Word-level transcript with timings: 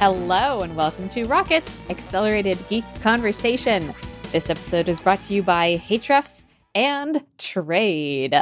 Hello, 0.00 0.60
and 0.60 0.74
welcome 0.76 1.10
to 1.10 1.24
Rocket 1.24 1.70
Accelerated 1.90 2.58
Geek 2.70 2.86
Conversation. 3.02 3.92
This 4.32 4.48
episode 4.48 4.88
is 4.88 4.98
brought 4.98 5.22
to 5.24 5.34
you 5.34 5.42
by 5.42 5.76
Ahrefs 5.90 6.46
and 6.74 7.22
Trade. 7.36 8.34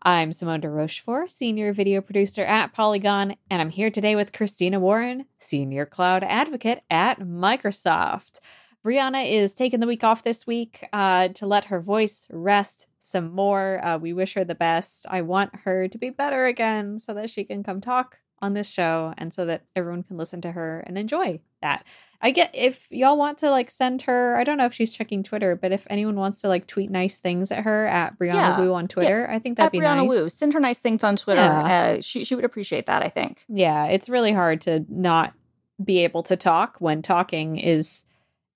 I'm 0.00 0.32
Simone 0.32 0.62
de 0.62 0.70
Rochefort, 0.70 1.30
Senior 1.30 1.74
Video 1.74 2.00
Producer 2.00 2.42
at 2.42 2.72
Polygon, 2.72 3.36
and 3.50 3.60
I'm 3.60 3.68
here 3.68 3.90
today 3.90 4.16
with 4.16 4.32
Christina 4.32 4.80
Warren, 4.80 5.26
Senior 5.38 5.84
Cloud 5.84 6.24
Advocate 6.24 6.80
at 6.88 7.20
Microsoft. 7.20 8.40
Brianna 8.82 9.30
is 9.30 9.52
taking 9.52 9.80
the 9.80 9.86
week 9.86 10.04
off 10.04 10.22
this 10.22 10.46
week 10.46 10.88
uh, 10.94 11.28
to 11.28 11.46
let 11.46 11.66
her 11.66 11.80
voice 11.80 12.26
rest 12.30 12.88
some 12.98 13.30
more. 13.30 13.78
Uh, 13.84 13.98
we 13.98 14.14
wish 14.14 14.32
her 14.32 14.44
the 14.44 14.54
best. 14.54 15.04
I 15.10 15.20
want 15.20 15.54
her 15.64 15.86
to 15.86 15.98
be 15.98 16.08
better 16.08 16.46
again 16.46 16.98
so 16.98 17.12
that 17.12 17.28
she 17.28 17.44
can 17.44 17.62
come 17.62 17.82
talk 17.82 18.20
on 18.44 18.54
this 18.54 18.68
show 18.68 19.14
and 19.18 19.32
so 19.32 19.46
that 19.46 19.62
everyone 19.74 20.02
can 20.02 20.16
listen 20.16 20.40
to 20.42 20.52
her 20.52 20.84
and 20.86 20.96
enjoy 20.96 21.40
that. 21.62 21.84
I 22.20 22.30
get 22.30 22.54
if 22.54 22.86
y'all 22.90 23.16
want 23.16 23.38
to 23.38 23.50
like 23.50 23.70
send 23.70 24.02
her, 24.02 24.36
I 24.36 24.44
don't 24.44 24.58
know 24.58 24.66
if 24.66 24.74
she's 24.74 24.92
checking 24.92 25.22
Twitter, 25.22 25.56
but 25.56 25.72
if 25.72 25.86
anyone 25.90 26.16
wants 26.16 26.42
to 26.42 26.48
like 26.48 26.66
tweet 26.66 26.90
nice 26.90 27.18
things 27.18 27.50
at 27.50 27.64
her 27.64 27.86
at 27.86 28.18
Brianna 28.18 28.34
yeah. 28.34 28.60
Wu 28.60 28.74
on 28.74 28.86
Twitter, 28.86 29.26
yeah. 29.28 29.34
I 29.34 29.38
think 29.38 29.56
that'd 29.56 29.68
at 29.68 29.72
be 29.72 29.80
Brianna 29.80 30.08
nice. 30.08 30.10
Wu. 30.10 30.28
Send 30.28 30.54
her 30.54 30.60
nice 30.60 30.78
things 30.78 31.02
on 31.02 31.16
Twitter. 31.16 31.42
Yeah. 31.42 31.96
Uh, 31.96 32.00
she 32.00 32.24
she 32.24 32.34
would 32.34 32.44
appreciate 32.44 32.86
that, 32.86 33.02
I 33.02 33.08
think. 33.08 33.44
Yeah, 33.48 33.86
it's 33.86 34.08
really 34.08 34.32
hard 34.32 34.60
to 34.62 34.84
not 34.88 35.34
be 35.82 36.04
able 36.04 36.22
to 36.24 36.36
talk 36.36 36.76
when 36.78 37.02
talking 37.02 37.56
is 37.56 38.04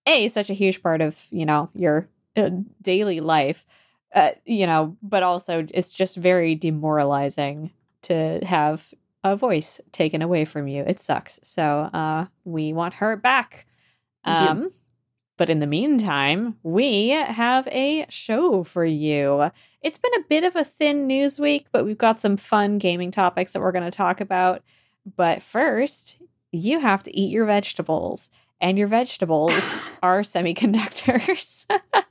a 0.06 0.28
such 0.28 0.50
a 0.50 0.54
huge 0.54 0.82
part 0.82 1.00
of, 1.00 1.26
you 1.30 1.44
know, 1.44 1.68
your 1.74 2.08
uh, 2.36 2.50
daily 2.80 3.20
life. 3.20 3.66
Uh, 4.14 4.30
you 4.46 4.66
know, 4.66 4.96
but 5.02 5.22
also 5.22 5.66
it's 5.74 5.94
just 5.94 6.16
very 6.16 6.54
demoralizing 6.54 7.70
to 8.00 8.40
have 8.42 8.94
a 9.24 9.36
voice 9.36 9.80
taken 9.92 10.22
away 10.22 10.44
from 10.44 10.68
you. 10.68 10.84
It 10.86 11.00
sucks. 11.00 11.40
So 11.42 11.90
uh, 11.92 12.26
we 12.44 12.72
want 12.72 12.94
her 12.94 13.16
back. 13.16 13.66
Um, 14.24 14.70
but 15.36 15.48
in 15.48 15.60
the 15.60 15.66
meantime, 15.66 16.56
we 16.62 17.10
have 17.10 17.66
a 17.68 18.04
show 18.08 18.64
for 18.64 18.84
you. 18.84 19.50
It's 19.80 19.98
been 19.98 20.14
a 20.14 20.24
bit 20.28 20.44
of 20.44 20.56
a 20.56 20.64
thin 20.64 21.06
news 21.06 21.38
week, 21.38 21.68
but 21.72 21.84
we've 21.84 21.96
got 21.96 22.20
some 22.20 22.36
fun 22.36 22.78
gaming 22.78 23.10
topics 23.10 23.52
that 23.52 23.60
we're 23.60 23.72
going 23.72 23.84
to 23.84 23.90
talk 23.90 24.20
about. 24.20 24.62
But 25.16 25.40
first, 25.40 26.18
you 26.50 26.80
have 26.80 27.02
to 27.04 27.16
eat 27.16 27.30
your 27.30 27.46
vegetables 27.46 28.30
and 28.60 28.76
your 28.76 28.88
vegetables 28.88 29.54
are 30.02 30.20
semiconductors. 30.20 31.66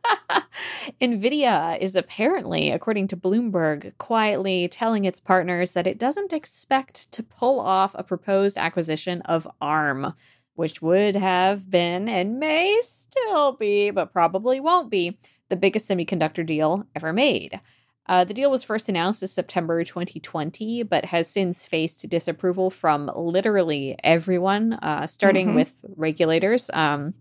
Nvidia 1.02 1.77
is 1.80 1.95
apparently, 1.95 2.71
according 2.71 3.07
to 3.09 3.17
Bloomberg, 3.17 3.97
quietly 3.97 4.67
telling 4.67 5.05
its 5.05 5.19
partners 5.19 5.71
that 5.71 5.88
it 5.88 5.97
doesn't 5.97 6.33
expect 6.33 7.11
to 7.11 7.23
pull 7.23 7.59
off 7.59 7.95
a 7.95 8.03
proposed 8.03 8.57
acquisition 8.57 9.21
of 9.23 9.47
ARM, 9.61 10.13
which 10.55 10.81
would 10.81 11.16
have 11.16 11.69
been 11.69 12.09
and 12.09 12.39
may 12.39 12.79
still 12.81 13.53
be, 13.53 13.91
but 13.91 14.13
probably 14.13 14.59
won't 14.59 14.89
be, 14.89 15.17
the 15.49 15.55
biggest 15.55 15.88
semiconductor 15.89 16.45
deal 16.45 16.85
ever 16.95 17.13
made. 17.13 17.59
Uh, 18.07 18.23
the 18.23 18.33
deal 18.33 18.49
was 18.49 18.63
first 18.63 18.88
announced 18.88 19.22
as 19.22 19.33
September 19.33 19.83
2020, 19.83 20.83
but 20.83 21.05
has 21.05 21.27
since 21.27 21.66
faced 21.66 22.07
disapproval 22.09 22.69
from 22.69 23.11
literally 23.16 23.97
everyone, 24.03 24.73
uh, 24.73 25.05
starting 25.05 25.47
mm-hmm. 25.47 25.57
with 25.57 25.85
regulators. 25.95 26.69
Um, 26.73 27.13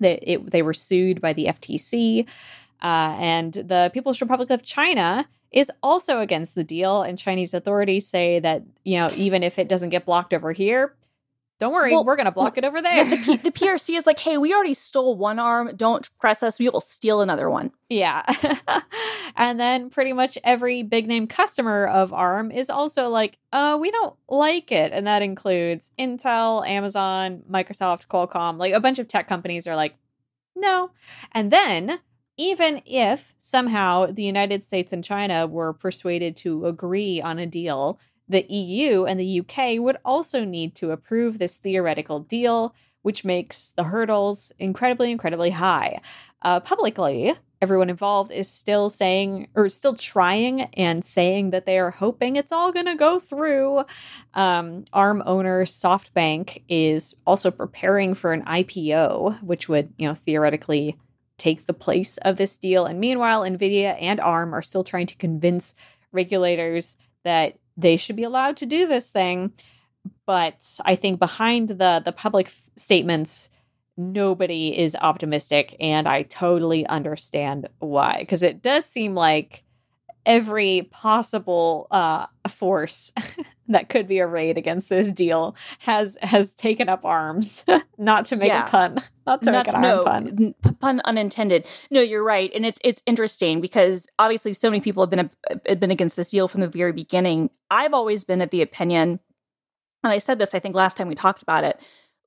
they 0.00 0.62
were 0.62 0.72
sued 0.72 1.20
by 1.20 1.32
the 1.32 1.46
FTC, 1.46 2.26
uh, 2.82 3.16
and 3.18 3.52
the 3.52 3.90
People's 3.92 4.20
Republic 4.20 4.50
of 4.50 4.62
China 4.62 5.28
is 5.50 5.70
also 5.82 6.20
against 6.20 6.54
the 6.54 6.64
deal. 6.64 7.02
And 7.02 7.18
Chinese 7.18 7.54
authorities 7.54 8.06
say 8.06 8.38
that 8.40 8.62
you 8.84 8.98
know 8.98 9.10
even 9.16 9.42
if 9.42 9.58
it 9.58 9.68
doesn't 9.68 9.90
get 9.90 10.06
blocked 10.06 10.32
over 10.32 10.52
here, 10.52 10.94
don't 11.60 11.74
worry, 11.74 11.92
well, 11.92 12.04
we're 12.04 12.16
going 12.16 12.24
to 12.24 12.32
block 12.32 12.56
well, 12.56 12.64
it 12.64 12.66
over 12.66 12.80
there. 12.80 13.04
The, 13.04 13.16
P- 13.18 13.36
the, 13.36 13.50
PRC 13.52 13.96
is 13.96 14.06
like, 14.06 14.18
hey, 14.18 14.38
we 14.38 14.54
already 14.54 14.72
stole 14.72 15.14
one 15.14 15.38
arm. 15.38 15.72
Don't 15.76 16.08
press 16.18 16.42
us. 16.42 16.58
We 16.58 16.70
will 16.70 16.80
steal 16.80 17.20
another 17.20 17.50
one. 17.50 17.70
Yeah. 17.90 18.22
and 19.36 19.60
then 19.60 19.90
pretty 19.90 20.14
much 20.14 20.38
every 20.42 20.82
big 20.82 21.06
name 21.06 21.26
customer 21.26 21.86
of 21.86 22.14
ARM 22.14 22.50
is 22.50 22.70
also 22.70 23.10
like, 23.10 23.36
uh, 23.52 23.76
we 23.78 23.90
don't 23.90 24.16
like 24.26 24.72
it. 24.72 24.92
And 24.92 25.06
that 25.06 25.20
includes 25.20 25.90
Intel, 25.98 26.66
Amazon, 26.66 27.42
Microsoft, 27.48 28.06
Qualcomm. 28.06 28.56
Like 28.56 28.72
a 28.72 28.80
bunch 28.80 28.98
of 28.98 29.06
tech 29.06 29.28
companies 29.28 29.66
are 29.66 29.76
like, 29.76 29.96
no. 30.56 30.92
And 31.32 31.50
then 31.50 32.00
even 32.40 32.80
if 32.86 33.34
somehow 33.36 34.06
the 34.06 34.22
United 34.22 34.64
States 34.64 34.94
and 34.94 35.04
China 35.04 35.46
were 35.46 35.74
persuaded 35.74 36.36
to 36.36 36.64
agree 36.64 37.20
on 37.20 37.38
a 37.38 37.44
deal 37.44 38.00
the 38.30 38.46
EU 38.48 39.04
and 39.04 39.18
the 39.18 39.40
UK 39.40 39.78
would 39.80 39.98
also 40.04 40.44
need 40.44 40.74
to 40.76 40.92
approve 40.92 41.38
this 41.38 41.56
theoretical 41.56 42.20
deal, 42.20 42.74
which 43.02 43.24
makes 43.24 43.72
the 43.72 43.82
hurdles 43.82 44.52
incredibly, 44.58 45.10
incredibly 45.10 45.50
high. 45.50 46.00
Uh, 46.40 46.60
publicly, 46.60 47.34
everyone 47.60 47.90
involved 47.90 48.30
is 48.30 48.48
still 48.48 48.88
saying 48.88 49.48
or 49.54 49.68
still 49.68 49.94
trying 49.94 50.62
and 50.74 51.04
saying 51.04 51.50
that 51.50 51.66
they 51.66 51.78
are 51.78 51.90
hoping 51.90 52.36
it's 52.36 52.52
all 52.52 52.70
going 52.72 52.86
to 52.86 52.94
go 52.94 53.18
through. 53.18 53.84
Um, 54.34 54.84
ARM 54.92 55.24
owner 55.26 55.64
SoftBank 55.64 56.62
is 56.68 57.14
also 57.26 57.50
preparing 57.50 58.14
for 58.14 58.32
an 58.32 58.44
IPO, 58.44 59.42
which 59.42 59.68
would, 59.68 59.92
you 59.98 60.06
know, 60.06 60.14
theoretically 60.14 60.96
take 61.40 61.66
the 61.66 61.74
place 61.74 62.18
of 62.18 62.36
this 62.36 62.56
deal. 62.56 62.84
And 62.84 63.00
meanwhile, 63.00 63.42
Nvidia 63.42 63.96
and 64.00 64.20
ARM 64.20 64.54
are 64.54 64.62
still 64.62 64.84
trying 64.84 65.06
to 65.06 65.16
convince 65.16 65.74
regulators 66.12 66.96
that 67.24 67.58
they 67.76 67.96
should 67.96 68.16
be 68.16 68.24
allowed 68.24 68.58
to 68.58 68.66
do 68.66 68.86
this 68.86 69.10
thing. 69.10 69.52
But 70.26 70.64
I 70.84 70.94
think 70.94 71.18
behind 71.18 71.70
the 71.70 72.02
the 72.04 72.12
public 72.12 72.46
f- 72.46 72.70
statements, 72.76 73.50
nobody 73.96 74.78
is 74.78 74.96
optimistic, 75.00 75.76
and 75.80 76.06
I 76.06 76.22
totally 76.22 76.86
understand 76.86 77.68
why. 77.78 78.18
Because 78.20 78.42
it 78.42 78.62
does 78.62 78.84
seem 78.84 79.14
like 79.14 79.64
every 80.26 80.88
possible 80.90 81.86
uh, 81.90 82.26
force 82.48 83.12
that 83.74 83.88
could 83.88 84.06
be 84.06 84.20
arrayed 84.20 84.58
against 84.58 84.88
this 84.88 85.10
deal 85.10 85.56
has 85.80 86.16
has 86.22 86.54
taken 86.54 86.88
up 86.88 87.04
arms. 87.04 87.64
not 87.98 88.24
to 88.26 88.36
make 88.36 88.48
yeah. 88.48 88.66
a 88.66 88.68
pun, 88.68 89.02
not 89.26 89.42
to 89.42 89.50
not, 89.50 89.66
make 89.66 89.74
an 89.74 89.80
no, 89.80 90.04
pun. 90.04 90.54
Pun 90.80 91.00
unintended. 91.04 91.66
No, 91.90 92.00
you're 92.00 92.24
right, 92.24 92.50
and 92.54 92.64
it's 92.64 92.78
it's 92.84 93.02
interesting 93.06 93.60
because 93.60 94.06
obviously 94.18 94.54
so 94.54 94.70
many 94.70 94.80
people 94.80 95.02
have 95.02 95.10
been 95.10 95.30
have 95.66 95.80
been 95.80 95.90
against 95.90 96.16
this 96.16 96.30
deal 96.30 96.48
from 96.48 96.60
the 96.60 96.68
very 96.68 96.92
beginning. 96.92 97.50
I've 97.70 97.94
always 97.94 98.24
been 98.24 98.40
of 98.42 98.50
the 98.50 98.62
opinion, 98.62 99.20
and 100.02 100.12
I 100.12 100.18
said 100.18 100.38
this 100.38 100.54
I 100.54 100.58
think 100.58 100.74
last 100.74 100.96
time 100.96 101.08
we 101.08 101.14
talked 101.14 101.42
about 101.42 101.64
it 101.64 101.80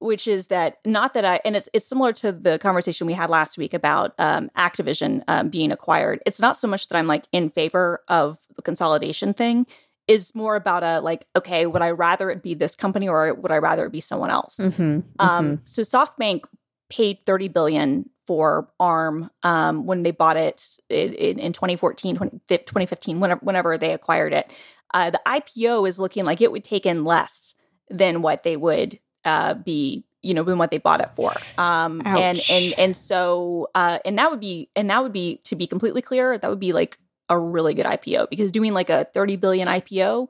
which 0.04 0.28
is 0.28 0.48
that 0.48 0.80
not 0.86 1.14
that 1.14 1.24
I 1.24 1.40
and 1.46 1.56
it's 1.56 1.70
it's 1.72 1.88
similar 1.88 2.12
to 2.14 2.34
the 2.34 2.60
conversation 2.60 3.08
we 3.08 3.14
had 3.14 3.30
last 3.30 3.58
week 3.58 3.74
about 3.74 4.14
um, 4.20 4.52
Activision 4.58 5.24
um, 5.30 5.48
being 5.48 5.72
acquired. 5.72 6.22
It's 6.26 6.42
not 6.42 6.58
so 6.58 6.68
much 6.68 6.90
that 6.90 6.98
I'm 6.98 7.08
like 7.08 7.26
in 7.32 7.50
favor 7.50 8.04
of 8.10 8.38
the 8.56 8.62
consolidation 8.62 9.34
thing. 9.34 9.66
Is 10.14 10.36
more 10.36 10.56
about 10.56 10.84
a 10.84 11.00
like, 11.00 11.26
okay, 11.36 11.66
would 11.66 11.82
I 11.82 11.92
rather 11.92 12.30
it 12.30 12.44
be 12.44 12.54
this 12.54 12.76
company 12.76 13.08
or 13.08 13.34
would 13.34 13.52
I 13.52 13.58
rather 13.58 13.86
it 13.86 13.92
be 13.92 14.02
someone 14.02 14.30
else? 14.30 14.58
Mm-hmm, 14.58 14.82
um, 14.82 15.04
mm-hmm. 15.04 15.30
Um, 15.30 15.62
so 15.64 15.82
SoftBank 15.82 16.44
paid 16.90 17.20
thirty 17.26 17.48
billion 17.48 18.10
for 18.26 18.70
ARM 18.80 19.30
um, 19.44 19.86
when 19.86 20.04
they 20.04 20.12
bought 20.12 20.38
it 20.38 20.80
in, 20.90 21.40
in 21.40 21.54
2014, 21.54 22.16
2015, 22.16 23.20
whenever, 23.20 23.40
whenever 23.44 23.78
they 23.78 23.94
acquired 23.94 24.34
it. 24.34 24.56
Uh, 24.94 25.10
the 25.10 25.22
IPO 25.28 25.88
is 25.88 26.00
looking 26.00 26.24
like 26.24 26.40
it 26.40 26.52
would 26.52 26.64
take 26.64 26.86
in 26.86 27.04
less 27.04 27.56
than 27.90 28.22
what 28.22 28.44
they 28.44 28.56
would 28.56 29.00
uh, 29.26 29.56
be 29.56 30.06
you 30.22 30.34
know 30.34 30.44
than 30.44 30.58
what 30.58 30.72
they 30.72 30.78
bought 30.78 31.02
it 31.02 31.10
for 31.16 31.34
um 31.58 32.02
and 32.06 32.40
and 32.50 32.74
and 32.78 32.98
so 32.98 33.70
uh 33.76 34.00
and 34.06 34.18
that 34.18 34.32
would 34.32 34.40
be 34.40 34.70
and 34.74 34.90
that 34.90 35.04
would 35.04 35.12
be 35.12 35.42
to 35.44 35.54
be 35.54 35.68
completely 35.68 36.02
clear 36.02 36.38
that 36.38 36.50
would 36.50 36.62
be 36.62 36.72
like 36.72 36.98
a 37.30 37.40
really 37.40 37.74
good 37.74 37.86
ipo 37.86 38.30
because 38.30 38.52
doing 38.52 38.74
like 38.74 38.90
a 38.90 39.08
30 39.14 39.36
billion 39.38 39.68
ipo 39.68 40.28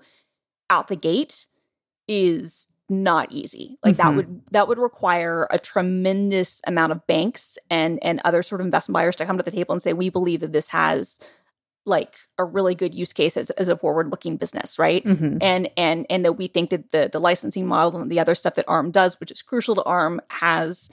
out 0.70 0.88
the 0.88 0.96
gate 0.96 1.48
is 2.08 2.68
not 2.90 3.32
easy 3.32 3.78
like 3.84 3.96
mm-hmm. 3.96 4.08
that 4.08 4.16
would 4.16 4.42
that 4.52 4.68
would 4.68 4.78
require 4.78 5.48
a 5.50 5.58
tremendous 5.58 6.62
amount 6.68 6.92
of 6.92 7.06
banks 7.08 7.58
and 7.70 7.98
and 8.02 8.22
other 8.24 8.44
sort 8.44 8.62
of 8.62 8.66
investment 8.66 8.94
buyers 8.94 9.16
to 9.16 9.26
come 9.26 9.38
to 9.38 9.44
the 9.44 9.52
table 9.52 9.74
and 9.74 9.82
say 9.82 9.94
we 9.94 10.10
believe 10.10 10.42
that 10.42 10.54
this 10.54 10.70
has 10.70 11.20
like 11.86 12.16
a 12.38 12.46
really 12.46 12.76
good 12.76 12.96
use 12.96 13.12
case 13.12 13.36
as, 13.36 13.50
as 13.52 13.68
a 13.68 13.78
forward 13.78 14.10
looking 14.10 14.38
business 14.38 14.78
right 14.78 15.04
mm-hmm. 15.04 15.38
and 15.42 15.70
and 15.78 16.06
and 16.10 16.24
that 16.24 16.34
we 16.34 16.48
think 16.48 16.70
that 16.70 16.92
the 16.92 17.10
the 17.12 17.20
licensing 17.20 17.66
model 17.66 18.02
and 18.02 18.12
the 18.12 18.20
other 18.20 18.36
stuff 18.36 18.56
that 18.56 18.66
arm 18.68 18.92
does 18.92 19.20
which 19.20 19.32
is 19.32 19.42
crucial 19.42 19.76
to 19.76 19.84
arm 19.84 20.22
has 20.30 20.90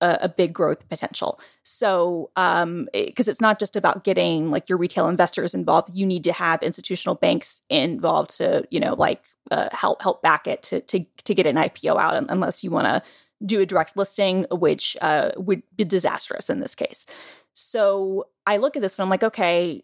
a, 0.00 0.18
a 0.22 0.28
big 0.28 0.52
growth 0.52 0.88
potential. 0.88 1.40
So 1.62 2.30
um 2.36 2.88
because 2.92 3.28
it, 3.28 3.32
it's 3.32 3.40
not 3.40 3.58
just 3.58 3.76
about 3.76 4.04
getting 4.04 4.50
like 4.50 4.68
your 4.68 4.78
retail 4.78 5.08
investors 5.08 5.54
involved. 5.54 5.90
You 5.94 6.06
need 6.06 6.24
to 6.24 6.32
have 6.32 6.62
institutional 6.62 7.14
banks 7.14 7.62
involved 7.68 8.36
to 8.38 8.66
you 8.70 8.80
know 8.80 8.94
like 8.94 9.24
uh, 9.50 9.68
help 9.72 10.02
help 10.02 10.22
back 10.22 10.46
it 10.46 10.62
to 10.64 10.80
to 10.82 11.04
to 11.24 11.34
get 11.34 11.46
an 11.46 11.56
ipo 11.56 12.00
out 12.00 12.14
unless 12.30 12.62
you 12.62 12.70
want 12.70 12.86
to 12.86 13.02
do 13.44 13.60
a 13.60 13.66
direct 13.66 13.96
listing 13.96 14.46
which 14.50 14.96
uh, 15.00 15.30
would 15.36 15.62
be 15.76 15.84
disastrous 15.84 16.50
in 16.50 16.60
this 16.60 16.74
case. 16.74 17.06
So 17.54 18.28
I 18.46 18.58
look 18.58 18.76
at 18.76 18.82
this 18.82 18.98
and 18.98 19.04
I'm 19.04 19.10
like, 19.10 19.24
okay, 19.24 19.82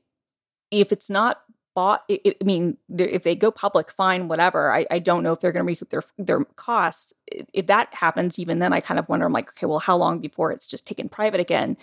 if 0.70 0.92
it's 0.92 1.08
not 1.08 1.42
bought, 1.76 2.04
I 2.10 2.34
mean, 2.42 2.78
if 2.98 3.22
they 3.22 3.36
go 3.36 3.50
public, 3.50 3.90
fine, 3.92 4.28
whatever. 4.28 4.72
I, 4.72 4.86
I 4.90 4.98
don't 4.98 5.22
know 5.22 5.32
if 5.32 5.40
they're 5.40 5.52
going 5.52 5.64
to 5.64 5.68
recoup 5.68 5.90
their 5.90 6.02
their 6.16 6.42
costs. 6.56 7.12
If 7.26 7.66
that 7.66 7.92
happens, 7.92 8.38
even 8.38 8.60
then, 8.60 8.72
I 8.72 8.80
kind 8.80 8.98
of 8.98 9.08
wonder. 9.10 9.26
I'm 9.26 9.32
like, 9.34 9.50
okay, 9.50 9.66
well, 9.66 9.78
how 9.78 9.96
long 9.98 10.18
before 10.18 10.50
it's 10.50 10.66
just 10.66 10.86
taken 10.86 11.10
private 11.10 11.38
again? 11.38 11.76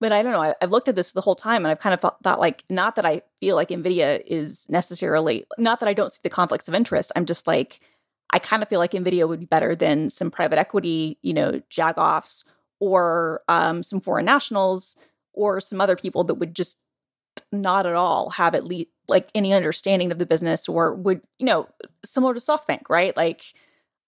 But 0.00 0.12
I 0.12 0.22
don't 0.22 0.32
know. 0.32 0.42
I, 0.42 0.54
I've 0.62 0.70
looked 0.70 0.88
at 0.88 0.94
this 0.94 1.12
the 1.12 1.20
whole 1.20 1.34
time, 1.36 1.62
and 1.62 1.70
I've 1.70 1.78
kind 1.78 1.92
of 1.92 2.00
thought, 2.00 2.22
thought 2.22 2.40
like, 2.40 2.64
not 2.70 2.94
that 2.96 3.04
I 3.04 3.20
feel 3.38 3.54
like 3.54 3.68
Nvidia 3.68 4.22
is 4.26 4.66
necessarily, 4.70 5.44
not 5.58 5.78
that 5.80 5.90
I 5.90 5.92
don't 5.92 6.10
see 6.10 6.20
the 6.22 6.30
conflicts 6.30 6.66
of 6.66 6.74
interest. 6.74 7.12
I'm 7.14 7.26
just 7.26 7.46
like, 7.46 7.80
I 8.30 8.38
kind 8.38 8.62
of 8.62 8.70
feel 8.70 8.80
like 8.80 8.92
Nvidia 8.92 9.28
would 9.28 9.40
be 9.40 9.46
better 9.46 9.76
than 9.76 10.08
some 10.08 10.30
private 10.30 10.58
equity, 10.58 11.18
you 11.20 11.34
know, 11.34 11.60
jagoffs 11.70 12.44
or 12.80 13.42
um, 13.46 13.82
some 13.82 14.00
foreign 14.00 14.24
nationals 14.24 14.96
or 15.34 15.60
some 15.60 15.82
other 15.82 15.96
people 15.96 16.24
that 16.24 16.34
would 16.34 16.54
just 16.54 16.78
not 17.52 17.86
at 17.86 17.94
all 17.94 18.30
have 18.30 18.54
at 18.54 18.64
least 18.64 18.88
like 19.08 19.28
any 19.34 19.52
understanding 19.52 20.10
of 20.10 20.18
the 20.18 20.26
business 20.26 20.68
or 20.68 20.94
would, 20.94 21.20
you 21.38 21.46
know, 21.46 21.68
similar 22.04 22.34
to 22.34 22.40
SoftBank, 22.40 22.82
right? 22.88 23.16
Like, 23.16 23.42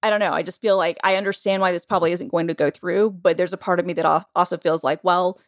I 0.03 0.11
don't 0.11 0.21
know. 0.21 0.33
I 0.33 0.43
just 0.43 0.61
feel 0.61 0.77
like 0.77 0.99
I 1.03 1.17
understand 1.17 1.61
why 1.61 1.73
this 1.73 1.85
probably 1.85 2.13
isn't 2.13 2.31
going 2.31 2.49
to 2.49 2.55
go 2.55 2.71
through, 2.71 3.11
but 3.11 3.37
there's 3.37 3.53
a 3.53 3.59
part 3.59 3.81
of 3.81 3.87
me 3.87 3.93
that 3.95 4.27
also 4.35 4.57
feels 4.57 4.85
like, 4.85 5.03
well, 5.03 5.39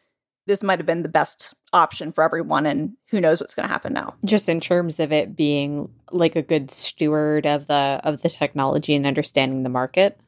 this 0.46 0.62
might 0.62 0.78
have 0.78 0.86
been 0.86 1.02
the 1.02 1.08
best 1.08 1.54
option 1.72 2.10
for 2.10 2.25
everyone, 2.25 2.64
and 2.64 2.96
who 3.10 3.20
knows 3.20 3.38
what's 3.38 3.54
going 3.54 3.69
to 3.69 3.72
happen 3.72 3.92
now. 3.92 4.14
Just 4.25 4.48
in 4.48 4.60
terms 4.60 4.98
of 4.98 5.12
it 5.12 5.36
being 5.36 5.90
like 6.10 6.36
a 6.36 6.42
good 6.42 6.70
steward 6.70 7.46
of 7.46 7.66
the 7.66 8.00
of 8.02 8.22
the 8.22 8.30
technology 8.30 8.94
and 8.94 9.06
understanding 9.06 9.62
the 9.62 9.69
market. 9.69 10.19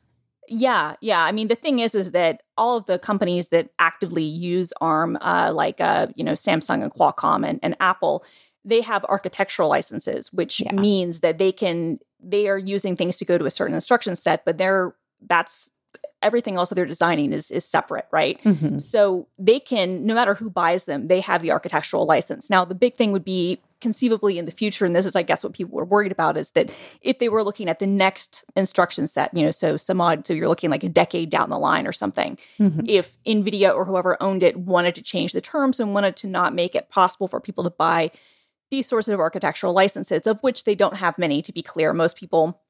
Yeah, 0.52 0.96
yeah. 1.00 1.22
I 1.24 1.30
mean, 1.30 1.46
the 1.48 1.54
thing 1.54 1.78
is, 1.78 1.94
is 1.94 2.10
that 2.10 2.42
all 2.58 2.76
of 2.76 2.86
the 2.86 2.98
companies 2.98 3.48
that 3.48 3.70
actively 3.78 4.24
use 4.24 4.72
ARM, 4.80 5.16
uh, 5.20 5.52
like 5.54 5.80
uh, 5.80 6.08
you 6.16 6.24
know 6.24 6.32
Samsung 6.32 6.82
and 6.82 6.92
Qualcomm 6.92 7.48
and, 7.48 7.60
and 7.62 7.76
Apple, 7.78 8.24
they 8.64 8.80
have 8.80 9.04
architectural 9.04 9.68
licenses, 9.68 10.32
which 10.32 10.60
Yeah. 10.60 10.72
means 10.72 11.20
that 11.20 11.38
they 11.38 11.52
can 11.52 12.00
they 12.22 12.48
are 12.48 12.58
using 12.58 12.96
things 12.96 13.16
to 13.18 13.24
go 13.24 13.38
to 13.38 13.46
a 13.46 13.50
certain 13.50 13.74
instruction 13.74 14.16
set, 14.16 14.44
but 14.44 14.58
they're 14.58 14.94
that's 15.26 15.70
everything 16.22 16.56
else 16.56 16.68
that 16.68 16.74
they're 16.74 16.84
designing 16.84 17.32
is 17.32 17.50
is 17.52 17.64
separate, 17.64 18.06
right? 18.10 18.42
Mhm. 18.42 18.80
So 18.80 19.28
they 19.38 19.60
can, 19.60 20.04
no 20.04 20.14
matter 20.14 20.34
who 20.34 20.50
buys 20.50 20.84
them, 20.84 21.06
they 21.06 21.20
have 21.20 21.42
the 21.42 21.52
architectural 21.52 22.06
license. 22.06 22.50
Now, 22.50 22.64
the 22.64 22.74
big 22.74 22.96
thing 22.96 23.12
would 23.12 23.24
be 23.24 23.60
conceivably 23.80 24.38
in 24.38 24.44
the 24.44 24.50
future, 24.50 24.84
and 24.84 24.94
this 24.94 25.06
is, 25.06 25.16
I 25.16 25.22
guess, 25.22 25.42
what 25.42 25.52
people 25.54 25.74
were 25.74 25.84
worried 25.84 26.12
about, 26.12 26.36
is 26.36 26.50
that 26.52 26.70
if 27.00 27.18
they 27.18 27.28
were 27.28 27.42
looking 27.42 27.68
at 27.68 27.78
the 27.78 27.86
next 27.86 28.44
instruction 28.56 29.06
set, 29.06 29.34
you 29.34 29.42
know, 29.44 29.50
so 29.50 29.76
some 29.76 30.00
odd, 30.00 30.26
so 30.26 30.32
you're 30.32 30.48
looking 30.48 30.70
like 30.70 30.84
a 30.84 30.88
decade 30.88 31.30
down 31.30 31.50
the 31.50 31.58
line 31.58 31.86
or 31.86 31.92
something, 31.92 32.38
Mhm. 32.58 32.88
if 32.88 33.16
NVIDIA 33.24 33.74
or 33.74 33.84
whoever 33.84 34.22
owned 34.22 34.42
it 34.42 34.56
wanted 34.56 34.94
to 34.96 35.02
change 35.02 35.32
the 35.32 35.40
terms 35.40 35.80
and 35.80 35.94
wanted 35.94 36.16
to 36.16 36.26
not 36.26 36.54
make 36.54 36.74
it 36.74 36.88
possible 36.88 37.28
for 37.28 37.40
people 37.40 37.64
to 37.64 37.70
buy 37.70 38.10
these 38.70 38.86
sorts 38.86 39.08
of 39.08 39.18
architectural 39.18 39.72
licenses, 39.72 40.26
of 40.26 40.40
which 40.40 40.64
they 40.64 40.74
don't 40.74 40.96
have 40.98 41.18
many, 41.18 41.42
to 41.42 41.52
be 41.52 41.62
clear. 41.62 41.92
Most 41.92 42.16
people 42.16 42.60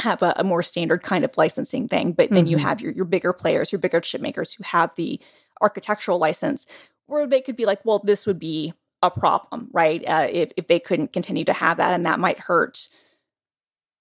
have 0.00 0.22
a, 0.22 0.34
a 0.36 0.42
more 0.44 0.62
standard 0.62 1.02
kind 1.02 1.24
of 1.24 1.36
licensing 1.36 1.86
thing, 1.86 2.12
but 2.12 2.30
then 2.30 2.46
you 2.46 2.56
Mhm. 2.56 2.60
have 2.60 2.80
your, 2.80 2.92
your 2.92 3.04
bigger 3.04 3.32
players, 3.32 3.70
your 3.70 3.78
bigger 3.78 4.00
chip 4.00 4.20
makers 4.20 4.54
who 4.54 4.64
have 4.64 4.94
the 4.96 5.20
architectural 5.60 6.18
license, 6.18 6.66
where 7.06 7.26
they 7.26 7.40
could 7.40 7.54
be 7.56 7.66
like, 7.66 7.84
well, 7.84 8.00
this 8.02 8.26
would 8.26 8.38
be 8.38 8.72
a 9.02 9.10
problem, 9.10 9.68
right? 9.72 10.06
Uh, 10.06 10.28
if, 10.30 10.52
if 10.56 10.66
they 10.66 10.78
couldn't 10.78 11.12
continue 11.12 11.44
to 11.44 11.52
have 11.52 11.76
that, 11.78 11.92
and 11.94 12.06
that 12.06 12.20
might 12.20 12.38
hurt, 12.38 12.88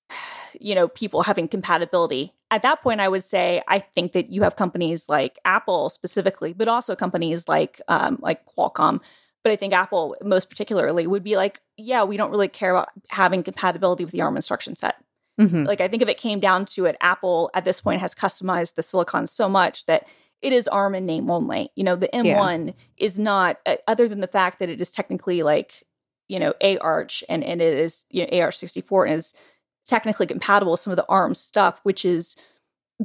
you 0.59 0.75
know, 0.75 0.88
people 0.88 1.24
having 1.24 1.48
compatibility. 1.48 2.33
At 2.51 2.62
that 2.63 2.81
point, 2.81 3.00
I 3.00 3.07
would 3.07 3.24
say 3.24 3.63
I 3.68 3.80
think 3.80 4.12
that 4.12 4.30
you 4.30 4.44
have 4.44 4.56
companies 4.56 5.07
like 5.07 5.39
Apple 5.45 5.89
specifically, 5.89 6.53
but 6.53 6.68
also 6.68 6.95
companies 6.95 7.48
like 7.48 7.81
um, 7.88 8.19
like 8.21 8.42
Qualcomm. 8.45 9.00
But 9.44 9.51
I 9.51 9.56
think 9.56 9.74
Apple, 9.74 10.15
most 10.21 10.50
particularly, 10.50 11.07
would 11.07 11.24
be 11.24 11.36
like, 11.36 11.62
yeah, 11.77 12.03
we 12.03 12.15
don't 12.15 12.30
really 12.30 12.48
care 12.48 12.71
about 12.71 12.89
having 13.09 13.42
compatibility 13.42 14.03
with 14.06 14.12
the 14.12 14.21
ARM 14.21 14.36
instruction 14.36 14.75
set 14.75 14.98
Mhm. 15.39 15.65
like 15.65 15.81
I 15.81 15.88
think 15.88 16.01
if 16.03 16.09
it 16.09 16.18
came 16.18 16.39
down 16.39 16.65
to 16.65 16.86
it, 16.86 16.98
Apple 17.01 17.50
at 17.53 17.65
this 17.65 17.81
point 17.81 18.01
has 18.01 18.13
customized 18.13 18.75
the 18.75 18.83
silicon 18.83 19.27
so 19.27 19.48
much 19.48 19.86
that 19.86 20.06
it 20.42 20.54
is 20.54 20.68
ARM 20.68 20.96
and 20.96 21.06
name 21.06 21.30
only. 21.30 21.72
You 21.76 21.84
know, 21.84 21.96
the 21.96 22.10
M1 22.10 22.74
is 22.98 23.20
not 23.20 23.60
uh, 23.66 23.76
other 23.88 24.08
than 24.08 24.22
the 24.22 24.28
fact 24.28 24.60
that 24.60 24.70
it 24.70 24.82
is 24.82 24.92
technically 24.92 25.44
like 25.44 25.84
you 26.28 26.40
know 26.40 26.54
A 26.62 26.78
Arch 26.80 27.24
and 27.30 27.44
and 27.44 27.62
it 27.62 27.74
is 27.74 28.06
you 28.10 28.24
know 28.24 28.30
AR64 28.30 29.06
and 29.08 29.16
is 29.18 29.34
technically 29.86 30.28
compatible 30.28 30.72
with 30.72 30.80
some 30.82 30.92
of 30.92 30.98
the 30.98 31.06
ARM 31.10 31.36
stuff, 31.36 31.80
which 31.84 32.06
is 32.06 32.36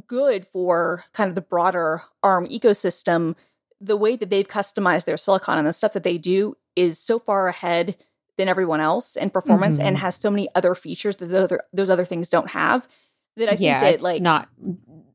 good 0.07 0.45
for 0.45 1.03
kind 1.13 1.27
of 1.29 1.35
the 1.35 1.41
broader 1.41 2.03
ARM 2.23 2.47
ecosystem. 2.47 3.35
The 3.81 3.97
way 3.97 4.15
that 4.15 4.29
they've 4.29 4.47
customized 4.47 5.05
their 5.05 5.17
silicon 5.17 5.57
and 5.57 5.67
the 5.67 5.73
stuff 5.73 5.93
that 5.93 6.03
they 6.03 6.17
do 6.17 6.55
is 6.75 6.99
so 6.99 7.19
far 7.19 7.47
ahead 7.47 7.97
than 8.37 8.47
everyone 8.47 8.79
else 8.81 9.15
in 9.15 9.29
performance 9.31 9.79
and 9.79 9.97
Mhm. 9.97 9.99
has 9.99 10.15
so 10.15 10.29
many 10.29 10.47
other 10.53 10.75
features 10.75 11.17
that 11.17 11.27
those 11.27 11.43
other, 11.45 11.61
those 11.73 11.89
other 11.89 12.05
things 12.05 12.29
don't 12.29 12.51
have 12.51 12.87
that 13.35 13.49
I 13.49 13.51
yeah, 13.53 13.79
think 13.79 13.81
that 13.81 13.93
it's 13.95 14.03
like 14.03 14.21
not 14.21 14.49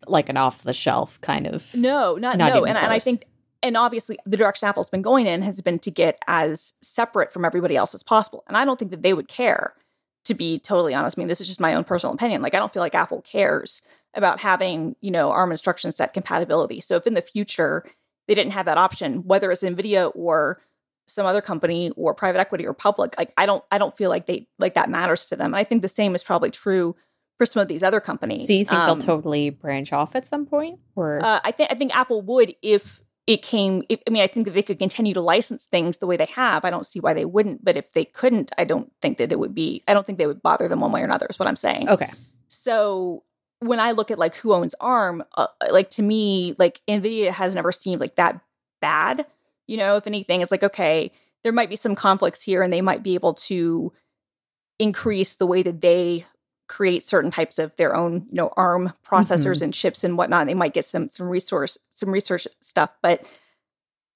like 0.06 0.28
an 0.28 0.36
off 0.36 0.62
the 0.62 0.72
shelf 0.72 1.20
kind 1.20 1.46
of. 1.46 1.74
no, 1.74 2.16
not, 2.16 2.36
Not 2.36 2.52
no. 2.52 2.64
And, 2.64 2.76
and 2.76 2.92
I 2.92 2.98
think, 2.98 3.26
and 3.62 3.76
obviously 3.76 4.18
the 4.26 4.36
direction 4.36 4.68
Apple's 4.68 4.90
been 4.90 5.02
going 5.02 5.26
in 5.26 5.42
has 5.42 5.60
been 5.60 5.78
to 5.80 5.90
get 5.90 6.18
as 6.26 6.74
separate 6.82 7.32
from 7.32 7.44
everybody 7.44 7.76
else 7.76 7.94
as 7.94 8.02
possible. 8.02 8.44
And 8.48 8.56
I 8.56 8.64
don't 8.64 8.78
think 8.78 8.90
that 8.90 9.02
they 9.02 9.14
would 9.14 9.28
care, 9.28 9.74
to 10.24 10.34
be 10.34 10.58
totally 10.58 10.94
honest. 10.94 11.18
I 11.18 11.20
mean, 11.20 11.28
this 11.28 11.40
is 11.40 11.46
just 11.46 11.60
my 11.60 11.74
own 11.74 11.84
personal 11.84 12.14
opinion. 12.14 12.42
Like, 12.42 12.54
I 12.54 12.58
don't 12.58 12.72
feel 12.72 12.82
like 12.82 12.94
Apple 12.94 13.22
cares 13.22 13.82
about 14.14 14.40
having, 14.40 14.96
you 15.00 15.10
know, 15.10 15.30
ARM 15.30 15.52
instruction 15.52 15.92
set 15.92 16.12
compatibility. 16.12 16.80
So 16.80 16.96
if 16.96 17.06
in 17.06 17.14
the 17.14 17.22
future 17.22 17.84
they 18.28 18.34
didn't 18.34 18.52
have 18.52 18.66
that 18.66 18.78
option, 18.78 19.24
whether 19.24 19.50
it's 19.50 19.62
NVIDIA 19.62 20.12
or 20.14 20.60
some 21.06 21.26
other 21.26 21.40
company 21.40 21.90
or 21.96 22.14
private 22.14 22.38
equity 22.38 22.66
or 22.66 22.74
public, 22.74 23.16
like 23.18 23.32
I 23.36 23.46
don't 23.46 23.64
I 23.70 23.78
don't 23.78 23.96
feel 23.96 24.10
like 24.10 24.26
they 24.26 24.46
like 24.58 24.74
that 24.74 24.90
matters 24.90 25.24
to 25.26 25.36
them. 25.36 25.46
And 25.46 25.56
I 25.56 25.64
think 25.64 25.82
the 25.82 25.88
same 25.88 26.14
is 26.14 26.22
probably 26.22 26.50
true 26.50 26.96
for 27.38 27.46
some 27.46 27.60
of 27.62 27.68
these 27.68 27.82
other 27.82 28.00
companies. 28.00 28.46
So 28.46 28.52
you 28.52 28.64
think 28.64 28.72
Um, 28.78 28.86
they'll 28.86 29.06
totally 29.06 29.50
branch 29.50 29.92
off 29.92 30.14
at 30.14 30.26
some 30.26 30.46
point, 30.46 30.80
or 30.94 31.24
uh, 31.24 31.40
I 31.44 31.52
think 31.52 31.70
I 31.70 31.74
think 31.74 31.94
Apple 31.96 32.22
would 32.22 32.54
if 32.62 33.00
it 33.26 33.42
came. 33.42 33.82
If, 33.88 34.00
I 34.06 34.10
mean, 34.10 34.22
I 34.22 34.26
think 34.26 34.46
that 34.46 34.52
they 34.54 34.62
could 34.62 34.78
continue 34.78 35.14
to 35.14 35.20
license 35.20 35.66
things 35.66 35.98
the 35.98 36.06
way 36.06 36.16
they 36.16 36.26
have. 36.34 36.64
I 36.64 36.70
don't 36.70 36.86
see 36.86 37.00
why 37.00 37.14
they 37.14 37.24
wouldn't. 37.24 37.64
But 37.64 37.76
if 37.76 37.92
they 37.92 38.04
couldn't, 38.04 38.52
I 38.58 38.64
don't 38.64 38.92
think 39.00 39.18
that 39.18 39.32
it 39.32 39.38
would 39.38 39.54
be. 39.54 39.82
I 39.86 39.94
don't 39.94 40.04
think 40.04 40.18
they 40.18 40.26
would 40.26 40.42
bother 40.42 40.68
them 40.68 40.80
one 40.80 40.92
way 40.92 41.00
or 41.00 41.04
another. 41.04 41.26
Is 41.30 41.38
what 41.38 41.48
I'm 41.48 41.56
saying. 41.56 41.88
okay, 41.88 42.10
So 42.48 43.22
when 43.60 43.78
I 43.78 43.92
look 43.92 44.10
at 44.10 44.18
like 44.18 44.34
who 44.34 44.52
owns 44.52 44.74
ARM, 44.80 45.22
uh, 45.36 45.46
like 45.70 45.88
to 45.90 46.02
me, 46.02 46.56
like 46.58 46.80
Nvidia 46.88 47.30
has 47.30 47.54
never 47.54 47.70
seemed 47.70 48.00
like 48.00 48.16
that 48.16 48.40
bad. 48.80 49.24
You 49.68 49.76
know, 49.76 49.96
if 49.96 50.06
anything, 50.08 50.40
it's 50.40 50.50
like 50.50 50.64
okay, 50.64 51.12
there 51.44 51.52
might 51.52 51.70
be 51.70 51.76
some 51.76 51.94
conflicts 51.94 52.42
here, 52.42 52.62
and 52.62 52.72
they 52.72 52.82
might 52.82 53.04
be 53.04 53.14
able 53.14 53.34
to 53.34 53.92
increase 54.80 55.36
the 55.36 55.46
way 55.46 55.62
that 55.62 55.80
they 55.80 56.26
create 56.72 57.04
certain 57.04 57.30
types 57.30 57.58
of 57.58 57.76
their 57.76 57.94
own, 57.94 58.26
you 58.30 58.36
know, 58.36 58.50
ARM 58.56 58.94
processors 59.06 59.60
and 59.60 59.74
chips 59.74 60.02
and 60.04 60.16
whatnot. 60.16 60.46
They 60.46 60.54
might 60.54 60.72
get 60.72 60.86
some 60.86 61.10
some 61.10 61.28
resource 61.28 61.76
some 61.90 62.08
research 62.08 62.48
stuff, 62.60 62.94
but 63.02 63.28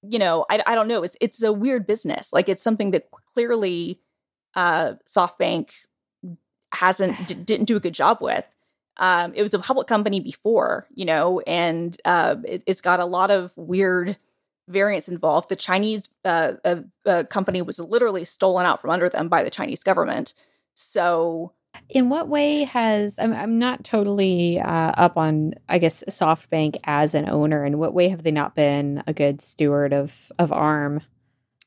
you 0.01 0.17
know, 0.17 0.43
I, 0.49 0.63
I 0.65 0.73
don't 0.73 0.87
know. 0.87 1.03
It's 1.03 1.15
it's 1.21 1.43
a 1.43 1.53
weird 1.53 1.85
business. 1.85 2.33
Like 2.33 2.49
it's 2.49 2.63
something 2.63 2.89
that 2.91 3.11
clearly 3.31 4.01
uh, 4.55 4.93
SoftBank 5.07 5.69
hasn't 6.73 7.27
d- 7.27 7.33
didn't 7.45 7.65
do 7.65 7.75
a 7.75 7.79
good 7.79 7.93
job 7.93 8.17
with. 8.21 8.45
Um, 8.97 9.33
it 9.35 9.43
was 9.43 9.53
a 9.53 9.59
public 9.59 9.85
company 9.85 10.19
before, 10.19 10.87
you 10.95 11.05
know, 11.05 11.39
and 11.41 11.95
uh, 12.05 12.37
it, 12.43 12.63
it's 12.65 12.81
got 12.81 12.99
a 12.99 13.05
lot 13.05 13.29
of 13.29 13.55
weird 13.55 14.17
variants 14.67 15.07
involved. 15.07 15.49
The 15.49 15.55
Chinese 15.55 16.09
uh, 16.25 16.53
uh, 16.65 16.81
uh, 17.05 17.23
company 17.25 17.61
was 17.61 17.77
literally 17.79 18.25
stolen 18.25 18.65
out 18.65 18.81
from 18.81 18.89
under 18.89 19.09
them 19.09 19.29
by 19.29 19.43
the 19.43 19.51
Chinese 19.51 19.83
government. 19.83 20.33
So 20.73 21.53
in 21.89 22.09
what 22.09 22.27
way 22.27 22.63
has 22.65 23.17
I'm 23.19 23.33
I'm 23.33 23.59
not 23.59 23.83
totally 23.83 24.59
uh, 24.59 24.67
up 24.97 25.17
on 25.17 25.53
I 25.69 25.79
guess 25.79 26.03
SoftBank 26.09 26.77
as 26.83 27.15
an 27.15 27.27
owner. 27.29 27.65
In 27.65 27.77
what 27.77 27.93
way 27.93 28.09
have 28.09 28.23
they 28.23 28.31
not 28.31 28.55
been 28.55 29.03
a 29.07 29.13
good 29.13 29.41
steward 29.41 29.93
of 29.93 30.31
of 30.37 30.51
ARM? 30.51 31.01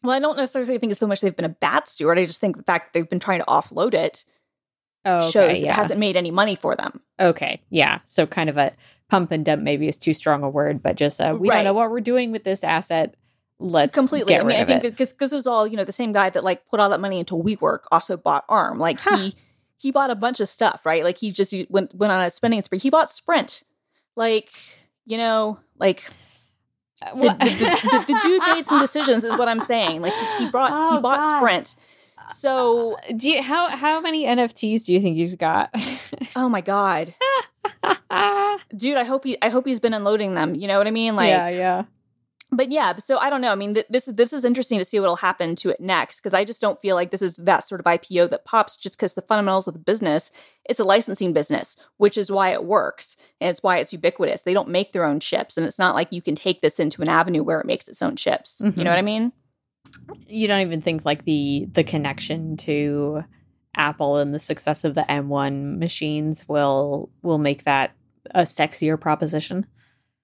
Well, 0.02 0.16
I 0.16 0.18
don't 0.18 0.36
necessarily 0.36 0.78
think 0.78 0.90
it's 0.90 1.00
so 1.00 1.06
much 1.06 1.20
they've 1.20 1.34
been 1.36 1.44
a 1.44 1.48
bad 1.50 1.86
steward. 1.86 2.18
I 2.18 2.24
just 2.24 2.40
think 2.40 2.56
the 2.56 2.62
fact 2.62 2.94
they've 2.94 3.08
been 3.08 3.20
trying 3.20 3.40
to 3.40 3.46
offload 3.46 3.94
it 3.94 4.24
Oh, 5.04 5.20
shows 5.30 5.56
that 5.56 5.60
yeah. 5.60 5.70
it 5.70 5.74
hasn't 5.76 5.98
made 5.98 6.14
any 6.16 6.30
money 6.30 6.54
for 6.54 6.76
them. 6.76 7.00
Okay, 7.18 7.62
yeah. 7.70 8.00
So 8.04 8.26
kind 8.26 8.50
of 8.50 8.58
a 8.58 8.72
pump 9.08 9.30
and 9.32 9.44
dump 9.46 9.62
maybe 9.62 9.88
is 9.88 9.96
too 9.96 10.12
strong 10.12 10.42
a 10.42 10.48
word, 10.50 10.82
but 10.82 10.96
just 10.96 11.20
uh, 11.22 11.34
we 11.40 11.48
Right. 11.48 11.56
don't 11.56 11.64
know 11.64 11.72
what 11.72 11.90
we're 11.90 12.00
doing 12.00 12.32
with 12.32 12.44
this 12.44 12.62
asset. 12.62 13.14
Let's 13.58 13.94
Completely. 13.94 14.34
Get 14.34 14.42
I 14.42 14.44
mean, 14.44 14.60
I 14.60 14.64
think 14.66 14.84
it. 14.84 14.90
because 14.92 15.14
this 15.14 15.32
was 15.32 15.46
all 15.46 15.66
you 15.66 15.76
know, 15.78 15.84
the 15.84 15.92
same 15.92 16.12
guy 16.12 16.28
that 16.30 16.44
like 16.44 16.66
put 16.66 16.80
all 16.80 16.90
that 16.90 17.00
money 17.00 17.18
into 17.18 17.34
WeWork 17.34 17.80
also 17.90 18.16
bought 18.18 18.44
ARM. 18.48 18.78
Like 18.78 19.00
Huh. 19.00 19.16
he 19.16 19.34
he 19.80 19.90
bought 19.90 20.10
a 20.10 20.14
bunch 20.14 20.40
of 20.40 20.48
stuff, 20.48 20.84
right? 20.84 21.02
Like 21.02 21.16
he 21.16 21.32
just 21.32 21.54
went 21.70 21.94
went 21.94 22.12
on 22.12 22.20
a 22.20 22.28
spending 22.30 22.62
spree. 22.62 22.78
He 22.78 22.90
bought 22.90 23.08
Sprint, 23.08 23.62
like 24.14 24.50
you 25.06 25.16
know, 25.16 25.58
like 25.78 26.04
Uh, 27.02 27.14
the, 27.14 27.28
the, 27.28 27.48
the, 27.48 28.04
the, 28.12 28.20
dude 28.22 28.42
made 28.54 28.64
some 28.66 28.78
decisions, 28.78 29.24
is 29.24 29.32
what 29.38 29.48
I'm 29.48 29.60
saying. 29.60 30.02
Like 30.02 30.12
he, 30.12 30.44
he 30.44 30.50
brought 30.50 30.70
he 30.70 30.98
Oh, 30.98 31.00
bought 31.00 31.22
God. 31.22 31.38
Sprint. 31.38 31.76
So 32.28 32.96
do 33.16 33.30
you, 33.30 33.42
how 33.42 33.68
how 33.70 34.00
many 34.02 34.26
NFTs 34.26 34.84
do 34.84 34.92
you 34.92 35.00
think 35.00 35.16
he's 35.16 35.34
got? 35.34 35.70
oh 36.36 36.48
my 36.50 36.60
god, 36.60 37.14
dude, 38.76 38.98
I 38.98 39.04
hope 39.04 39.24
he 39.24 39.38
I 39.40 39.48
hope 39.48 39.66
he's 39.66 39.80
been 39.80 39.94
unloading 39.94 40.34
them. 40.34 40.54
You 40.54 40.68
know 40.68 40.76
what 40.76 40.86
I 40.86 40.90
mean? 40.90 41.16
Like 41.16 41.30
yeah, 41.30 41.48
yeah. 41.48 41.84
But 42.52 42.70
yeah, 42.70 42.96
so 42.96 43.18
I 43.18 43.30
don't 43.30 43.40
know. 43.40 43.52
I 43.52 43.54
mean, 43.54 43.74
th- 43.74 43.86
this 43.88 44.08
is 44.08 44.14
this 44.14 44.32
is 44.32 44.44
interesting 44.44 44.78
to 44.78 44.84
see 44.84 44.98
what'll 44.98 45.16
happen 45.16 45.54
to 45.56 45.70
it 45.70 45.80
next 45.80 46.20
because 46.20 46.34
I 46.34 46.44
just 46.44 46.60
don't 46.60 46.80
feel 46.80 46.96
like 46.96 47.10
this 47.10 47.22
is 47.22 47.36
that 47.36 47.66
sort 47.66 47.80
of 47.80 47.86
IPO 47.86 48.30
that 48.30 48.44
pops 48.44 48.76
just 48.76 48.96
because 48.96 49.14
the 49.14 49.22
fundamentals 49.22 49.68
of 49.68 49.74
the 49.74 49.80
business. 49.80 50.30
It's 50.64 50.80
a 50.80 50.84
licensing 50.84 51.32
business, 51.32 51.76
which 51.96 52.18
is 52.18 52.30
why 52.30 52.50
it 52.50 52.64
works 52.64 53.16
and 53.40 53.50
it's 53.50 53.62
why 53.62 53.78
it's 53.78 53.92
ubiquitous. 53.92 54.42
They 54.42 54.54
don't 54.54 54.68
make 54.68 54.92
their 54.92 55.04
own 55.04 55.20
chips, 55.20 55.56
and 55.56 55.66
it's 55.66 55.78
not 55.78 55.94
like 55.94 56.08
you 56.10 56.22
can 56.22 56.34
take 56.34 56.60
this 56.60 56.80
into 56.80 57.02
an 57.02 57.08
avenue 57.08 57.42
where 57.42 57.60
it 57.60 57.66
makes 57.66 57.88
its 57.88 58.02
own 58.02 58.16
chips. 58.16 58.60
Mm-hmm. 58.62 58.78
You 58.78 58.84
know 58.84 58.90
what 58.90 58.98
I 58.98 59.02
mean? 59.02 59.32
You 60.28 60.48
don't 60.48 60.60
even 60.60 60.80
think 60.80 61.04
like 61.04 61.24
the 61.24 61.68
the 61.72 61.84
connection 61.84 62.56
to 62.58 63.24
Apple 63.76 64.16
and 64.16 64.34
the 64.34 64.38
success 64.38 64.84
of 64.84 64.94
the 64.94 65.02
M1 65.02 65.78
machines 65.78 66.48
will 66.48 67.10
will 67.22 67.38
make 67.38 67.64
that 67.64 67.92
a 68.32 68.42
sexier 68.42 69.00
proposition. 69.00 69.66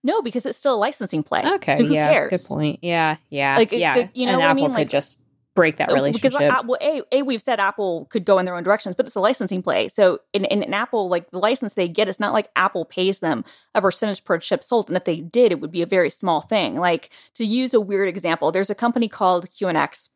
No, 0.07 0.23
because 0.23 0.47
it's 0.47 0.57
still 0.57 0.77
a 0.77 0.79
licensing 0.79 1.25
play. 1.25 1.43
Okay, 1.45 1.75
so 1.75 1.85
who 1.85 1.93
yeah, 1.93 2.13
cares? 2.13 2.31
Good 2.31 2.55
point. 2.55 2.79
Yeah, 2.81 3.17
yeah, 3.29 3.57
like 3.57 3.73
yeah. 3.73 4.07
you 4.15 4.27
know, 4.27 4.35
and 4.35 4.43
Apple 4.43 4.51
I 4.51 4.55
mean? 4.55 4.67
could 4.69 4.75
like, 4.75 4.89
just 4.89 5.21
break 5.57 5.79
that 5.79 5.91
relationship. 5.91 6.31
Because 6.33 6.41
uh, 6.41 6.63
well, 6.65 6.79
a, 6.81 7.03
a 7.11 7.23
we've 7.23 7.43
said 7.43 7.59
Apple 7.59 8.05
could 8.05 8.25
go 8.25 8.39
in 8.39 8.45
their 8.45 8.55
own 8.55 8.63
directions, 8.63 8.95
but 8.95 9.07
it's 9.07 9.17
a 9.17 9.21
licensing 9.21 9.65
play. 9.65 9.89
So 9.89 10.21
in, 10.33 10.45
in, 10.45 10.63
in 10.63 10.73
Apple, 10.73 11.09
like 11.09 11.33
the 11.33 11.41
license 11.41 11.75
they 11.75 11.89
get, 11.89 12.09
it's 12.09 12.21
not 12.21 12.33
like 12.33 12.51
Apple 12.55 12.85
pays 12.85 13.19
them 13.19 13.45
a 13.75 13.83
percentage 13.83 14.25
per 14.25 14.39
chip 14.39 14.63
sold. 14.63 14.87
And 14.87 14.97
if 14.97 15.05
they 15.05 15.17
did, 15.17 15.51
it 15.51 15.59
would 15.59 15.73
be 15.73 15.83
a 15.83 15.87
very 15.87 16.11
small 16.11 16.41
thing. 16.41 16.77
Like 16.77 17.11
to 17.35 17.45
use 17.45 17.75
a 17.75 17.81
weird 17.81 18.09
example, 18.09 18.53
there's 18.53 18.71
a 18.71 18.77
company 18.77 19.09
called 19.09 19.51
QNX 19.51 20.11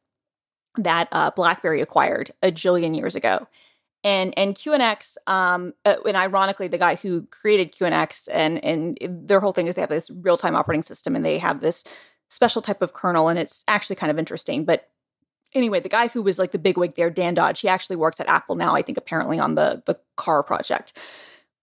that 0.79 1.09
uh, 1.11 1.33
BlackBerry 1.33 1.81
acquired 1.81 2.31
a 2.45 2.53
jillion 2.53 2.97
years 2.97 3.17
ago 3.17 3.49
and 4.03 4.33
and 4.37 4.55
QNX, 4.55 5.17
um, 5.27 5.75
uh, 5.85 5.97
and 6.07 6.17
ironically, 6.17 6.69
the 6.69 6.79
guy 6.79 6.95
who 6.95 7.27
created 7.27 7.73
QNX 7.73 8.29
and 8.33 8.63
and 8.65 8.99
their 9.01 9.41
whole 9.41 9.53
thing 9.53 9.67
is 9.67 9.75
they 9.75 9.83
have 9.83 9.91
this 9.91 10.11
real 10.11 10.37
time 10.37 10.57
operating 10.57 10.83
system, 10.83 11.15
and 11.15 11.25
they 11.25 11.39
have 11.39 11.61
this 11.61 11.85
special 12.29 12.63
type 12.63 12.81
of 12.83 12.93
kernel, 12.93 13.29
and 13.29 13.39
it's 13.39 13.65
actually 13.69 13.97
kind 13.97 14.11
of 14.11 14.19
interesting. 14.19 14.65
But 14.65 14.89
anyway, 15.55 15.81
the 15.81 15.89
guy 15.89 16.09
who 16.09 16.23
was 16.23 16.39
like 16.39 16.53
the 16.53 16.59
big 16.59 16.79
wig 16.79 16.95
there, 16.95 17.11
Dan 17.11 17.35
Dodge, 17.35 17.61
he 17.61 17.69
actually 17.69 17.97
works 17.97 18.21
at 18.21 18.29
Apple 18.29 18.57
now. 18.57 18.75
I 18.75 18.83
think 18.83 18.97
apparently 18.97 19.39
on 19.39 19.55
the 19.55 19.83
the 19.85 19.99
car 20.17 20.43
project, 20.43 20.97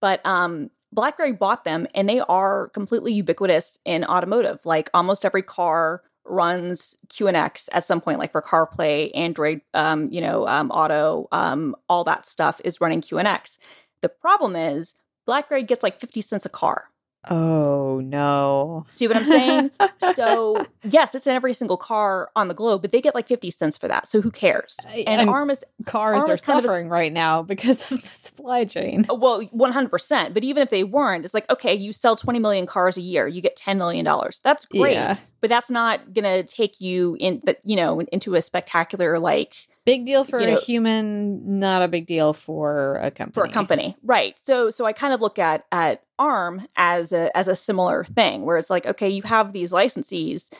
but 0.00 0.24
um, 0.24 0.70
BlackBerry 0.92 1.32
bought 1.32 1.64
them, 1.64 1.88
and 1.94 2.08
they 2.08 2.20
are 2.20 2.68
completely 2.68 3.12
ubiquitous 3.12 3.80
in 3.84 4.04
automotive. 4.04 4.64
Like 4.64 4.90
almost 4.94 5.24
every 5.24 5.42
car 5.42 6.02
runs 6.30 6.96
QNX 7.08 7.68
at 7.72 7.84
some 7.84 8.00
point, 8.00 8.18
like 8.18 8.32
for 8.32 8.42
CarPlay, 8.42 9.10
Android, 9.14 9.60
um, 9.74 10.10
you 10.10 10.20
know, 10.20 10.46
um, 10.46 10.70
Auto, 10.70 11.28
um, 11.32 11.74
all 11.88 12.04
that 12.04 12.26
stuff 12.26 12.60
is 12.64 12.80
running 12.80 13.00
QNX. 13.00 13.58
The 14.02 14.08
problem 14.08 14.56
is 14.56 14.94
BlackBerry 15.26 15.62
gets 15.62 15.82
like 15.82 16.00
50 16.00 16.20
cents 16.20 16.46
a 16.46 16.48
car. 16.48 16.90
Oh 17.28 18.00
no. 18.00 18.86
See 18.88 19.08
what 19.08 19.16
I'm 19.16 19.24
saying? 19.24 19.70
so, 20.14 20.64
yes, 20.84 21.14
it's 21.14 21.26
in 21.26 21.34
every 21.34 21.52
single 21.52 21.76
car 21.76 22.30
on 22.36 22.48
the 22.48 22.54
globe, 22.54 22.82
but 22.82 22.92
they 22.92 23.00
get 23.00 23.14
like 23.14 23.26
50 23.26 23.50
cents 23.50 23.76
for 23.76 23.88
that. 23.88 24.06
So, 24.06 24.20
who 24.20 24.30
cares? 24.30 24.76
And, 24.88 25.08
and 25.08 25.30
ARM 25.30 25.50
is 25.50 25.64
cars 25.84 26.22
ARM 26.22 26.30
are 26.30 26.36
suffering 26.36 26.86
a, 26.86 26.90
right 26.90 27.12
now 27.12 27.42
because 27.42 27.90
of 27.90 28.00
the 28.00 28.08
supply 28.08 28.64
chain. 28.64 29.04
Uh, 29.10 29.14
well, 29.14 29.42
100%. 29.42 30.34
But 30.34 30.44
even 30.44 30.62
if 30.62 30.70
they 30.70 30.84
weren't, 30.84 31.24
it's 31.24 31.34
like, 31.34 31.48
okay, 31.50 31.74
you 31.74 31.92
sell 31.92 32.14
20 32.16 32.38
million 32.38 32.66
cars 32.66 32.96
a 32.96 33.02
year, 33.02 33.26
you 33.26 33.40
get 33.40 33.56
10 33.56 33.78
million 33.78 34.04
dollars. 34.04 34.40
That's 34.44 34.64
great. 34.64 34.92
Yeah. 34.92 35.18
But 35.40 35.50
that's 35.50 35.70
not 35.70 36.14
going 36.14 36.24
to 36.24 36.42
take 36.42 36.80
you 36.80 37.16
in 37.20 37.40
that, 37.44 37.60
you 37.64 37.76
know, 37.76 38.00
into 38.00 38.36
a 38.36 38.42
spectacular 38.42 39.18
like 39.18 39.68
big 39.84 40.04
deal 40.04 40.22
for 40.22 40.38
a 40.38 40.46
know, 40.46 40.56
human 40.60 41.58
not 41.58 41.80
a 41.80 41.88
big 41.88 42.06
deal 42.06 42.34
for 42.34 42.96
a 42.96 43.10
company 43.10 43.32
for 43.32 43.44
a 43.44 43.48
company 43.50 43.96
right 44.02 44.38
so 44.38 44.68
so 44.68 44.84
i 44.84 44.92
kind 44.92 45.14
of 45.14 45.22
look 45.22 45.38
at 45.38 45.64
at 45.72 46.02
arm 46.18 46.66
as 46.76 47.12
a 47.12 47.34
as 47.36 47.48
a 47.48 47.56
similar 47.56 48.04
thing 48.04 48.44
where 48.44 48.56
it's 48.56 48.70
like 48.70 48.86
okay 48.86 49.08
you 49.08 49.22
have 49.22 49.52
these 49.52 49.72
licensees 49.72 50.52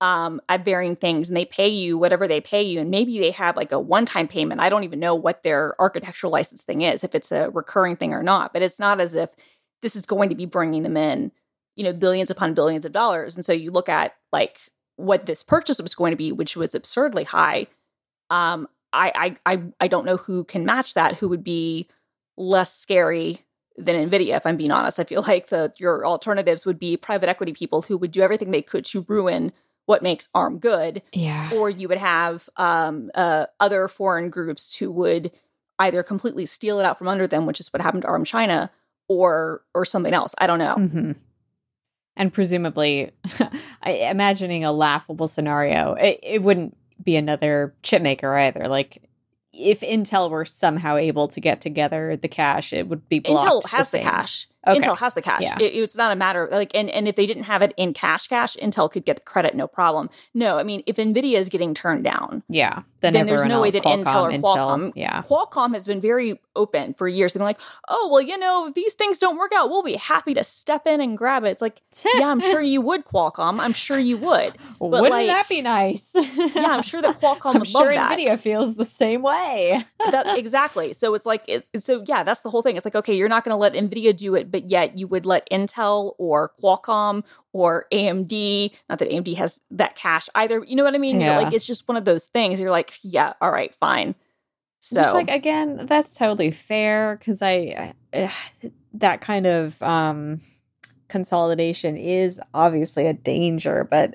um 0.00 0.40
at 0.48 0.64
varying 0.64 0.96
things 0.96 1.28
and 1.28 1.36
they 1.36 1.44
pay 1.44 1.68
you 1.68 1.96
whatever 1.96 2.28
they 2.28 2.40
pay 2.40 2.62
you 2.62 2.80
and 2.80 2.90
maybe 2.90 3.18
they 3.18 3.30
have 3.30 3.56
like 3.56 3.72
a 3.72 3.80
one-time 3.80 4.28
payment 4.28 4.60
i 4.60 4.68
don't 4.68 4.84
even 4.84 5.00
know 5.00 5.14
what 5.14 5.42
their 5.42 5.74
architectural 5.80 6.32
license 6.32 6.62
thing 6.62 6.82
is 6.82 7.02
if 7.02 7.14
it's 7.14 7.32
a 7.32 7.50
recurring 7.50 7.96
thing 7.96 8.12
or 8.12 8.22
not 8.22 8.52
but 8.52 8.62
it's 8.62 8.78
not 8.78 9.00
as 9.00 9.14
if 9.14 9.30
this 9.82 9.96
is 9.96 10.06
going 10.06 10.28
to 10.28 10.34
be 10.34 10.46
bringing 10.46 10.82
them 10.82 10.96
in 10.96 11.32
you 11.76 11.84
know 11.84 11.92
billions 11.92 12.30
upon 12.30 12.54
billions 12.54 12.84
of 12.84 12.92
dollars 12.92 13.36
and 13.36 13.44
so 13.44 13.52
you 13.52 13.70
look 13.70 13.88
at 13.88 14.14
like 14.32 14.60
what 14.96 15.26
this 15.26 15.42
purchase 15.42 15.80
was 15.80 15.94
going 15.94 16.10
to 16.10 16.16
be 16.16 16.32
which 16.32 16.56
was 16.56 16.74
absurdly 16.74 17.24
high 17.24 17.66
um, 18.30 18.68
I, 18.92 19.36
I 19.44 19.54
I 19.54 19.62
I 19.80 19.88
don't 19.88 20.06
know 20.06 20.16
who 20.16 20.44
can 20.44 20.64
match 20.64 20.94
that. 20.94 21.16
Who 21.16 21.28
would 21.28 21.44
be 21.44 21.88
less 22.36 22.74
scary 22.74 23.40
than 23.78 24.08
Nvidia? 24.08 24.36
If 24.36 24.46
I'm 24.46 24.56
being 24.56 24.70
honest, 24.70 24.98
I 24.98 25.04
feel 25.04 25.22
like 25.26 25.48
the 25.48 25.72
your 25.76 26.06
alternatives 26.06 26.66
would 26.66 26.78
be 26.78 26.96
private 26.96 27.28
equity 27.28 27.52
people 27.52 27.82
who 27.82 27.96
would 27.98 28.12
do 28.12 28.22
everything 28.22 28.50
they 28.50 28.62
could 28.62 28.84
to 28.86 29.04
ruin 29.08 29.52
what 29.86 30.02
makes 30.02 30.28
ARM 30.34 30.58
good. 30.58 31.02
Yeah. 31.12 31.50
Or 31.54 31.70
you 31.70 31.88
would 31.88 31.98
have 31.98 32.48
um, 32.56 33.10
uh, 33.14 33.46
other 33.60 33.88
foreign 33.88 34.30
groups 34.30 34.76
who 34.76 34.90
would 34.90 35.30
either 35.78 36.02
completely 36.02 36.46
steal 36.46 36.80
it 36.80 36.84
out 36.84 36.98
from 36.98 37.08
under 37.08 37.26
them, 37.26 37.46
which 37.46 37.60
is 37.60 37.72
what 37.72 37.82
happened 37.82 38.02
to 38.02 38.08
ARM 38.08 38.24
China, 38.24 38.70
or 39.08 39.62
or 39.74 39.84
something 39.84 40.14
else. 40.14 40.34
I 40.38 40.46
don't 40.46 40.58
know. 40.58 40.76
Mm-hmm. 40.76 41.12
And 42.16 42.32
presumably, 42.32 43.12
imagining 43.86 44.64
a 44.64 44.72
laughable 44.72 45.28
scenario, 45.28 45.94
it, 45.94 46.18
it 46.22 46.42
wouldn't 46.42 46.76
be 47.02 47.16
another 47.16 47.74
chip 47.82 48.02
maker 48.02 48.36
either. 48.36 48.68
Like 48.68 49.05
if 49.58 49.80
Intel 49.80 50.30
were 50.30 50.44
somehow 50.44 50.96
able 50.96 51.28
to 51.28 51.40
get 51.40 51.60
together 51.60 52.16
the 52.16 52.28
cash, 52.28 52.72
it 52.72 52.88
would 52.88 53.08
be 53.08 53.18
blocked. 53.18 53.64
Intel 53.64 53.70
has 53.70 53.90
the, 53.90 53.98
the 53.98 54.04
cash. 54.04 54.48
Okay. 54.66 54.80
Intel 54.80 54.98
has 54.98 55.14
the 55.14 55.22
cash. 55.22 55.42
Yeah. 55.42 55.58
It, 55.60 55.74
it's 55.74 55.96
not 55.96 56.12
a 56.12 56.16
matter 56.16 56.44
of 56.44 56.52
like, 56.52 56.74
and, 56.74 56.90
and 56.90 57.06
if 57.06 57.16
they 57.16 57.26
didn't 57.26 57.44
have 57.44 57.62
it 57.62 57.72
in 57.76 57.92
cash, 57.92 58.28
cash, 58.28 58.56
Intel 58.56 58.90
could 58.90 59.04
get 59.04 59.16
the 59.16 59.22
credit, 59.22 59.54
no 59.54 59.66
problem. 59.66 60.10
No, 60.34 60.58
I 60.58 60.62
mean, 60.62 60.82
if 60.86 60.96
Nvidia 60.96 61.36
is 61.36 61.48
getting 61.48 61.74
turned 61.74 62.04
down, 62.04 62.42
yeah, 62.48 62.82
then, 63.00 63.12
then 63.12 63.26
there's 63.26 63.44
no 63.44 63.60
way 63.60 63.70
that 63.70 63.82
Qualcomm, 63.82 64.04
Intel 64.04 64.22
or 64.22 64.30
Qualcomm, 64.30 64.88
Intel, 64.88 64.92
yeah, 64.96 65.22
Qualcomm 65.22 65.74
has 65.74 65.86
been 65.86 66.00
very 66.00 66.40
open 66.56 66.94
for 66.94 67.06
years. 67.06 67.32
They're 67.32 67.42
like, 67.42 67.60
oh 67.88 68.08
well, 68.10 68.22
you 68.22 68.36
know, 68.38 68.68
if 68.68 68.74
these 68.74 68.94
things 68.94 69.18
don't 69.18 69.36
work 69.36 69.52
out, 69.54 69.70
we'll 69.70 69.82
be 69.82 69.94
happy 69.94 70.34
to 70.34 70.42
step 70.42 70.86
in 70.86 71.00
and 71.00 71.16
grab 71.16 71.44
it. 71.44 71.50
It's 71.50 71.62
like, 71.62 71.82
yeah, 72.14 72.28
I'm 72.28 72.40
sure 72.40 72.60
you 72.60 72.80
would, 72.80 73.04
Qualcomm. 73.04 73.60
I'm 73.60 73.72
sure 73.72 73.98
you 73.98 74.16
would. 74.18 74.54
But 74.78 74.90
Wouldn't 74.90 75.10
like, 75.10 75.28
that 75.28 75.48
be 75.48 75.62
nice? 75.62 76.10
yeah, 76.14 76.66
I'm 76.68 76.82
sure 76.82 77.02
that 77.02 77.20
Qualcomm 77.20 77.54
I'm 77.54 77.60
would 77.60 77.68
sure 77.68 77.94
love 77.94 78.10
Nvidia 78.12 78.38
feels 78.38 78.76
the 78.76 78.84
same 78.84 79.22
way. 79.22 79.84
that 80.10 80.38
exactly. 80.38 80.92
So 80.92 81.14
it's 81.14 81.26
like, 81.26 81.44
it, 81.48 81.66
so 81.80 82.04
yeah, 82.06 82.22
that's 82.22 82.40
the 82.40 82.50
whole 82.50 82.62
thing. 82.62 82.76
It's 82.76 82.84
like, 82.84 82.94
okay, 82.94 83.14
you're 83.14 83.28
not 83.28 83.44
going 83.44 83.52
to 83.52 83.56
let 83.56 83.72
Nvidia 83.72 84.16
do 84.16 84.34
it, 84.34 84.50
but 84.56 84.70
yet 84.70 84.96
you 84.96 85.06
would 85.06 85.26
let 85.26 85.46
Intel 85.50 86.14
or 86.16 86.52
Qualcomm 86.62 87.24
or 87.52 87.84
AMD. 87.92 88.70
Not 88.88 88.98
that 89.00 89.10
AMD 89.10 89.36
has 89.36 89.60
that 89.70 89.96
cash 89.96 90.30
either. 90.34 90.64
You 90.66 90.76
know 90.76 90.84
what 90.84 90.94
I 90.94 90.98
mean? 90.98 91.20
Yeah. 91.20 91.36
Like 91.36 91.52
it's 91.52 91.66
just 91.66 91.86
one 91.86 91.98
of 91.98 92.06
those 92.06 92.28
things. 92.28 92.58
You're 92.58 92.70
like, 92.70 92.94
yeah, 93.02 93.34
all 93.42 93.50
right, 93.50 93.74
fine. 93.74 94.14
So 94.80 95.02
Which, 95.02 95.12
like 95.12 95.28
again, 95.28 95.84
that's 95.84 96.14
totally 96.14 96.52
fair 96.52 97.16
because 97.16 97.42
I 97.42 97.92
uh, 98.14 98.28
that 98.94 99.20
kind 99.20 99.46
of 99.46 99.82
um 99.82 100.40
consolidation 101.08 101.98
is 101.98 102.40
obviously 102.54 103.06
a 103.06 103.12
danger, 103.12 103.86
but 103.90 104.14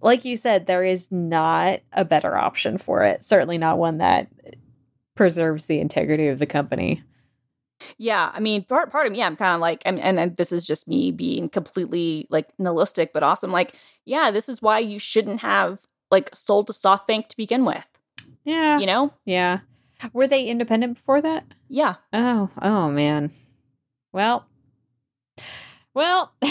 like 0.00 0.24
you 0.24 0.36
said, 0.36 0.66
there 0.66 0.84
is 0.84 1.10
not 1.10 1.80
a 1.92 2.04
better 2.04 2.36
option 2.36 2.78
for 2.78 3.02
it. 3.02 3.24
Certainly 3.24 3.58
not 3.58 3.78
one 3.78 3.98
that 3.98 4.28
preserves 5.16 5.66
the 5.66 5.80
integrity 5.80 6.28
of 6.28 6.38
the 6.38 6.46
company. 6.46 7.02
Yeah, 7.98 8.30
I 8.32 8.40
mean, 8.40 8.64
part 8.64 8.90
part 8.90 9.06
of 9.06 9.12
me, 9.12 9.22
I'm 9.22 9.36
kind 9.36 9.54
of 9.54 9.60
like, 9.60 9.82
and, 9.84 9.98
and 9.98 10.36
this 10.36 10.52
is 10.52 10.66
just 10.66 10.88
me 10.88 11.10
being 11.10 11.48
completely 11.48 12.26
like 12.30 12.48
nihilistic, 12.58 13.12
but 13.12 13.22
awesome. 13.22 13.52
Like, 13.52 13.74
yeah, 14.04 14.30
this 14.30 14.48
is 14.48 14.62
why 14.62 14.78
you 14.78 14.98
shouldn't 14.98 15.40
have 15.40 15.80
like 16.10 16.34
sold 16.34 16.68
to 16.68 16.72
SoftBank 16.72 17.28
to 17.28 17.36
begin 17.36 17.64
with. 17.64 17.86
Yeah, 18.44 18.78
you 18.78 18.86
know. 18.86 19.12
Yeah, 19.24 19.60
were 20.12 20.26
they 20.26 20.44
independent 20.44 20.96
before 20.96 21.20
that? 21.22 21.44
Yeah. 21.68 21.96
Oh, 22.12 22.50
oh 22.62 22.90
man. 22.90 23.30
Well, 24.12 24.46
well, 25.94 26.34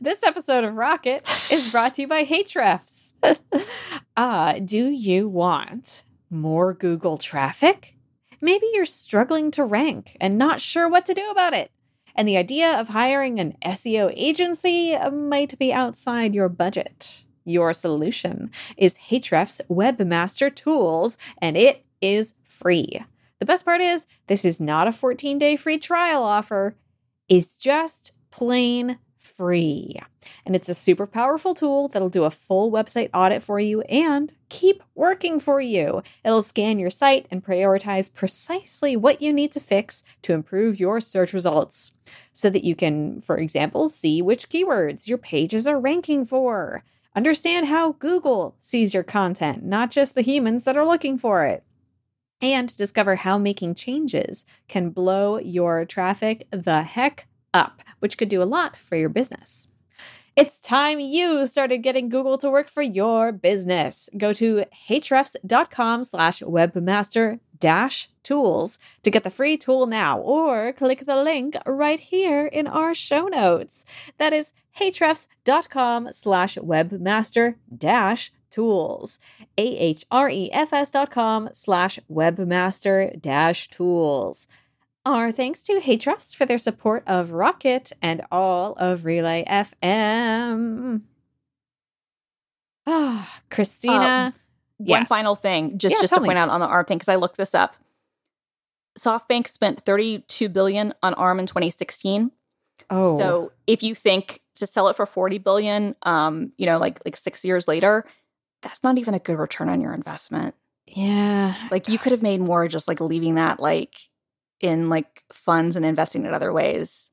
this 0.00 0.22
episode 0.22 0.64
of 0.64 0.74
Rocket 0.74 1.28
is 1.50 1.72
brought 1.72 1.96
to 1.96 2.02
you 2.02 2.08
by 2.08 2.24
Ahrefs. 2.24 3.14
uh, 4.16 4.52
do 4.60 4.88
you 4.88 5.28
want 5.28 6.04
more 6.30 6.72
Google 6.72 7.18
traffic? 7.18 7.97
Maybe 8.40 8.66
you're 8.72 8.84
struggling 8.84 9.50
to 9.52 9.64
rank 9.64 10.16
and 10.20 10.38
not 10.38 10.60
sure 10.60 10.88
what 10.88 11.06
to 11.06 11.14
do 11.14 11.28
about 11.30 11.54
it. 11.54 11.70
And 12.14 12.26
the 12.26 12.36
idea 12.36 12.78
of 12.78 12.88
hiring 12.88 13.38
an 13.38 13.56
SEO 13.64 14.12
agency 14.16 14.96
might 15.12 15.58
be 15.58 15.72
outside 15.72 16.34
your 16.34 16.48
budget. 16.48 17.24
Your 17.44 17.72
solution 17.72 18.50
is 18.76 18.96
Ahrefs 19.10 19.60
Webmaster 19.68 20.54
Tools, 20.54 21.16
and 21.40 21.56
it 21.56 21.84
is 22.00 22.34
free. 22.44 23.02
The 23.38 23.46
best 23.46 23.64
part 23.64 23.80
is, 23.80 24.06
this 24.26 24.44
is 24.44 24.60
not 24.60 24.88
a 24.88 24.92
14 24.92 25.38
day 25.38 25.56
free 25.56 25.78
trial 25.78 26.22
offer, 26.22 26.74
it's 27.28 27.56
just 27.56 28.12
plain 28.30 28.98
free. 29.28 29.96
And 30.44 30.56
it's 30.56 30.68
a 30.68 30.74
super 30.74 31.06
powerful 31.06 31.54
tool 31.54 31.88
that'll 31.88 32.08
do 32.08 32.24
a 32.24 32.30
full 32.30 32.72
website 32.72 33.10
audit 33.14 33.42
for 33.42 33.60
you 33.60 33.82
and 33.82 34.32
keep 34.48 34.82
working 34.94 35.38
for 35.38 35.60
you. 35.60 36.02
It'll 36.24 36.42
scan 36.42 36.78
your 36.78 36.90
site 36.90 37.26
and 37.30 37.44
prioritize 37.44 38.12
precisely 38.12 38.96
what 38.96 39.22
you 39.22 39.32
need 39.32 39.52
to 39.52 39.60
fix 39.60 40.02
to 40.22 40.32
improve 40.32 40.80
your 40.80 41.00
search 41.00 41.32
results 41.32 41.92
so 42.32 42.50
that 42.50 42.64
you 42.64 42.74
can, 42.74 43.20
for 43.20 43.36
example, 43.36 43.88
see 43.88 44.22
which 44.22 44.48
keywords 44.48 45.08
your 45.08 45.18
pages 45.18 45.66
are 45.66 45.78
ranking 45.78 46.24
for. 46.24 46.82
Understand 47.14 47.66
how 47.66 47.92
Google 47.92 48.56
sees 48.60 48.94
your 48.94 49.02
content, 49.02 49.64
not 49.64 49.90
just 49.90 50.14
the 50.14 50.22
humans 50.22 50.64
that 50.64 50.76
are 50.76 50.86
looking 50.86 51.18
for 51.18 51.44
it 51.44 51.64
and 52.40 52.76
discover 52.76 53.16
how 53.16 53.38
making 53.38 53.74
changes 53.74 54.46
can 54.68 54.90
blow 54.90 55.38
your 55.38 55.84
traffic 55.84 56.46
the 56.50 56.82
heck 56.82 57.26
up, 57.52 57.82
which 57.98 58.18
could 58.18 58.28
do 58.28 58.42
a 58.42 58.44
lot 58.44 58.76
for 58.76 58.96
your 58.96 59.08
business. 59.08 59.68
It's 60.36 60.60
time 60.60 61.00
you 61.00 61.46
started 61.46 61.78
getting 61.78 62.08
Google 62.08 62.38
to 62.38 62.50
work 62.50 62.68
for 62.68 62.82
your 62.82 63.32
business. 63.32 64.08
Go 64.16 64.32
to 64.34 64.64
ahrefs.com 64.88 66.04
slash 66.04 66.40
webmaster 66.42 67.40
dash 67.58 68.08
tools 68.22 68.78
to 69.02 69.10
get 69.10 69.24
the 69.24 69.30
free 69.30 69.56
tool 69.56 69.86
now 69.86 70.20
or 70.20 70.72
click 70.72 71.04
the 71.04 71.20
link 71.20 71.56
right 71.66 71.98
here 71.98 72.46
in 72.46 72.68
our 72.68 72.94
show 72.94 73.26
notes. 73.26 73.84
That 74.18 74.32
is 74.32 74.52
ahrefs.com 74.80 76.12
slash 76.12 76.56
webmaster 76.58 77.56
dash 77.76 78.30
tools. 78.50 79.18
A-H-R-E-F-S 79.58 80.90
dot 80.90 81.10
com 81.10 81.48
slash 81.52 81.98
webmaster 82.10 83.20
dash 83.20 83.68
tools. 83.68 84.46
Our 85.08 85.32
thanks 85.32 85.62
to 85.62 85.72
Ahrefs 85.80 86.36
for 86.36 86.44
their 86.44 86.58
support 86.58 87.02
of 87.06 87.32
Rocket 87.32 87.92
and 88.02 88.20
all 88.30 88.74
of 88.74 89.06
Relay 89.06 89.42
FM. 89.48 91.00
Ah, 92.86 93.40
Christina. 93.50 94.34
Um, 94.34 94.40
one 94.76 95.00
yes. 95.00 95.08
final 95.08 95.34
thing, 95.34 95.78
just 95.78 95.94
Yeah, 95.96 96.02
just 96.02 96.12
to 96.12 96.20
me. 96.20 96.26
point 96.28 96.38
out 96.38 96.50
on 96.50 96.60
the 96.60 96.66
ARM 96.66 96.84
thing, 96.84 96.98
because 96.98 97.08
I 97.08 97.16
looked 97.16 97.38
this 97.38 97.54
up. 97.54 97.74
SoftBank 98.98 99.48
spent 99.48 99.80
32 99.84 100.48
billion 100.50 100.92
on 101.02 101.14
ARM 101.14 101.40
in 101.40 101.46
2016. 101.46 102.30
Oh, 102.90 103.16
So 103.18 103.52
if 103.66 103.82
you 103.82 103.94
think 103.94 104.42
to 104.56 104.66
sell 104.66 104.88
it 104.88 104.96
for 104.96 105.06
40 105.06 105.38
billion, 105.38 105.96
um, 106.02 106.52
you 106.58 106.66
know, 106.66 106.78
like 106.78 107.00
like 107.06 107.16
six 107.16 107.44
years 107.44 107.66
later, 107.66 108.04
that's 108.62 108.82
not 108.84 108.98
even 108.98 109.14
a 109.14 109.18
good 109.18 109.38
return 109.38 109.68
on 109.70 109.80
your 109.80 109.94
investment. 109.94 110.54
yeah. 110.86 111.54
Like 111.70 111.88
you 111.88 111.98
could 111.98 112.12
have 112.12 112.22
made 112.22 112.40
more 112.40 112.68
just 112.68 112.88
like 112.88 113.00
leaving 113.00 113.36
that 113.36 113.58
like 113.58 114.07
in 114.60 114.88
like 114.88 115.24
funds 115.32 115.76
and 115.76 115.84
investing 115.84 116.24
in 116.24 116.34
other 116.34 116.52
ways. 116.52 117.10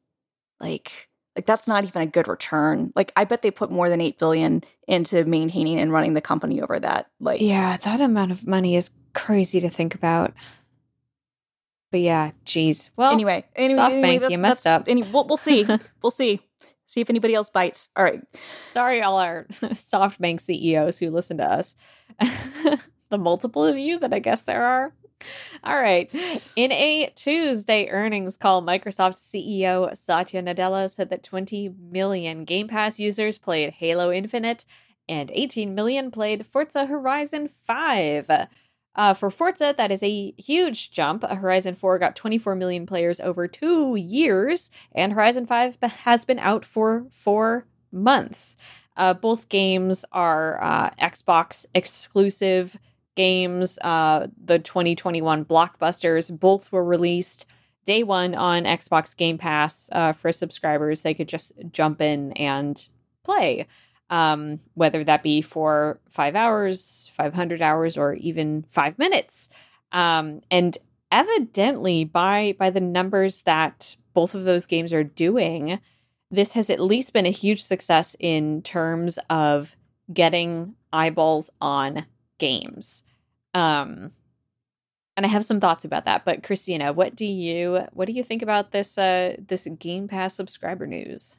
Like 0.59 1.09
like 1.35 1.45
that's 1.45 1.67
not 1.67 1.83
even 1.83 2.01
a 2.01 2.05
good 2.07 2.27
return. 2.27 2.93
Like 2.95 3.11
I 3.15 3.25
bet 3.25 3.41
they 3.41 3.51
put 3.51 3.71
more 3.71 3.89
than 3.89 3.99
8 4.01 4.17
billion 4.17 4.63
into 4.87 5.25
maintaining 5.25 5.79
and 5.79 5.91
running 5.91 6.13
the 6.13 6.21
company 6.21 6.61
over 6.61 6.79
that. 6.79 7.07
Like 7.19 7.41
Yeah, 7.41 7.77
that 7.77 8.01
amount 8.01 8.31
of 8.31 8.47
money 8.47 8.75
is 8.75 8.91
crazy 9.13 9.59
to 9.61 9.69
think 9.69 9.95
about. 9.95 10.33
But 11.91 11.99
yeah, 12.01 12.31
geez. 12.45 12.91
Well, 12.95 13.11
anyway, 13.11 13.45
anyway, 13.55 13.79
SoftBank, 13.79 14.03
anyway, 14.03 14.27
you 14.31 14.37
messed 14.37 14.63
that's- 14.63 14.81
up. 14.81 14.89
Any, 14.89 15.03
we'll, 15.03 15.27
we'll 15.27 15.37
see. 15.37 15.65
we'll 16.01 16.11
see. 16.11 16.41
See 16.87 17.01
if 17.01 17.09
anybody 17.09 17.33
else 17.33 17.49
bites. 17.49 17.89
All 17.95 18.03
right. 18.03 18.21
sorry, 18.63 19.01
all 19.01 19.17
our 19.17 19.45
SoftBank 19.51 20.39
CEOs 20.41 20.99
who 20.99 21.09
listen 21.09 21.37
to 21.37 21.45
us. 21.49 21.75
the 23.09 23.17
multiple 23.17 23.65
of 23.65 23.77
you 23.77 23.99
that 23.99 24.13
I 24.13 24.19
guess 24.19 24.43
there 24.43 24.65
are. 24.65 24.93
All 25.63 25.79
right. 25.79 26.13
In 26.55 26.71
a 26.71 27.11
Tuesday 27.15 27.89
earnings 27.89 28.37
call, 28.37 28.61
Microsoft 28.61 29.15
CEO 29.15 29.95
Satya 29.95 30.43
Nadella 30.43 30.89
said 30.89 31.09
that 31.09 31.23
20 31.23 31.69
million 31.91 32.45
Game 32.45 32.67
Pass 32.67 32.99
users 32.99 33.37
played 33.37 33.73
Halo 33.73 34.11
Infinite 34.11 34.65
and 35.07 35.31
18 35.33 35.75
million 35.75 36.11
played 36.11 36.45
Forza 36.45 36.85
Horizon 36.85 37.47
5. 37.47 38.47
Uh, 38.95 39.13
for 39.13 39.29
Forza, 39.29 39.75
that 39.77 39.91
is 39.91 40.01
a 40.01 40.33
huge 40.37 40.91
jump. 40.91 41.23
Horizon 41.23 41.75
4 41.75 41.99
got 41.99 42.15
24 42.15 42.55
million 42.55 42.85
players 42.85 43.19
over 43.19 43.47
two 43.47 43.95
years, 43.95 44.71
and 44.93 45.13
Horizon 45.13 45.45
5 45.45 45.77
has 45.81 46.23
been 46.23 46.39
out 46.39 46.63
for 46.63 47.05
four 47.11 47.67
months. 47.91 48.57
Uh, 48.95 49.13
both 49.13 49.49
games 49.49 50.05
are 50.13 50.61
uh, 50.63 50.89
Xbox 50.91 51.65
exclusive 51.75 52.77
games. 53.15 53.79
Uh, 53.81 54.27
the 54.43 54.59
2021 54.59 55.45
blockbusters 55.45 56.37
both 56.37 56.71
were 56.71 56.83
released 56.83 57.47
day 57.85 58.03
one 58.03 58.35
on 58.35 58.63
Xbox 58.63 59.15
Game 59.15 59.37
Pass 59.37 59.89
uh, 59.91 60.13
for 60.13 60.31
subscribers. 60.31 61.01
They 61.01 61.13
could 61.13 61.29
just 61.29 61.53
jump 61.71 62.01
in 62.01 62.33
and 62.33 62.87
play, 63.23 63.67
um, 64.09 64.59
whether 64.73 65.03
that 65.03 65.23
be 65.23 65.41
for 65.41 65.99
five 66.09 66.35
hours, 66.35 67.09
500 67.13 67.61
hours, 67.61 67.97
or 67.97 68.13
even 68.15 68.65
five 68.67 68.99
minutes. 68.99 69.49
Um, 69.91 70.41
and 70.51 70.77
evidently, 71.11 72.03
by 72.03 72.55
by 72.57 72.69
the 72.69 72.81
numbers 72.81 73.43
that 73.43 73.95
both 74.13 74.35
of 74.35 74.43
those 74.43 74.65
games 74.65 74.91
are 74.91 75.03
doing, 75.03 75.79
this 76.31 76.53
has 76.53 76.69
at 76.69 76.79
least 76.79 77.13
been 77.13 77.25
a 77.25 77.31
huge 77.31 77.61
success 77.63 78.15
in 78.19 78.61
terms 78.61 79.19
of 79.29 79.75
getting 80.11 80.75
eyeballs 80.91 81.51
on 81.61 82.05
games. 82.37 83.03
Um 83.53 84.11
and 85.17 85.25
I 85.25 85.29
have 85.29 85.45
some 85.45 85.61
thoughts 85.61 85.85
about 85.85 86.05
that, 86.05 86.25
but 86.25 86.43
Christina, 86.43 86.91
what 86.91 87.15
do 87.15 87.25
you 87.25 87.87
what 87.93 88.05
do 88.05 88.13
you 88.13 88.23
think 88.23 88.41
about 88.41 88.71
this 88.71 88.97
uh 88.97 89.35
this 89.47 89.67
Game 89.79 90.07
Pass 90.07 90.33
subscriber 90.33 90.87
news? 90.87 91.37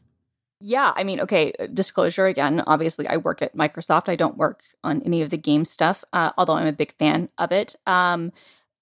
Yeah, 0.61 0.93
I 0.97 1.05
mean, 1.05 1.21
okay, 1.21 1.53
uh, 1.59 1.67
disclosure 1.67 2.27
again. 2.27 2.63
Obviously, 2.67 3.07
I 3.07 3.19
work 3.19 3.43
at 3.43 3.55
Microsoft. 3.55 4.09
I 4.09 4.17
don't 4.17 4.39
work 4.39 4.63
on 4.83 5.03
any 5.03 5.21
of 5.21 5.29
the 5.29 5.37
game 5.37 5.67
stuff, 5.67 6.03
uh, 6.15 6.31
although 6.39 6.55
I'm 6.55 6.67
a 6.67 6.73
big 6.73 6.93
fan 6.93 7.29
of 7.37 7.53
it. 7.53 7.77
Um, 7.87 8.33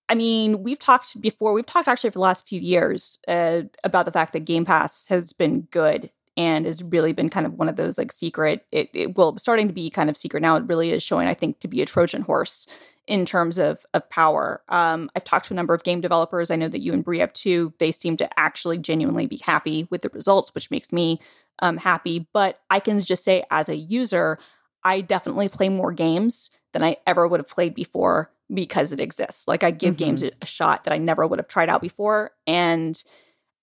I 0.09 0.15
mean, 0.15 0.63
we've 0.63 0.79
talked 0.79 1.21
before, 1.21 1.53
we've 1.53 1.67
talked 1.67 1.89
actually 1.89 2.11
for 2.11 2.15
the 2.15 2.21
last 2.21 2.49
few 2.49 2.61
years 2.61 3.19
uh, 3.27 3.63
about 3.83 4.05
the 4.05 4.13
fact 4.13 4.33
that 4.35 4.41
Game 4.41 4.65
Pass 4.65 5.09
has 5.09 5.33
been 5.33 5.63
good 5.73 6.11
and 6.37 6.67
has 6.67 6.83
really 6.83 7.13
been 7.13 7.29
kind 7.29 7.47
of 7.47 7.55
one 7.55 7.69
of 7.69 7.77
those 7.77 7.97
like 7.99 8.13
secret, 8.13 8.67
it, 8.73 8.91
it 8.93 9.17
well, 9.17 9.37
starting 9.39 9.69
to 9.69 9.75
be 9.75 9.91
kind 9.91 10.11
of 10.11 10.17
secret 10.17 10.41
now. 10.41 10.57
It 10.57 10.65
really 10.67 10.91
is 10.91 11.03
showing, 11.03 11.29
I 11.29 11.35
think, 11.35 11.61
to 11.61 11.69
be 11.69 11.81
a 11.83 11.87
Trojan 11.87 12.23
horse 12.23 12.67
in 13.07 13.25
terms 13.27 13.59
of 13.59 13.85
of 13.95 14.09
power. 14.11 14.63
Um, 14.69 15.11
I've 15.15 15.25
talked 15.25 15.47
to 15.47 15.55
a 15.55 15.57
number 15.57 15.75
of 15.75 15.85
game 15.85 16.01
developers. 16.01 16.51
I 16.51 16.57
know 16.57 16.69
that 16.69 16.81
you 16.81 16.93
and 16.93 17.05
Brie 17.05 17.19
have 17.19 17.33
too. 17.33 17.73
They 17.79 17.93
seem 17.93 18.17
to 18.19 18.39
actually 18.41 18.79
genuinely 18.79 19.27
be 19.27 19.41
happy 19.45 19.87
with 19.91 20.03
the 20.03 20.09
results, 20.11 20.55
which 20.55 20.71
makes 20.71 20.93
me 20.93 21.21
um, 21.61 21.77
happy. 21.77 22.27
But 22.33 22.61
I 22.71 22.81
can 22.81 22.99
just 23.01 23.25
say, 23.25 23.45
as 23.51 23.69
a 23.69 23.77
user, 23.77 24.39
I 24.83 25.01
definitely 25.03 25.49
play 25.49 25.69
more 25.69 25.93
games 25.93 26.51
than 26.73 26.83
I 26.83 26.97
ever 27.07 27.29
would 27.29 27.41
have 27.41 27.49
played 27.49 27.75
before 27.75 28.31
because 28.53 28.93
it 28.93 29.01
exists. 29.01 29.47
Like 29.47 29.63
I 29.63 29.71
give 29.71 29.95
Mhm. 29.95 29.99
games 29.99 30.23
a, 30.23 30.31
a 30.43 30.47
shot 30.47 30.85
that 30.85 30.93
I 30.93 30.99
never 30.99 31.27
would 31.27 31.39
have 31.39 31.49
tried 31.49 31.69
out 31.69 31.81
before, 31.81 32.33
and 32.47 33.03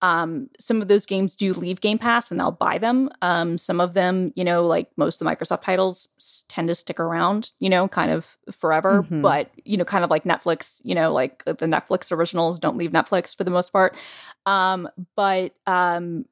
um, 0.02 0.50
some 0.60 0.82
of 0.82 0.88
those 0.88 1.06
games 1.06 1.36
do 1.36 1.54
leave 1.54 1.80
Game 1.82 1.98
Pass, 2.00 2.32
and 2.32 2.42
I'll 2.42 2.52
buy 2.52 2.78
them. 2.80 3.10
Um, 3.22 3.58
some 3.58 3.80
of 3.80 3.94
them, 3.94 4.34
you 4.36 4.44
know, 4.44 4.66
like 4.66 4.90
most 4.98 5.22
of 5.22 5.26
the 5.28 5.32
Microsoft 5.36 5.62
titles, 5.62 6.08
s- 6.20 6.44
tend 6.48 6.70
to 6.70 6.76
stick 6.76 7.00
around, 7.00 7.52
you 7.60 7.70
know, 7.70 7.88
kind 7.88 8.12
of 8.12 8.38
forever. 8.52 9.04
Mhm. 9.04 9.22
But 9.22 9.52
you 9.64 9.78
know, 9.78 9.86
kind 9.86 10.04
of 10.04 10.10
like 10.10 10.24
Netflix, 10.24 10.82
you 10.84 10.96
know, 10.96 11.14
like 11.14 11.44
the 11.46 11.54
Netflix 11.56 12.12
originals 12.12 12.60
don't 12.60 12.78
leave 12.78 12.92
Netflix 12.92 13.36
for 13.36 13.44
the 13.44 13.52
most 13.52 13.72
part. 13.72 13.96
Um, 14.46 14.90
but 15.16 15.54
um, 15.68 16.26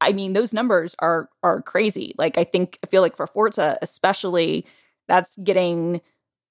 I 0.00 0.12
mean, 0.12 0.32
those 0.32 0.52
numbers 0.52 0.94
are 0.98 1.28
are 1.42 1.62
crazy. 1.62 2.14
Like, 2.18 2.38
I 2.38 2.44
think 2.44 2.78
I 2.82 2.86
feel 2.86 3.02
like 3.02 3.16
for 3.16 3.26
Forza, 3.26 3.78
especially, 3.82 4.64
that's 5.08 5.36
getting 5.38 6.00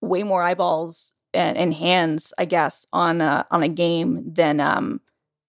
way 0.02 0.24
more 0.24 0.44
eyeballs 0.44 1.14
and, 1.34 1.58
and 1.58 1.74
hands, 1.74 2.34
I 2.38 2.46
guess, 2.46 2.88
on 2.94 3.22
a, 3.22 3.46
on 3.52 3.64
a 3.64 3.70
game 3.70 4.24
than 4.34 4.60
um 4.60 5.02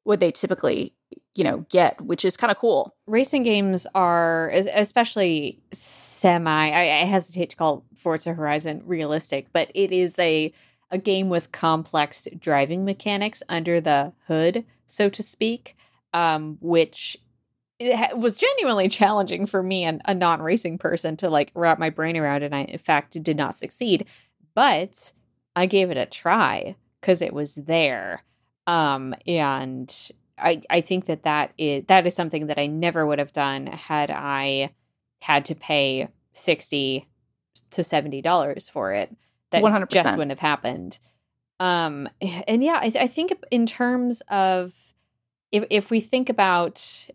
what 0.05 0.21
they 0.21 0.31
typically, 0.31 0.95
you 1.35 1.45
know, 1.45 1.67
get, 1.69 2.01
which 2.01 2.25
is 2.25 2.37
kind 2.37 2.51
of 2.51 2.59
cool. 2.59 2.95
Racing 3.07 3.43
games 3.43 3.87
are 3.95 4.51
especially 4.51 5.61
semi 5.73 6.71
I, 6.71 6.81
I 6.81 7.05
hesitate 7.05 7.51
to 7.51 7.57
call 7.57 7.85
Forza 7.95 8.35
Horizon 8.35 8.83
realistic, 8.85 9.49
but 9.53 9.71
it 9.75 9.93
is 9.93 10.19
a 10.19 10.53
a 10.93 10.99
game 10.99 11.29
with 11.29 11.53
complex 11.53 12.27
driving 12.39 12.85
mechanics 12.85 13.45
under 13.49 13.81
the 13.81 14.13
hood, 14.27 14.65
so 14.87 15.09
to 15.09 15.23
speak, 15.23 15.77
um, 16.13 16.59
which 16.61 17.17
was 18.15 18.37
genuinely 18.37 18.89
challenging 19.01 19.47
for 19.47 19.63
me 19.63 19.85
and 19.85 20.03
a 20.05 20.15
non-racing 20.15 20.79
person 20.79 21.17
to 21.17 21.31
like 21.31 21.51
wrap 21.55 21.79
my 21.79 21.91
brain 21.91 22.17
around 22.17 22.43
and 22.43 22.55
I 22.55 22.63
in 22.63 22.79
fact 22.79 23.21
did 23.23 23.37
not 23.37 23.55
succeed 23.55 24.07
but 24.55 25.13
I 25.57 25.67
gave 25.67 25.91
it 25.91 25.97
a 25.97 26.07
try 26.07 26.77
cuz 27.01 27.23
it 27.23 27.33
was 27.33 27.55
there 27.55 28.23
um 28.71 29.15
and 29.27 30.11
I 30.39 30.63
I 30.71 30.81
think 30.81 31.07
that 31.07 31.25
that 31.25 31.53
is 31.59 31.85
that 31.89 32.07
is 32.07 32.15
something 32.15 32.47
that 32.47 32.59
I 32.59 32.67
never 32.67 33.05
would 33.05 33.19
have 33.19 33.33
done 33.33 33.67
had 33.67 34.11
I 34.11 34.75
had 35.23 35.45
to 35.47 35.55
pay 35.55 36.09
60 36.33 37.07
to 37.71 37.85
70 37.85 38.23
dollars 38.23 38.69
for 38.69 38.93
it 38.93 39.15
that 39.51 39.63
100%. 39.63 39.91
just 39.91 40.17
wouldn't 40.17 40.31
have 40.31 40.39
happened 40.39 40.99
um 41.59 42.09
and 42.47 42.63
yeah 42.63 42.79
I, 42.83 42.93
I 43.01 43.07
think 43.07 43.33
in 43.51 43.67
terms 43.67 44.23
of 44.29 44.95
if 45.53 45.65
if 45.71 45.91
we 45.91 46.01
think 46.01 46.29
about 46.29 47.09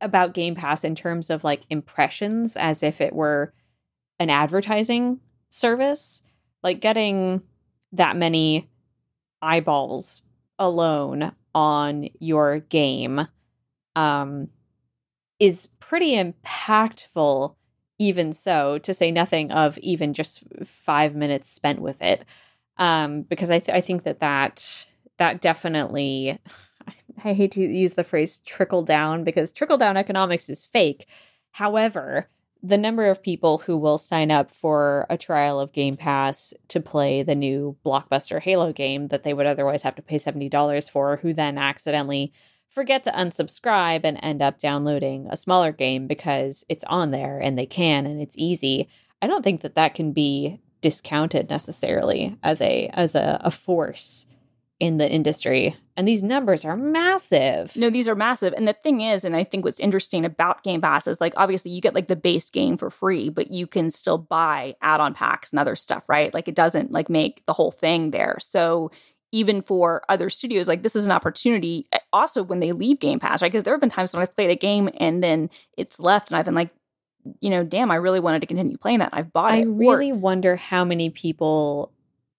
about 0.00 0.34
Game 0.34 0.54
Pass 0.54 0.84
in 0.84 0.94
terms 0.94 1.30
of 1.30 1.44
like 1.44 1.62
impressions 1.70 2.56
as 2.56 2.82
if 2.82 3.00
it 3.00 3.14
were 3.14 3.52
an 4.18 4.30
advertising 4.30 5.20
service. 5.48 6.22
Like 6.62 6.80
getting 6.80 7.42
that 7.92 8.16
many 8.16 8.68
eyeballs 9.42 10.22
alone 10.58 11.32
on 11.54 12.08
your 12.18 12.60
game 12.60 13.26
um, 13.96 14.48
is 15.38 15.68
pretty 15.80 16.14
impactful, 16.14 17.54
even 17.98 18.32
so, 18.32 18.78
to 18.78 18.94
say 18.94 19.10
nothing 19.10 19.50
of 19.50 19.76
even 19.78 20.14
just 20.14 20.44
five 20.64 21.14
minutes 21.14 21.50
spent 21.50 21.80
with 21.80 22.00
it. 22.00 22.24
Um, 22.78 23.22
because 23.22 23.50
I, 23.50 23.58
th- 23.58 23.76
I 23.76 23.80
think 23.80 24.04
that 24.04 24.20
that 24.20 24.86
that 25.18 25.40
definitely 25.40 26.38
I 27.24 27.32
hate 27.34 27.52
to 27.52 27.62
use 27.62 27.94
the 27.94 28.04
phrase 28.04 28.40
trickle 28.40 28.82
down 28.82 29.24
because 29.24 29.52
trickle 29.52 29.76
down 29.76 29.96
economics 29.96 30.48
is 30.48 30.64
fake. 30.64 31.06
However, 31.52 32.28
the 32.62 32.78
number 32.78 33.08
of 33.08 33.22
people 33.22 33.58
who 33.58 33.76
will 33.76 33.98
sign 33.98 34.30
up 34.30 34.50
for 34.50 35.06
a 35.10 35.18
trial 35.18 35.58
of 35.58 35.72
Game 35.72 35.96
Pass 35.96 36.54
to 36.68 36.80
play 36.80 37.22
the 37.22 37.34
new 37.34 37.76
blockbuster 37.84 38.40
Halo 38.40 38.72
game 38.72 39.08
that 39.08 39.24
they 39.24 39.34
would 39.34 39.46
otherwise 39.46 39.82
have 39.82 39.96
to 39.96 40.02
pay 40.02 40.16
$70 40.16 40.90
for, 40.90 41.16
who 41.16 41.32
then 41.32 41.58
accidentally 41.58 42.32
forget 42.68 43.02
to 43.04 43.10
unsubscribe 43.10 44.02
and 44.04 44.18
end 44.22 44.42
up 44.42 44.58
downloading 44.58 45.26
a 45.28 45.36
smaller 45.36 45.72
game 45.72 46.06
because 46.06 46.64
it's 46.68 46.84
on 46.84 47.10
there 47.10 47.38
and 47.38 47.58
they 47.58 47.66
can 47.66 48.06
and 48.06 48.20
it's 48.20 48.38
easy. 48.38 48.88
I 49.20 49.26
don't 49.26 49.42
think 49.42 49.62
that 49.62 49.74
that 49.74 49.94
can 49.94 50.12
be 50.12 50.60
discounted 50.80 51.50
necessarily 51.50 52.36
as 52.42 52.60
a 52.60 52.88
as 52.92 53.14
a, 53.14 53.40
a 53.44 53.50
force 53.50 54.26
in 54.82 54.98
the 54.98 55.08
industry. 55.08 55.76
And 55.96 56.08
these 56.08 56.24
numbers 56.24 56.64
are 56.64 56.76
massive. 56.76 57.76
No, 57.76 57.88
these 57.88 58.08
are 58.08 58.16
massive. 58.16 58.52
And 58.52 58.66
the 58.66 58.72
thing 58.72 59.00
is, 59.00 59.24
and 59.24 59.36
I 59.36 59.44
think 59.44 59.64
what's 59.64 59.78
interesting 59.78 60.24
about 60.24 60.64
Game 60.64 60.80
Pass 60.80 61.06
is 61.06 61.20
like 61.20 61.34
obviously 61.36 61.70
you 61.70 61.80
get 61.80 61.94
like 61.94 62.08
the 62.08 62.16
base 62.16 62.50
game 62.50 62.76
for 62.76 62.90
free, 62.90 63.28
but 63.28 63.52
you 63.52 63.68
can 63.68 63.90
still 63.90 64.18
buy 64.18 64.74
add-on 64.82 65.14
packs 65.14 65.52
and 65.52 65.60
other 65.60 65.76
stuff, 65.76 66.02
right? 66.08 66.34
Like 66.34 66.48
it 66.48 66.56
doesn't 66.56 66.90
like 66.90 67.08
make 67.08 67.46
the 67.46 67.52
whole 67.52 67.70
thing 67.70 68.10
there. 68.10 68.38
So 68.40 68.90
even 69.30 69.62
for 69.62 70.02
other 70.08 70.28
studios, 70.28 70.66
like 70.66 70.82
this 70.82 70.96
is 70.96 71.06
an 71.06 71.12
opportunity. 71.12 71.86
Eh, 71.92 72.00
also, 72.12 72.42
when 72.42 72.58
they 72.58 72.72
leave 72.72 72.98
Game 72.98 73.20
Pass, 73.20 73.40
right? 73.40 73.52
Because 73.52 73.62
there 73.62 73.72
have 73.72 73.80
been 73.80 73.88
times 73.88 74.12
when 74.12 74.20
I've 74.20 74.34
played 74.34 74.50
a 74.50 74.56
game 74.56 74.90
and 74.98 75.22
then 75.22 75.48
it's 75.78 76.00
left, 76.00 76.28
and 76.28 76.36
I've 76.36 76.44
been 76.44 76.56
like, 76.56 76.70
you 77.38 77.50
know, 77.50 77.62
damn, 77.62 77.92
I 77.92 77.96
really 77.96 78.18
wanted 78.18 78.40
to 78.40 78.46
continue 78.46 78.78
playing 78.78 78.98
that. 78.98 79.10
I've 79.12 79.32
bought 79.32 79.52
I 79.52 79.58
it. 79.58 79.60
I 79.60 79.64
really 79.66 80.10
or- 80.10 80.16
wonder 80.16 80.56
how 80.56 80.84
many 80.84 81.08
people 81.08 81.92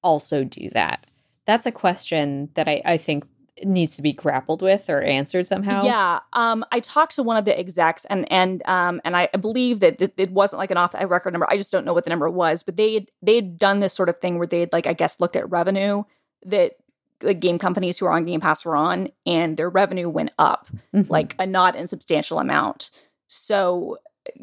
also 0.04 0.44
do 0.44 0.70
that 0.72 1.08
that's 1.46 1.66
a 1.66 1.72
question 1.72 2.50
that 2.54 2.68
I, 2.68 2.82
I 2.86 2.98
think 2.98 3.26
needs 3.64 3.96
to 3.96 4.02
be 4.02 4.14
grappled 4.14 4.62
with 4.62 4.90
or 4.90 5.02
answered 5.02 5.46
somehow. 5.46 5.84
Yeah. 5.84 6.20
Um, 6.34 6.66
I 6.72 6.80
talked 6.80 7.16
to 7.16 7.24
one 7.24 7.38
of 7.38 7.46
the 7.46 7.58
execs 7.58 8.06
and 8.06 8.30
and 8.32 8.64
um 8.66 9.00
and 9.06 9.16
I 9.16 9.28
believe 9.28 9.80
that 9.82 10.02
it, 10.02 10.14
it 10.18 10.32
wasn't 10.32 10.60
like 10.60 10.72
an 10.72 10.78
off 10.78 10.92
the 10.92 11.08
record 11.08 11.34
number. 11.34 11.48
I 11.50 11.58
just 11.58 11.72
don't 11.72 11.86
know 11.86 11.94
what 11.94 12.04
the 12.04 12.10
number 12.10 12.30
was, 12.30 12.64
but 12.64 12.78
they 12.78 13.06
they 13.22 13.36
had 13.36 13.58
done 13.58 13.80
this 13.80 13.94
sort 13.94 14.10
of 14.10 14.20
thing 14.20 14.38
where 14.38 14.48
they 14.48 14.62
had 14.62 14.74
like 14.74 14.88
I 14.88 14.94
guess 14.94 15.20
looked 15.20 15.36
at 15.36 15.50
revenue 15.50 16.04
that 16.46 16.74
the 17.20 17.34
game 17.34 17.58
companies 17.58 17.98
who 17.98 18.06
are 18.06 18.12
on 18.12 18.26
Game 18.26 18.42
Pass 18.42 18.66
were 18.66 18.76
on, 18.76 19.08
and 19.26 19.56
their 19.56 19.70
revenue 19.70 20.10
went 20.10 20.32
up 20.38 20.70
mm-hmm. 20.94 21.10
like 21.10 21.36
a 21.40 21.46
not 21.46 21.76
insubstantial 21.76 22.40
amount. 22.40 22.90
So 23.28 23.98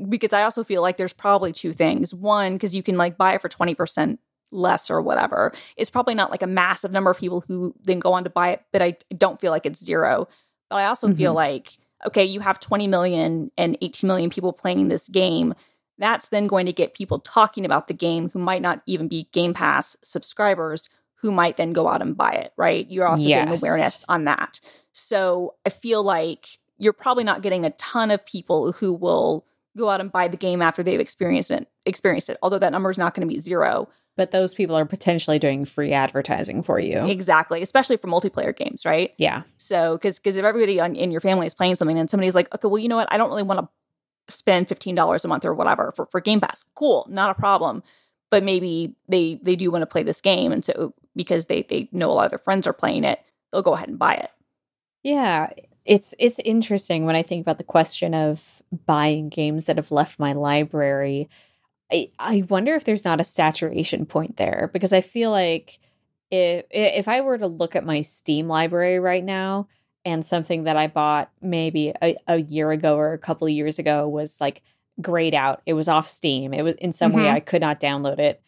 because 0.08 0.32
I 0.32 0.42
also 0.42 0.62
feel 0.62 0.82
like 0.82 0.96
there's 0.96 1.12
probably 1.12 1.52
two 1.52 1.72
things. 1.72 2.14
One, 2.14 2.54
because 2.54 2.74
you 2.74 2.82
can 2.82 2.96
like 2.96 3.16
buy 3.16 3.34
it 3.34 3.42
for 3.42 3.48
20% 3.48 4.18
less 4.50 4.90
or 4.90 5.00
whatever. 5.00 5.52
It's 5.76 5.90
probably 5.90 6.14
not 6.14 6.30
like 6.30 6.42
a 6.42 6.46
massive 6.46 6.92
number 6.92 7.10
of 7.10 7.18
people 7.18 7.44
who 7.46 7.74
then 7.82 7.98
go 7.98 8.12
on 8.12 8.24
to 8.24 8.30
buy 8.30 8.50
it, 8.50 8.62
but 8.72 8.82
I 8.82 8.96
don't 9.16 9.40
feel 9.40 9.50
like 9.50 9.66
it's 9.66 9.84
zero. 9.84 10.28
But 10.68 10.76
I 10.76 10.86
also 10.86 11.08
mm-hmm. 11.08 11.16
feel 11.16 11.34
like, 11.34 11.78
okay, 12.06 12.24
you 12.24 12.40
have 12.40 12.60
20 12.60 12.86
million 12.86 13.50
and 13.56 13.76
18 13.80 14.06
million 14.06 14.30
people 14.30 14.52
playing 14.52 14.88
this 14.88 15.08
game. 15.08 15.54
That's 15.98 16.28
then 16.28 16.46
going 16.46 16.66
to 16.66 16.72
get 16.72 16.94
people 16.94 17.18
talking 17.18 17.64
about 17.64 17.88
the 17.88 17.94
game 17.94 18.30
who 18.30 18.38
might 18.38 18.62
not 18.62 18.82
even 18.86 19.08
be 19.08 19.28
Game 19.32 19.52
Pass 19.52 19.96
subscribers 20.02 20.88
who 21.16 21.30
might 21.30 21.58
then 21.58 21.74
go 21.74 21.86
out 21.88 22.00
and 22.00 22.16
buy 22.16 22.30
it, 22.30 22.52
right? 22.56 22.90
You're 22.90 23.06
also 23.06 23.24
yes. 23.24 23.44
getting 23.44 23.62
awareness 23.62 24.04
on 24.08 24.24
that. 24.24 24.60
So 24.92 25.54
I 25.66 25.68
feel 25.68 26.02
like 26.02 26.58
you're 26.78 26.94
probably 26.94 27.24
not 27.24 27.42
getting 27.42 27.66
a 27.66 27.70
ton 27.72 28.10
of 28.10 28.24
people 28.24 28.72
who 28.72 28.94
will 28.94 29.44
go 29.76 29.90
out 29.90 30.00
and 30.00 30.10
buy 30.10 30.28
the 30.28 30.36
game 30.36 30.62
after 30.62 30.82
they've 30.82 31.00
experienced 31.00 31.50
it 31.50 31.68
experienced 31.86 32.28
it 32.28 32.36
although 32.42 32.58
that 32.58 32.72
number 32.72 32.90
is 32.90 32.98
not 32.98 33.14
going 33.14 33.26
to 33.26 33.32
be 33.32 33.40
zero 33.40 33.88
but 34.16 34.30
those 34.30 34.54
people 34.54 34.76
are 34.76 34.84
potentially 34.84 35.38
doing 35.38 35.64
free 35.64 35.92
advertising 35.92 36.62
for 36.62 36.78
you. 36.78 37.06
Exactly, 37.06 37.62
especially 37.62 37.96
for 37.96 38.08
multiplayer 38.08 38.56
games, 38.56 38.84
right? 38.84 39.12
Yeah. 39.18 39.42
So, 39.56 39.92
because 39.96 40.18
because 40.18 40.36
if 40.36 40.44
everybody 40.44 40.80
on, 40.80 40.96
in 40.96 41.10
your 41.10 41.20
family 41.20 41.46
is 41.46 41.54
playing 41.54 41.76
something 41.76 41.98
and 41.98 42.10
somebody's 42.10 42.34
like, 42.34 42.54
okay, 42.54 42.68
well, 42.68 42.78
you 42.78 42.88
know 42.88 42.96
what, 42.96 43.08
I 43.10 43.16
don't 43.16 43.30
really 43.30 43.42
want 43.42 43.60
to 43.60 43.68
spend 44.32 44.68
fifteen 44.68 44.94
dollars 44.94 45.24
a 45.24 45.28
month 45.28 45.44
or 45.44 45.54
whatever 45.54 45.92
for 45.94 46.06
for 46.06 46.20
Game 46.20 46.40
Pass. 46.40 46.64
Cool, 46.74 47.06
not 47.08 47.30
a 47.30 47.34
problem. 47.34 47.82
But 48.30 48.44
maybe 48.44 48.94
they 49.08 49.40
they 49.42 49.56
do 49.56 49.70
want 49.70 49.82
to 49.82 49.86
play 49.86 50.04
this 50.04 50.20
game, 50.20 50.52
and 50.52 50.64
so 50.64 50.94
because 51.16 51.46
they 51.46 51.62
they 51.62 51.88
know 51.90 52.10
a 52.10 52.14
lot 52.14 52.26
of 52.26 52.30
their 52.30 52.38
friends 52.38 52.66
are 52.66 52.72
playing 52.72 53.04
it, 53.04 53.20
they'll 53.52 53.62
go 53.62 53.74
ahead 53.74 53.88
and 53.88 53.98
buy 53.98 54.14
it. 54.14 54.30
Yeah, 55.02 55.50
it's 55.84 56.14
it's 56.18 56.38
interesting 56.40 57.06
when 57.06 57.16
I 57.16 57.22
think 57.22 57.42
about 57.42 57.58
the 57.58 57.64
question 57.64 58.14
of 58.14 58.62
buying 58.86 59.28
games 59.28 59.64
that 59.64 59.76
have 59.76 59.90
left 59.90 60.20
my 60.20 60.32
library 60.32 61.28
I, 61.92 62.10
I 62.18 62.44
wonder 62.48 62.74
if 62.74 62.84
there's 62.84 63.04
not 63.04 63.20
a 63.20 63.24
saturation 63.24 64.06
point 64.06 64.36
there 64.36 64.70
because 64.72 64.92
I 64.92 65.00
feel 65.00 65.30
like 65.30 65.78
if 66.30 66.64
if 66.70 67.08
I 67.08 67.20
were 67.20 67.38
to 67.38 67.46
look 67.46 67.74
at 67.74 67.84
my 67.84 68.02
Steam 68.02 68.48
library 68.48 68.98
right 68.98 69.24
now 69.24 69.68
and 70.04 70.24
something 70.24 70.64
that 70.64 70.76
I 70.76 70.86
bought 70.86 71.30
maybe 71.42 71.92
a, 72.02 72.16
a 72.26 72.36
year 72.38 72.70
ago 72.70 72.96
or 72.96 73.12
a 73.12 73.18
couple 73.18 73.46
of 73.46 73.52
years 73.52 73.78
ago 73.78 74.08
was 74.08 74.40
like 74.40 74.62
grayed 75.00 75.34
out, 75.34 75.62
it 75.66 75.74
was 75.74 75.88
off 75.88 76.06
Steam, 76.08 76.54
it 76.54 76.62
was 76.62 76.74
in 76.76 76.92
some 76.92 77.12
mm-hmm. 77.12 77.22
way 77.22 77.30
I 77.30 77.40
could 77.40 77.60
not 77.60 77.80
download 77.80 78.18
it. 78.18 78.42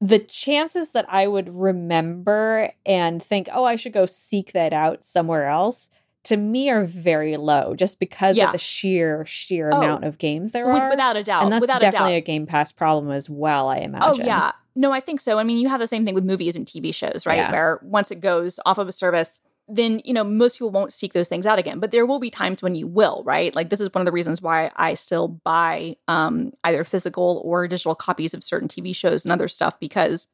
The 0.00 0.18
chances 0.18 0.90
that 0.90 1.06
I 1.08 1.26
would 1.26 1.48
remember 1.48 2.72
and 2.84 3.22
think, 3.22 3.48
oh, 3.52 3.64
I 3.64 3.76
should 3.76 3.92
go 3.92 4.06
seek 4.06 4.52
that 4.52 4.72
out 4.72 5.04
somewhere 5.04 5.48
else 5.48 5.88
to 6.24 6.36
me 6.36 6.70
are 6.70 6.84
very 6.84 7.36
low 7.36 7.74
just 7.74 8.00
because 8.00 8.36
yeah. 8.36 8.46
of 8.46 8.52
the 8.52 8.58
sheer 8.58 9.24
sheer 9.26 9.70
oh, 9.72 9.78
amount 9.78 10.04
of 10.04 10.18
games 10.18 10.52
there 10.52 10.66
with, 10.66 10.82
are. 10.82 10.90
without 10.90 11.16
a 11.16 11.22
doubt 11.22 11.44
and 11.44 11.52
that's 11.52 11.60
without 11.60 11.80
definitely 11.80 12.14
a, 12.14 12.18
a, 12.18 12.22
game 12.22 12.46
pass 12.46 12.72
problem 12.72 13.12
as 13.12 13.30
well 13.30 13.68
i 13.68 13.78
imagine. 13.78 14.22
oh 14.22 14.24
yeah. 14.24 14.52
No 14.76 14.90
i 14.90 14.98
think 14.98 15.20
so. 15.20 15.38
I 15.38 15.44
mean 15.44 15.58
you 15.58 15.68
have 15.68 15.80
the 15.80 15.86
same 15.86 16.04
thing 16.04 16.14
with 16.14 16.24
movies 16.24 16.56
and 16.56 16.66
tv 16.66 16.92
shows 16.92 17.26
right? 17.26 17.36
Yeah. 17.36 17.52
where 17.52 17.80
once 17.82 18.10
it 18.10 18.20
goes 18.20 18.58
off 18.66 18.78
of 18.78 18.88
a 18.88 18.92
service 18.92 19.38
then 19.68 20.02
you 20.04 20.12
know 20.12 20.24
most 20.24 20.56
people 20.56 20.70
won't 20.70 20.92
seek 20.92 21.12
those 21.12 21.28
things 21.28 21.46
out 21.46 21.58
again. 21.58 21.78
But 21.78 21.90
there 21.90 22.04
will 22.04 22.18
be 22.18 22.28
times 22.28 22.60
when 22.60 22.74
you 22.74 22.86
will 22.86 23.22
right? 23.24 23.54
Like 23.54 23.70
this 23.70 23.80
is 23.80 23.88
one 23.92 24.02
of 24.02 24.06
the 24.06 24.12
reasons 24.12 24.42
why 24.42 24.70
i 24.76 24.94
still 24.94 25.28
buy 25.28 25.96
um, 26.08 26.52
either 26.64 26.84
physical 26.84 27.40
or 27.44 27.68
digital 27.68 27.94
copies 27.94 28.34
of 28.34 28.42
certain 28.42 28.68
tv 28.68 28.94
shows 28.94 29.24
and 29.24 29.32
other 29.32 29.48
stuff 29.48 29.78
because 29.78 30.26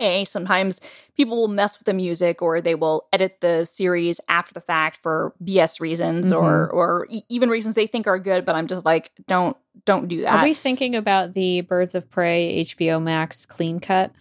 a 0.00 0.24
sometimes 0.24 0.80
people 1.16 1.36
will 1.36 1.48
mess 1.48 1.78
with 1.78 1.86
the 1.86 1.94
music 1.94 2.42
or 2.42 2.60
they 2.60 2.74
will 2.74 3.06
edit 3.12 3.40
the 3.40 3.64
series 3.64 4.20
after 4.28 4.52
the 4.52 4.60
fact 4.60 4.98
for 5.02 5.32
bs 5.42 5.80
reasons 5.80 6.30
mm-hmm. 6.30 6.44
or 6.44 6.68
or 6.68 7.06
e- 7.10 7.22
even 7.28 7.48
reasons 7.48 7.74
they 7.74 7.86
think 7.86 8.06
are 8.06 8.18
good 8.18 8.44
but 8.44 8.54
i'm 8.54 8.66
just 8.66 8.84
like 8.84 9.10
don't 9.26 9.56
don't 9.84 10.08
do 10.08 10.20
that 10.22 10.40
are 10.40 10.44
we 10.44 10.54
thinking 10.54 10.94
about 10.94 11.34
the 11.34 11.62
birds 11.62 11.94
of 11.94 12.10
prey 12.10 12.62
hbo 12.64 13.02
max 13.02 13.46
clean 13.46 13.80
cut 13.80 14.12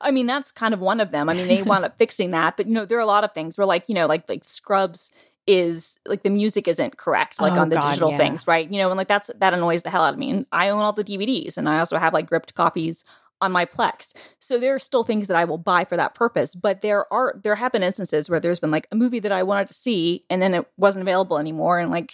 i 0.00 0.10
mean 0.10 0.26
that's 0.26 0.52
kind 0.52 0.72
of 0.74 0.80
one 0.80 1.00
of 1.00 1.10
them 1.10 1.28
i 1.28 1.34
mean 1.34 1.48
they 1.48 1.62
wound 1.64 1.84
up 1.84 1.96
fixing 1.98 2.30
that 2.30 2.56
but 2.56 2.66
you 2.66 2.72
know 2.72 2.84
there 2.84 2.98
are 2.98 3.02
a 3.02 3.06
lot 3.06 3.24
of 3.24 3.32
things 3.32 3.58
where 3.58 3.66
like 3.66 3.84
you 3.88 3.94
know 3.94 4.06
like 4.06 4.28
like 4.28 4.44
scrubs 4.44 5.10
is 5.46 5.98
like 6.06 6.22
the 6.22 6.30
music 6.30 6.68
isn't 6.68 6.96
correct 6.96 7.40
like 7.40 7.54
oh, 7.54 7.60
on 7.60 7.70
the 7.70 7.76
God, 7.76 7.90
digital 7.90 8.10
yeah. 8.10 8.16
things 8.16 8.46
right 8.46 8.70
you 8.70 8.78
know 8.78 8.88
and 8.90 8.96
like 8.96 9.08
that's 9.08 9.30
that 9.38 9.52
annoys 9.52 9.82
the 9.82 9.90
hell 9.90 10.02
out 10.02 10.12
of 10.12 10.18
me 10.18 10.30
and 10.30 10.46
i 10.52 10.68
own 10.68 10.80
all 10.80 10.92
the 10.92 11.02
dvds 11.02 11.56
and 11.56 11.68
i 11.68 11.78
also 11.78 11.96
have 11.96 12.12
like 12.12 12.26
gripped 12.26 12.54
copies 12.54 13.04
on 13.40 13.52
my 13.52 13.64
Plex. 13.64 14.14
So 14.38 14.58
there 14.58 14.74
are 14.74 14.78
still 14.78 15.04
things 15.04 15.28
that 15.28 15.36
I 15.36 15.44
will 15.44 15.58
buy 15.58 15.84
for 15.84 15.96
that 15.96 16.14
purpose, 16.14 16.54
but 16.54 16.82
there 16.82 17.10
are 17.12 17.34
there 17.42 17.56
have 17.56 17.72
been 17.72 17.82
instances 17.82 18.28
where 18.28 18.40
there's 18.40 18.60
been 18.60 18.70
like 18.70 18.86
a 18.90 18.96
movie 18.96 19.20
that 19.20 19.32
I 19.32 19.42
wanted 19.42 19.68
to 19.68 19.74
see 19.74 20.24
and 20.28 20.40
then 20.40 20.54
it 20.54 20.66
wasn't 20.76 21.02
available 21.02 21.38
anymore 21.38 21.78
and 21.78 21.90
like 21.90 22.12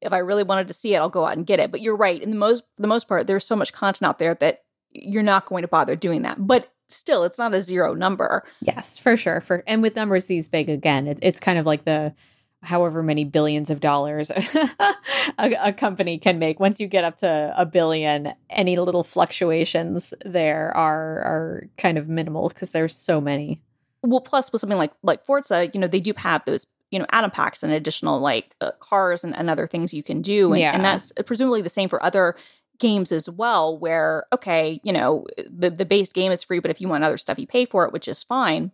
if 0.00 0.12
I 0.12 0.18
really 0.18 0.44
wanted 0.44 0.68
to 0.68 0.74
see 0.74 0.94
it, 0.94 0.98
I'll 0.98 1.08
go 1.08 1.26
out 1.26 1.36
and 1.36 1.46
get 1.46 1.60
it. 1.60 1.70
But 1.70 1.80
you're 1.80 1.96
right, 1.96 2.22
in 2.22 2.30
the 2.30 2.36
most 2.36 2.64
the 2.76 2.86
most 2.86 3.08
part 3.08 3.26
there's 3.26 3.44
so 3.44 3.56
much 3.56 3.72
content 3.72 4.08
out 4.08 4.18
there 4.18 4.34
that 4.34 4.62
you're 4.90 5.22
not 5.22 5.46
going 5.46 5.62
to 5.62 5.68
bother 5.68 5.96
doing 5.96 6.22
that. 6.22 6.46
But 6.46 6.72
still, 6.88 7.24
it's 7.24 7.38
not 7.38 7.54
a 7.54 7.60
zero 7.60 7.94
number. 7.94 8.44
Yes, 8.60 8.98
for 8.98 9.16
sure. 9.16 9.40
For 9.40 9.64
and 9.66 9.82
with 9.82 9.96
numbers 9.96 10.26
these 10.26 10.48
big 10.48 10.68
again, 10.68 11.06
it, 11.06 11.18
it's 11.22 11.40
kind 11.40 11.58
of 11.58 11.66
like 11.66 11.84
the 11.84 12.14
however 12.62 13.02
many 13.02 13.24
billions 13.24 13.70
of 13.70 13.80
dollars 13.80 14.30
a, 15.38 15.54
a, 15.60 15.72
company 15.72 16.18
can 16.18 16.38
make. 16.38 16.58
Once 16.58 16.80
you 16.80 16.86
get 16.86 17.04
up 17.04 17.16
to 17.16 17.54
a 17.56 17.64
billion 17.64 18.34
any 18.50 18.76
little 18.76 19.04
fluctuations 19.04 20.12
there 20.24 20.76
are 20.76 21.20
are 21.20 21.68
kind 21.76 21.98
of 21.98 22.08
minimal 22.08 22.48
because 22.48 22.70
there's 22.70 22.96
so 22.96 23.20
many. 23.20 23.62
Well 24.02 24.20
plus 24.20 24.50
with 24.50 24.60
something 24.60 24.78
like 24.78 24.92
like 25.02 25.24
forza 25.24 25.70
you 25.72 25.80
know 25.80 25.86
they 25.86 26.00
do 26.00 26.12
have 26.16 26.44
those 26.46 26.66
you 26.90 26.98
know 26.98 27.06
add-on 27.12 27.30
packs 27.30 27.62
and 27.62 27.72
additional 27.72 28.18
like 28.18 28.56
uh, 28.60 28.72
cars 28.80 29.22
and, 29.22 29.36
and 29.36 29.48
other 29.48 29.66
things 29.66 29.94
you 29.94 30.02
can 30.02 30.22
do. 30.22 30.52
And, 30.52 30.60
yeah. 30.60 30.74
and 30.74 30.84
that's 30.84 31.12
presumably 31.26 31.62
the 31.62 31.68
same 31.68 31.88
for 31.88 32.02
other 32.02 32.34
games 32.78 33.10
as 33.10 33.28
well 33.28 33.76
where 33.76 34.26
okay 34.32 34.80
you 34.84 34.92
know 34.92 35.26
the 35.50 35.70
the 35.70 35.84
base 35.84 36.12
game 36.12 36.30
is 36.30 36.44
free 36.44 36.60
but 36.60 36.70
if 36.70 36.80
you 36.80 36.88
want 36.88 37.02
other 37.02 37.16
stuff 37.16 37.38
you 37.38 37.46
pay 37.46 37.64
for 37.64 37.84
it 37.84 37.92
which 37.92 38.08
is 38.08 38.22
fine. 38.22 38.72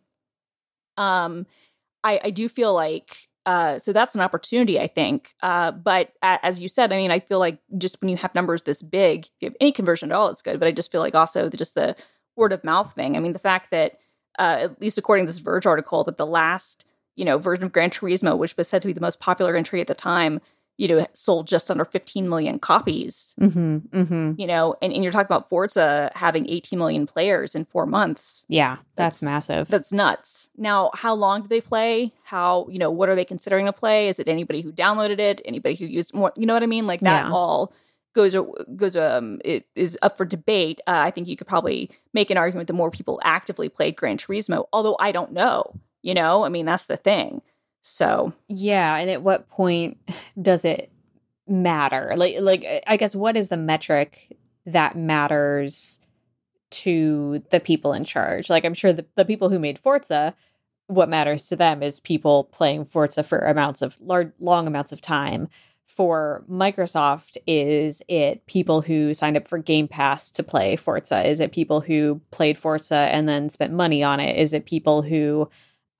Um 0.97 1.47
i 2.03 2.21
i 2.25 2.31
do 2.31 2.49
feel 2.49 2.73
like 2.73 3.29
uh, 3.47 3.79
so 3.79 3.93
that's 3.93 4.15
an 4.15 4.21
opportunity, 4.21 4.81
I 4.81 4.87
think. 4.87 5.35
Uh, 5.43 5.71
but 5.71 6.13
as 6.23 6.61
you 6.61 6.69
said, 6.69 6.93
I 6.93 6.97
mean, 6.97 7.11
I 7.11 7.19
feel 7.19 7.39
like 7.39 7.59
just 7.77 8.01
when 8.01 8.09
you 8.09 8.17
have 8.17 8.35
numbers 8.35 8.63
this 8.63 8.83
big, 8.83 9.27
if 9.27 9.31
you 9.41 9.47
have 9.49 9.57
any 9.61 9.73
conversion 9.73 10.11
at 10.11 10.17
all, 10.17 10.29
it's 10.29 10.43
good. 10.43 10.59
But 10.59 10.69
I 10.69 10.73
just 10.73 10.91
feel 10.91 11.01
like 11.01 11.15
also 11.15 11.49
the, 11.49 11.57
just 11.57 11.75
the 11.75 11.95
word 12.37 12.53
of 12.53 12.65
mouth 12.65 12.95
thing. 12.95 13.17
I 13.17 13.21
mean, 13.21 13.35
the 13.35 13.39
fact 13.39 13.71
that, 13.71 13.99
uh, 14.39 14.59
at 14.63 14.81
least 14.81 14.99
according 14.99 15.27
to 15.27 15.33
this 15.33 15.39
Verge 15.39 15.67
article, 15.67 16.05
that 16.05 16.17
the 16.17 16.27
last 16.27 16.87
you 17.17 17.25
know 17.25 17.39
version 17.39 17.65
of 17.65 17.73
Gran 17.73 17.91
Turismo, 17.91 18.37
which 18.37 18.57
was 18.57 18.67
said 18.67 18.83
to 18.83 18.89
be 18.89 18.95
the 18.95 19.01
most 19.01 19.21
popular 19.21 19.57
entry 19.57 19.81
at 19.81 19.87
the 19.87 19.95
time, 19.95 20.41
you 20.77 20.89
know, 20.89 21.07
sold 21.13 21.47
just 21.47 21.71
under 21.71 21.85
15 21.85 22.29
million 22.29 22.59
copies. 22.59 23.35
Mm-hmm, 23.41 23.77
mm-hmm. 23.97 24.33
You 24.41 24.47
know, 24.47 24.75
and, 24.83 24.93
and 24.93 25.03
you're 25.03 25.13
talking 25.13 25.27
about 25.27 25.49
Forza 25.49 26.11
having 26.15 26.49
18 26.49 26.79
million 26.79 27.07
players 27.07 27.55
in 27.55 27.65
four 27.65 27.87
months. 27.87 28.45
Yeah, 28.49 28.79
that's, 28.97 29.21
that's, 29.21 29.23
massive. 29.23 29.69
That's 29.69 29.93
nuts. 29.93 30.51
Now, 30.57 30.91
how 30.95 31.15
long 31.15 31.43
do 31.43 31.49
they 31.49 31.61
play? 31.61 32.13
How, 32.25 32.67
you 32.69 32.79
know, 32.79 32.91
what 32.91 33.09
are 33.09 33.15
they 33.15 33.25
considering 33.25 33.67
to 33.67 33.73
play? 33.73 34.09
Is 34.09 34.19
it 34.19 34.29
anybody 34.29 34.63
who 34.63 34.73
downloaded 34.73 35.21
it? 35.21 35.41
Anybody 35.45 35.77
who 35.77 35.87
used 35.87 36.13
more? 36.13 36.33
You 36.37 36.47
know 36.47 36.55
what 36.55 36.63
I 36.63 36.67
mean? 36.67 36.87
Like 36.87 37.01
that 37.01 37.27
yeah. 37.27 37.33
all 37.33 37.73
goes 38.15 38.37
goes 38.77 38.97
um 38.97 39.41
it 39.45 39.67
is 39.75 39.99
up 40.03 40.17
for 40.17 40.25
debate. 40.25 40.81
Uh, 40.87 41.03
I 41.05 41.11
think 41.11 41.29
you 41.29 41.37
could 41.37 41.49
probably 41.49 41.91
make 42.13 42.31
an 42.31 42.37
argument 42.37 42.69
that 42.69 42.75
more 42.75 42.91
people 42.91 43.21
actively 43.25 43.69
played 43.69 43.97
Gran 43.97 44.19
Turismo, 44.19 44.67
although 44.73 44.97
I 44.99 45.13
don't 45.13 45.33
know. 45.33 45.75
You 46.03 46.15
know, 46.15 46.45
I 46.45 46.49
mean 46.49 46.67
that's 46.67 46.87
the 46.87 46.97
thing. 46.97 47.43
So 47.87 48.33
yeah, 48.49 48.97
and 48.97 49.11
at 49.11 49.23
what 49.23 49.51
point 49.51 49.99
does 50.41 50.65
it 50.65 50.91
matter? 51.47 52.15
Like, 52.17 52.37
like 52.41 52.83
I 52.87 52.97
guess 52.97 53.15
what 53.15 53.37
is 53.37 53.51
the 53.51 53.59
metric 53.59 54.39
that 54.65 54.97
matters 54.97 56.01
to 56.71 57.43
the 57.51 57.61
people 57.61 57.93
in 57.93 58.05
charge? 58.05 58.49
Like, 58.49 58.65
I'm 58.65 58.73
sure 58.73 58.95
the, 58.95 59.05
the 59.17 59.27
people 59.27 59.51
who 59.51 59.59
made 59.59 59.79
Forza, 59.79 60.35
what 60.87 61.11
matters 61.11 61.47
to 61.49 61.57
them 61.57 61.83
is 61.83 62.01
people 62.01 62.45
playing 62.45 62.87
Forza 62.87 63.23
for 63.23 63.41
amounts 63.41 63.83
of 63.83 63.99
large, 64.01 64.33
long 64.41 64.67
amounts 64.67 64.93
of 64.93 65.03
time. 65.03 65.49
For 65.87 66.43
Microsoft, 66.51 67.37
is 67.47 68.03
it 68.09 68.47
people 68.47 68.81
who 68.81 69.13
signed 69.13 69.37
up 69.37 69.47
for 69.47 69.59
Game 69.59 69.89
Pass 69.89 70.31
to 70.33 70.43
play 70.43 70.75
Forza? 70.75 71.29
Is 71.29 71.39
it 71.39 71.53
people 71.53 71.83
who 71.83 72.23
played 72.31 72.57
Forza 72.57 72.97
and 72.97 73.29
then 73.29 73.51
spent 73.51 73.75
money 73.75 74.03
on 74.03 74.21
it? 74.21 74.37
Is 74.37 74.55
it 74.55 74.65
people 74.65 75.03
who 75.03 75.51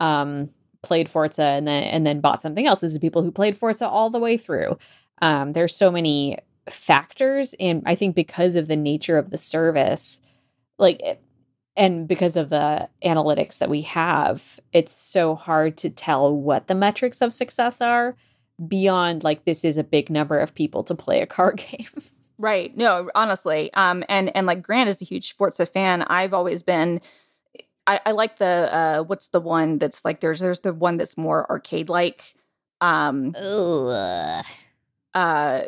um, 0.01 0.49
played 0.85 1.09
Forza 1.09 1.43
and 1.43 1.67
then 1.67 1.85
and 1.85 2.07
then 2.07 2.21
bought 2.21 2.43
something 2.43 2.67
else. 2.67 2.81
This 2.81 2.93
is 2.93 2.99
people 2.99 3.23
who 3.23 3.33
played 3.33 3.57
Forza 3.57 3.89
all 3.89 4.11
the 4.11 4.19
way 4.19 4.37
through. 4.37 4.79
Um, 5.23 5.53
there's 5.53 5.75
so 5.75 5.91
many 5.91 6.39
factors, 6.71 7.55
and 7.59 7.83
I 7.87 7.95
think 7.95 8.15
because 8.15 8.55
of 8.55 8.69
the 8.69 8.77
nature 8.77 9.19
of 9.19 9.31
the 9.31 9.39
service, 9.39 10.21
like 10.79 11.01
and 11.77 12.07
because 12.07 12.37
of 12.37 12.51
the 12.51 12.89
analytics 13.05 13.59
that 13.59 13.69
we 13.71 13.83
have, 13.83 14.61
it's 14.73 14.93
so 14.93 15.35
hard 15.35 15.77
to 15.79 15.91
tell 15.91 16.35
what 16.35 16.69
the 16.69 16.75
metrics 16.75 17.21
of 17.21 17.33
success 17.33 17.81
are 17.81 18.17
beyond 18.69 19.25
like 19.25 19.45
this 19.45 19.65
is 19.65 19.77
a 19.77 19.85
big 19.85 20.09
number 20.11 20.39
of 20.39 20.55
people 20.55 20.85
to 20.85 20.95
play 20.95 21.21
a 21.21 21.27
card 21.27 21.57
game. 21.71 21.87
right. 22.39 22.77
No, 22.77 23.11
honestly. 23.15 23.73
Um 23.75 24.05
and 24.09 24.35
and 24.37 24.47
like 24.47 24.63
Grant 24.63 24.89
is 24.89 25.03
a 25.03 25.05
huge 25.05 25.37
Forza 25.37 25.67
fan. 25.67 26.03
I've 26.03 26.35
always 26.35 26.63
been 26.63 27.01
I, 27.87 28.01
I 28.07 28.11
like 28.13 28.39
the 28.39 28.75
uh 28.75 29.03
what's 29.03 29.29
the 29.29 29.41
one 29.41 29.79
that's 29.79 30.05
like 30.05 30.21
there's 30.21 30.41
there's 30.41 30.61
the 30.61 30.73
one 30.73 30.97
that's 30.97 31.17
more 31.17 31.51
arcade 31.51 31.89
like 31.89 32.35
um 32.81 33.35
Ugh. 33.37 34.45
uh 35.15 35.61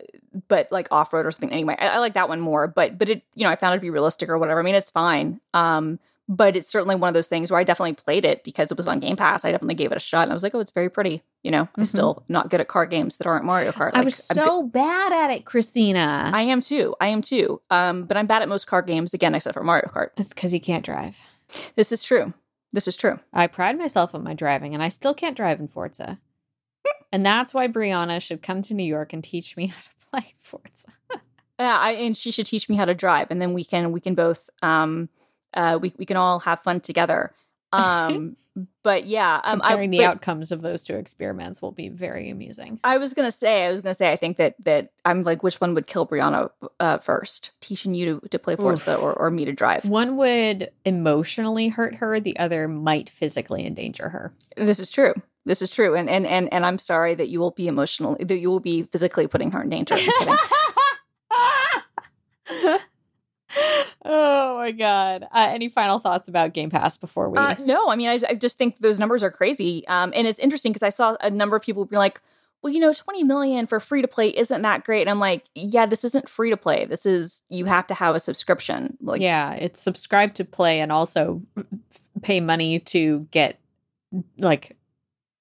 but 0.48 0.70
like 0.70 0.88
off-road 0.90 1.26
or 1.26 1.30
something. 1.30 1.52
Anyway 1.52 1.76
I, 1.78 1.88
I, 1.88 1.98
like 1.98 2.14
that 2.14 2.28
one 2.28 2.40
more 2.40 2.66
but 2.66 2.98
but 2.98 3.08
it 3.08 3.22
you 3.34 3.44
know 3.44 3.50
i 3.50 3.56
found 3.56 3.74
it 3.74 3.78
to 3.78 3.82
be 3.82 3.90
realistic 3.90 4.28
or 4.28 4.38
whatever. 4.38 4.60
I 4.60 4.62
mean 4.62 4.74
it's 4.74 4.90
fine 4.90 5.40
um 5.54 5.98
but 6.28 6.56
it's 6.56 6.68
certainly 6.68 6.96
one 6.96 7.06
of 7.06 7.14
those 7.14 7.28
things 7.28 7.50
where 7.50 7.60
i 7.60 7.64
definitely 7.64 7.92
played 7.92 8.24
it 8.24 8.42
because 8.42 8.72
it 8.72 8.76
was 8.76 8.88
on 8.88 8.98
game 8.98 9.16
pass. 9.16 9.44
I 9.44 9.52
definitely 9.52 9.76
gave 9.76 9.92
it 9.92 9.96
a 9.96 10.00
shot 10.00 10.22
and 10.22 10.32
i 10.32 10.34
was 10.34 10.42
like 10.42 10.54
oh 10.54 10.60
it's 10.60 10.72
very 10.72 10.88
pretty 10.88 11.22
you 11.42 11.50
know? 11.50 11.64
Mm-hmm. 11.64 11.80
i'm 11.82 11.86
still 11.86 12.24
not 12.28 12.50
good 12.50 12.60
at 12.60 12.68
car 12.68 12.86
games 12.86 13.18
that 13.18 13.26
aren't 13.26 13.44
mario 13.44 13.72
kart. 13.72 13.92
Like, 13.92 14.02
i 14.02 14.04
was 14.04 14.16
so 14.16 14.62
bad 14.62 15.12
at 15.12 15.30
it 15.30 15.44
christina. 15.44 16.30
I 16.32 16.42
am 16.42 16.60
too. 16.62 16.94
I 17.00 17.08
am 17.08 17.20
too. 17.20 17.60
Um 17.70 18.04
but 18.04 18.16
i'm 18.16 18.26
bad 18.26 18.40
at 18.42 18.48
most 18.48 18.66
car 18.66 18.80
games 18.80 19.12
again 19.12 19.34
except 19.34 19.52
for 19.54 19.62
mario 19.62 19.88
kart. 19.88 20.08
It's 20.16 20.30
because 20.30 20.54
you 20.54 20.60
can't 20.60 20.84
drive 20.84 21.18
this 21.74 21.92
is 21.92 22.02
true. 22.02 22.34
This 22.72 22.88
is 22.88 22.96
true. 22.96 23.20
I 23.32 23.46
pride 23.46 23.78
myself 23.78 24.14
on 24.14 24.24
my 24.24 24.34
driving, 24.34 24.74
and 24.74 24.82
I 24.82 24.88
still 24.88 25.14
can't 25.14 25.36
drive 25.36 25.60
in 25.60 25.68
Forza. 25.68 26.18
and 27.12 27.24
that's 27.24 27.54
why 27.54 27.68
Brianna 27.68 28.20
should 28.20 28.42
come 28.42 28.62
to 28.62 28.74
New 28.74 28.84
York 28.84 29.12
and 29.12 29.22
teach 29.22 29.56
me 29.56 29.66
how 29.68 29.80
to 29.80 30.10
play 30.10 30.34
Forza. 30.38 30.88
yeah, 31.58 31.78
I, 31.80 31.92
and 31.92 32.16
she 32.16 32.30
should 32.30 32.46
teach 32.46 32.68
me 32.68 32.76
how 32.76 32.84
to 32.84 32.94
drive, 32.94 33.28
and 33.30 33.40
then 33.40 33.52
we 33.52 33.64
can 33.64 33.92
we 33.92 34.00
can 34.00 34.14
both 34.14 34.50
um 34.62 35.08
uh 35.54 35.78
we 35.80 35.92
we 35.96 36.04
can 36.06 36.16
all 36.16 36.40
have 36.40 36.60
fun 36.62 36.80
together. 36.80 37.32
Um, 37.76 38.36
but 38.82 39.06
yeah, 39.06 39.40
um, 39.44 39.60
comparing 39.60 39.90
I, 39.90 39.92
the 39.92 39.98
but, 39.98 40.04
outcomes 40.06 40.52
of 40.52 40.62
those 40.62 40.84
two 40.84 40.94
experiments 40.94 41.60
will 41.60 41.72
be 41.72 41.88
very 41.88 42.30
amusing. 42.30 42.80
I 42.84 42.98
was 42.98 43.14
gonna 43.14 43.30
say, 43.30 43.66
I 43.66 43.70
was 43.70 43.80
gonna 43.80 43.94
say, 43.94 44.10
I 44.12 44.16
think 44.16 44.36
that 44.38 44.54
that 44.64 44.92
I'm 45.04 45.22
like, 45.22 45.42
which 45.42 45.60
one 45.60 45.74
would 45.74 45.86
kill 45.86 46.06
Brianna 46.06 46.50
uh, 46.80 46.98
first, 46.98 47.52
teaching 47.60 47.94
you 47.94 48.20
to, 48.20 48.28
to 48.28 48.38
play 48.38 48.56
Forza 48.56 48.96
or, 48.96 49.12
or 49.14 49.30
me 49.30 49.44
to 49.44 49.52
drive? 49.52 49.84
One 49.84 50.16
would 50.16 50.70
emotionally 50.84 51.68
hurt 51.68 51.96
her, 51.96 52.20
the 52.20 52.38
other 52.38 52.68
might 52.68 53.08
physically 53.08 53.66
endanger 53.66 54.08
her. 54.08 54.32
This 54.56 54.80
is 54.80 54.90
true. 54.90 55.14
This 55.44 55.62
is 55.62 55.70
true, 55.70 55.94
and 55.94 56.10
and 56.10 56.26
and 56.26 56.52
and 56.52 56.66
I'm 56.66 56.78
sorry 56.78 57.14
that 57.14 57.28
you 57.28 57.38
will 57.38 57.52
be 57.52 57.68
emotionally, 57.68 58.24
that 58.24 58.38
you 58.38 58.50
will 58.50 58.60
be 58.60 58.82
physically 58.82 59.28
putting 59.28 59.52
her 59.52 59.62
in 59.62 59.68
danger. 59.68 59.96
oh 64.06 64.56
my 64.56 64.72
god! 64.72 65.24
Uh, 65.24 65.48
any 65.50 65.68
final 65.68 65.98
thoughts 65.98 66.28
about 66.28 66.54
Game 66.54 66.70
Pass 66.70 66.96
before 66.96 67.28
we? 67.28 67.38
Uh, 67.38 67.54
no, 67.58 67.90
I 67.90 67.96
mean, 67.96 68.08
I, 68.08 68.18
I, 68.28 68.34
just 68.34 68.58
think 68.58 68.78
those 68.78 68.98
numbers 68.98 69.22
are 69.22 69.30
crazy, 69.30 69.86
um, 69.88 70.12
and 70.14 70.26
it's 70.26 70.38
interesting 70.38 70.72
because 70.72 70.82
I 70.82 70.90
saw 70.90 71.16
a 71.20 71.30
number 71.30 71.56
of 71.56 71.62
people 71.62 71.84
be 71.84 71.96
like, 71.96 72.20
"Well, 72.62 72.72
you 72.72 72.80
know, 72.80 72.92
twenty 72.92 73.24
million 73.24 73.66
for 73.66 73.80
free 73.80 74.02
to 74.02 74.08
play 74.08 74.28
isn't 74.28 74.62
that 74.62 74.84
great?" 74.84 75.02
And 75.02 75.10
I'm 75.10 75.18
like, 75.18 75.44
"Yeah, 75.54 75.86
this 75.86 76.04
isn't 76.04 76.28
free 76.28 76.50
to 76.50 76.56
play. 76.56 76.84
This 76.84 77.04
is 77.04 77.42
you 77.48 77.64
have 77.66 77.86
to 77.88 77.94
have 77.94 78.14
a 78.14 78.20
subscription." 78.20 78.96
Like, 79.00 79.20
yeah, 79.20 79.52
it's 79.54 79.80
subscribe 79.80 80.34
to 80.34 80.44
play 80.44 80.80
and 80.80 80.92
also 80.92 81.42
pay 82.22 82.40
money 82.40 82.78
to 82.80 83.26
get 83.30 83.58
like 84.38 84.76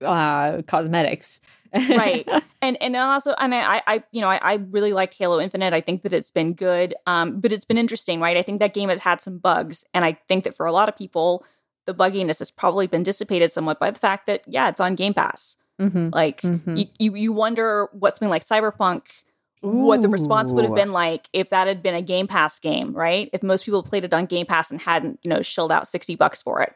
uh 0.01 0.61
cosmetics 0.63 1.39
right 1.75 2.27
and 2.61 2.81
and 2.81 2.95
also 2.95 3.33
and 3.33 3.53
i 3.53 3.81
i 3.87 4.03
you 4.11 4.21
know 4.21 4.29
I, 4.29 4.39
I 4.41 4.53
really 4.69 4.93
liked 4.93 5.15
halo 5.15 5.39
infinite 5.39 5.73
i 5.73 5.81
think 5.81 6.03
that 6.03 6.13
it's 6.13 6.31
been 6.31 6.53
good 6.53 6.93
um 7.05 7.39
but 7.39 7.51
it's 7.51 7.65
been 7.65 7.77
interesting 7.77 8.19
right 8.19 8.37
i 8.37 8.41
think 8.41 8.59
that 8.59 8.73
game 8.73 8.89
has 8.89 9.01
had 9.01 9.21
some 9.21 9.37
bugs 9.37 9.85
and 9.93 10.05
i 10.05 10.17
think 10.27 10.43
that 10.43 10.55
for 10.55 10.65
a 10.65 10.71
lot 10.71 10.89
of 10.89 10.95
people 10.95 11.45
the 11.85 11.93
bugginess 11.93 12.39
has 12.39 12.51
probably 12.51 12.87
been 12.87 13.03
dissipated 13.03 13.51
somewhat 13.51 13.79
by 13.79 13.91
the 13.91 13.99
fact 13.99 14.25
that 14.25 14.41
yeah 14.47 14.69
it's 14.69 14.81
on 14.81 14.95
game 14.95 15.13
pass 15.13 15.57
mm-hmm. 15.79 16.09
like 16.11 16.41
mm-hmm. 16.41 16.75
You, 16.75 16.85
you 16.99 17.15
you 17.15 17.33
wonder 17.33 17.89
what 17.91 18.17
something 18.17 18.29
like 18.29 18.45
cyberpunk 18.45 19.23
Ooh. 19.63 19.69
what 19.69 20.01
the 20.01 20.09
response 20.09 20.51
would 20.51 20.65
have 20.65 20.75
been 20.75 20.91
like 20.91 21.29
if 21.33 21.49
that 21.49 21.67
had 21.67 21.81
been 21.81 21.95
a 21.95 22.01
game 22.01 22.27
pass 22.27 22.59
game 22.59 22.93
right 22.93 23.29
if 23.33 23.43
most 23.43 23.65
people 23.65 23.83
played 23.83 24.03
it 24.03 24.13
on 24.13 24.25
game 24.25 24.45
pass 24.45 24.71
and 24.71 24.81
hadn't 24.81 25.19
you 25.23 25.29
know 25.29 25.41
shelled 25.41 25.71
out 25.71 25.87
60 25.87 26.15
bucks 26.15 26.41
for 26.41 26.61
it 26.61 26.75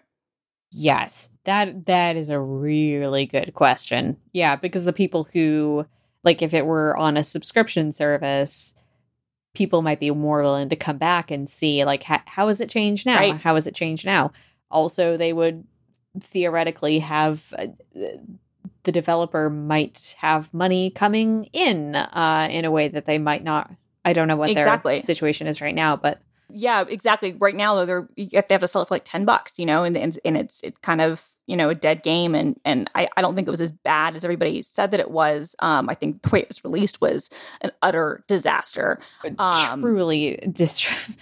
Yes, 0.72 1.30
that 1.46 1.86
that 1.88 2.16
is 2.16 2.30
a 2.30 2.40
really 2.40 3.26
good 3.26 3.54
question. 3.54 4.18
Yeah, 4.34 4.56
because 4.56 4.86
the 4.86 4.94
people 4.94 5.28
who 5.34 5.86
like 6.24 6.42
if 6.42 6.54
it 6.54 6.66
were 6.66 6.96
on 6.98 7.18
a 7.18 7.24
subscription 7.24 7.92
service, 7.92 8.74
people 9.56 9.82
might 9.82 10.00
be 10.00 10.12
more 10.12 10.44
willing 10.44 10.70
to 10.70 10.76
come 10.76 10.98
back 10.98 11.32
and 11.32 11.50
see 11.50 11.84
like 11.86 12.04
how, 12.04 12.22
how 12.26 12.48
has 12.48 12.62
it 12.62 12.70
changed 12.70 13.06
now? 13.06 13.20
Right. 13.20 13.36
How 13.36 13.56
has 13.56 13.68
it 13.68 13.76
changed 13.76 14.06
now? 14.06 14.32
Also, 14.70 15.18
they 15.18 15.34
would 15.34 15.66
theoretically 16.22 17.00
have 17.00 17.54
uh, 17.58 17.68
the 18.84 18.92
developer 18.92 19.50
might 19.50 20.16
have 20.20 20.54
money 20.54 20.90
coming 20.90 21.46
in 21.52 21.96
uh, 21.96 22.48
in 22.52 22.66
a 22.66 22.72
way 22.72 22.88
that 22.88 23.06
they 23.06 23.18
might 23.18 23.44
not. 23.44 23.72
I 24.06 24.14
don't 24.14 24.28
know 24.28 24.38
what 24.38 24.50
exactly. 24.50 24.94
their 24.94 25.02
situation 25.02 25.48
is 25.48 25.62
right 25.62 25.76
now, 25.76 25.96
but 25.96 26.22
yeah, 26.52 26.84
exactly. 26.88 27.34
Right 27.34 27.56
now, 27.56 27.76
though, 27.76 27.86
they're 27.86 28.10
they 28.16 28.30
have 28.50 28.62
to 28.62 28.68
sell 28.68 28.82
it 28.82 28.88
for 28.88 28.96
like 28.96 29.06
ten 29.06 29.26
bucks, 29.26 29.58
you 29.58 29.66
know, 29.66 29.84
and 29.84 29.96
and, 29.96 30.18
and 30.26 30.38
it's 30.38 30.62
it's 30.64 30.78
kind 30.80 31.02
of 31.02 31.28
you 31.46 31.56
know 31.56 31.70
a 31.70 31.76
dead 31.76 32.04
game, 32.04 32.36
and 32.36 32.60
and 32.66 32.90
I, 32.96 33.08
I 33.18 33.22
don't 33.22 33.36
think 33.36 33.48
it 33.48 33.52
was 33.52 33.62
as 33.62 33.72
bad 33.72 34.16
as 34.16 34.24
everybody 34.24 34.62
said 34.62 34.92
that 34.92 35.00
it 35.00 35.12
was. 35.12 35.56
Um, 35.60 35.90
I 35.90 35.96
think 35.96 36.22
the 36.22 36.30
way 36.30 36.40
it 36.42 36.48
was 36.48 36.64
released 36.64 37.02
was 37.02 37.30
an 37.62 37.72
utter 37.82 38.24
disaster. 38.28 39.00
Um, 39.38 39.82
Truly 39.82 40.38
dis- 40.52 41.18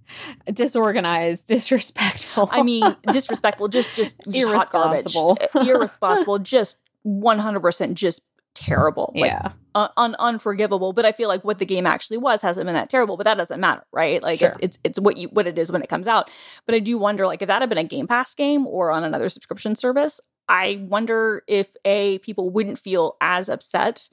disorganized, 0.52 1.46
disrespectful. 1.46 2.48
I 2.52 2.62
mean, 2.62 2.96
disrespectful, 3.12 3.68
just 3.68 3.94
just, 3.94 4.16
just 4.28 4.46
irresponsible, 4.46 5.38
irresponsible, 5.54 6.38
just 6.40 6.80
one 7.02 7.38
hundred 7.38 7.60
percent, 7.60 7.96
just 7.96 8.22
terrible. 8.54 9.12
Like, 9.14 9.30
yeah. 9.30 9.52
Un- 9.74 10.16
unforgivable. 10.18 10.92
But 10.92 11.04
I 11.04 11.12
feel 11.12 11.28
like 11.28 11.44
what 11.44 11.58
the 11.58 11.66
game 11.66 11.86
actually 11.86 12.18
was 12.18 12.42
hasn't 12.42 12.66
been 12.66 12.74
that 12.74 12.90
terrible, 12.90 13.16
but 13.16 13.24
that 13.24 13.36
doesn't 13.36 13.60
matter, 13.60 13.84
right? 13.92 14.22
Like 14.22 14.40
sure. 14.40 14.50
it's, 14.50 14.58
it's, 14.60 14.78
it's 14.84 15.00
what 15.00 15.16
you 15.16 15.28
what 15.28 15.46
it 15.46 15.58
is 15.58 15.70
when 15.70 15.82
it 15.82 15.88
comes 15.88 16.08
out. 16.08 16.30
But 16.66 16.74
I 16.74 16.80
do 16.80 16.98
wonder 16.98 17.26
like 17.26 17.42
if 17.42 17.48
that 17.48 17.62
had 17.62 17.68
been 17.68 17.78
a 17.78 17.84
Game 17.84 18.06
Pass 18.06 18.34
game 18.34 18.66
or 18.66 18.90
on 18.90 19.04
another 19.04 19.28
subscription 19.28 19.76
service, 19.76 20.20
I 20.48 20.84
wonder 20.88 21.44
if 21.46 21.68
A, 21.84 22.18
people 22.18 22.50
wouldn't 22.50 22.78
feel 22.78 23.16
as 23.20 23.48
upset 23.48 24.08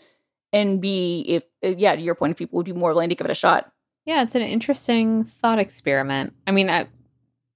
and 0.54 0.80
B, 0.82 1.26
if 1.28 1.44
uh, 1.64 1.76
yeah, 1.78 1.96
to 1.96 2.02
your 2.02 2.16
point, 2.16 2.32
if 2.32 2.38
people 2.38 2.58
would 2.58 2.66
be 2.66 2.74
more 2.74 2.94
willing 2.94 3.10
to 3.10 3.16
give 3.16 3.26
it 3.26 3.32
a 3.32 3.36
shot. 3.36 3.72
Yeah, 4.06 4.24
it's 4.24 4.36
an 4.36 4.42
interesting 4.42 5.24
thought 5.24 5.60
experiment. 5.60 6.34
I 6.46 6.52
mean, 6.52 6.70
I, 6.70 6.88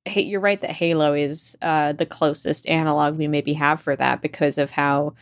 hey, 0.06 0.22
you're 0.22 0.42
right 0.42 0.60
that 0.60 0.72
Halo 0.72 1.14
is 1.14 1.58
uh, 1.62 1.94
the 1.94 2.06
closest 2.06 2.68
analog 2.68 3.18
we 3.18 3.28
maybe 3.28 3.54
have 3.54 3.80
for 3.80 3.96
that 3.96 4.22
because 4.22 4.58
of 4.58 4.72
how 4.72 5.14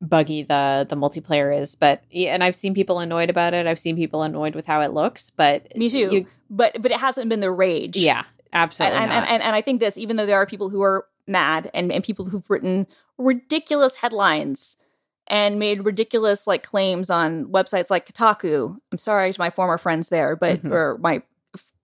buggy 0.00 0.42
the 0.42 0.86
the 0.88 0.96
multiplayer 0.96 1.56
is 1.56 1.74
but 1.74 2.04
and 2.14 2.44
i've 2.44 2.54
seen 2.54 2.72
people 2.72 3.00
annoyed 3.00 3.28
about 3.28 3.52
it 3.52 3.66
i've 3.66 3.78
seen 3.78 3.96
people 3.96 4.22
annoyed 4.22 4.54
with 4.54 4.64
how 4.66 4.80
it 4.80 4.92
looks 4.92 5.30
but 5.30 5.76
me 5.76 5.88
too 5.88 5.98
you, 5.98 6.26
but 6.48 6.80
but 6.80 6.92
it 6.92 6.98
hasn't 6.98 7.28
been 7.28 7.40
the 7.40 7.50
rage 7.50 7.96
yeah 7.96 8.22
absolutely 8.52 8.96
and 8.96 9.10
and, 9.10 9.26
and, 9.26 9.42
and, 9.42 9.56
i 9.56 9.60
think 9.60 9.80
this 9.80 9.98
even 9.98 10.16
though 10.16 10.26
there 10.26 10.36
are 10.36 10.46
people 10.46 10.68
who 10.68 10.82
are 10.82 11.06
mad 11.26 11.68
and, 11.74 11.90
and 11.90 12.04
people 12.04 12.26
who've 12.26 12.48
written 12.48 12.86
ridiculous 13.18 13.96
headlines 13.96 14.76
and 15.26 15.58
made 15.58 15.84
ridiculous 15.84 16.46
like 16.46 16.62
claims 16.62 17.10
on 17.10 17.46
websites 17.46 17.90
like 17.90 18.06
kotaku 18.06 18.78
i'm 18.92 18.98
sorry 18.98 19.32
to 19.32 19.40
my 19.40 19.50
former 19.50 19.78
friends 19.78 20.10
there 20.10 20.36
but 20.36 20.58
mm-hmm. 20.58 20.72
or 20.72 20.96
my 20.98 21.22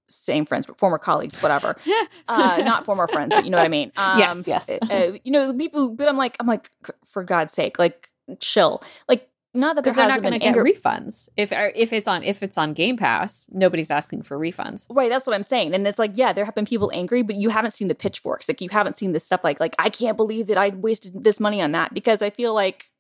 same 0.09 0.47
friends, 0.47 0.67
but 0.67 0.79
former 0.79 0.99
colleagues, 0.99 1.43
whatever. 1.43 1.77
uh, 2.29 2.63
not 2.65 2.85
former 2.85 3.09
friends, 3.09 3.35
but 3.35 3.45
you 3.45 3.51
know 3.51 3.59
what 3.59 3.65
I 3.65 3.69
mean. 3.69 3.93
Um, 4.05 4.19
yes, 4.19 4.47
yes. 4.47 4.69
uh, 4.69 5.13
you 5.25 5.33
know, 5.33 5.51
the 5.51 5.55
people, 5.55 5.91
but 5.91 6.09
I'm 6.09 6.17
like, 6.17 6.37
I'm 6.39 6.47
like, 6.47 6.71
for 7.15 7.25
God's 7.25 7.55
sake, 7.55 7.79
like, 7.79 8.11
chill. 8.41 8.83
Like, 9.09 9.31
not 9.55 9.77
that 9.77 9.85
they're 9.85 10.09
not 10.09 10.21
going 10.21 10.33
to 10.33 10.41
get 10.41 10.49
anger- 10.49 10.65
refunds 10.65 11.29
if 11.37 11.53
uh, 11.53 11.69
if 11.77 11.93
it's 11.93 12.09
on 12.09 12.25
if 12.25 12.43
it's 12.43 12.59
on 12.59 12.73
Game 12.73 12.97
Pass. 12.97 13.49
Nobody's 13.53 13.89
asking 13.89 14.23
for 14.23 14.37
refunds, 14.37 14.87
right? 14.91 15.09
That's 15.09 15.29
what 15.29 15.35
I'm 15.35 15.45
saying. 15.45 15.75
And 15.75 15.87
it's 15.87 15.99
like, 15.99 16.11
yeah, 16.15 16.33
there 16.33 16.45
have 16.45 16.57
been 16.57 16.67
people 16.67 16.91
angry, 16.93 17.23
but 17.23 17.37
you 17.37 17.51
haven't 17.51 17.71
seen 17.71 17.87
the 17.87 17.95
pitchforks. 17.95 18.49
Like, 18.49 18.61
you 18.61 18.69
haven't 18.71 18.99
seen 18.99 19.13
this 19.13 19.25
stuff. 19.25 19.45
Like, 19.45 19.61
like 19.61 19.77
I 19.79 19.91
can't 19.91 20.17
believe 20.17 20.49
that 20.49 20.59
I 20.59 20.71
wasted 20.71 21.23
this 21.23 21.39
money 21.39 21.63
on 21.63 21.71
that 21.71 21.95
because 21.95 22.21
I 22.21 22.31
feel 22.31 22.53
like 22.53 22.91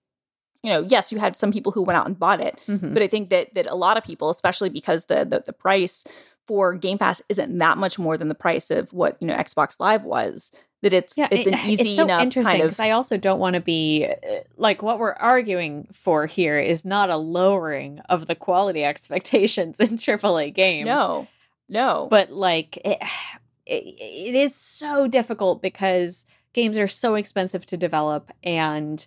you 0.63 0.71
know, 0.71 0.87
yes, 0.89 1.13
you 1.13 1.19
had 1.19 1.37
some 1.37 1.53
people 1.53 1.73
who 1.73 1.83
went 1.83 1.99
out 1.99 2.07
and 2.07 2.19
bought 2.19 2.41
it, 2.41 2.59
mm-hmm. 2.67 2.95
but 2.95 3.03
I 3.03 3.07
think 3.07 3.29
that 3.29 3.53
that 3.55 3.67
a 3.67 3.75
lot 3.75 3.97
of 3.97 4.05
people, 4.05 4.31
especially 4.31 4.71
because 4.71 5.07
the, 5.07 5.25
the 5.25 5.43
the 5.45 5.53
price 5.53 6.05
for 6.47 6.75
Game 6.75 6.99
Pass 6.99 7.23
isn't 7.29 7.59
that 7.59 7.79
much 7.79 7.99
more 7.99 8.17
than 8.19 8.29
the 8.29 8.35
price 8.35 8.71
of 8.71 8.93
what 8.93 9.17
you 9.21 9.27
know 9.27 9.35
Xbox 9.35 9.81
Live 9.81 10.05
was. 10.05 10.53
That 10.83 10.93
it's 10.93 11.17
yeah, 11.17 11.29
it's 11.31 11.47
an 11.47 11.55
easy 11.71 11.89
it's 11.89 11.97
so 11.97 12.05
enough 12.05 12.23
interesting 12.23 12.57
because 12.57 12.77
kind 12.77 12.87
of- 12.87 12.93
I 12.93 12.95
also 12.95 13.17
don't 13.17 13.39
want 13.39 13.55
to 13.55 13.61
be 13.61 14.07
uh, 14.07 14.37
like 14.57 14.83
what 14.83 14.99
we're 14.99 15.15
arguing 15.15 15.89
for 15.93 16.27
here 16.27 16.59
is 16.59 16.85
not 16.85 17.11
a 17.11 17.17
lowering 17.17 18.01
of 18.09 18.27
the 18.27 18.35
quality 18.35 18.85
expectations 18.85 19.81
in 19.81 19.97
AAA 19.97 20.53
games. 20.53 20.87
No, 20.87 21.27
no, 21.69 22.09
but 22.11 22.31
like 22.31 22.77
it, 22.79 22.99
it, 23.67 23.83
it 23.87 24.35
is 24.35 24.55
so 24.55 25.09
difficult 25.09 25.63
because 25.63 26.27
games 26.53 26.79
are 26.79 26.89
so 26.89 27.15
expensive 27.15 27.65
to 27.67 27.77
develop 27.77 28.31
and 28.43 29.07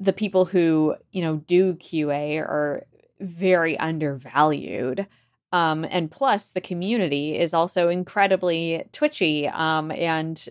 the 0.00 0.12
people 0.12 0.44
who 0.44 0.94
you 1.10 1.22
know 1.22 1.36
do 1.36 1.74
QA 1.74 2.38
are 2.40 2.84
very 3.20 3.78
undervalued. 3.78 5.06
Um, 5.52 5.86
and 5.90 6.10
plus, 6.10 6.52
the 6.52 6.60
community 6.60 7.38
is 7.38 7.54
also 7.54 7.88
incredibly 7.88 8.84
twitchy, 8.92 9.48
um, 9.48 9.90
and 9.90 10.46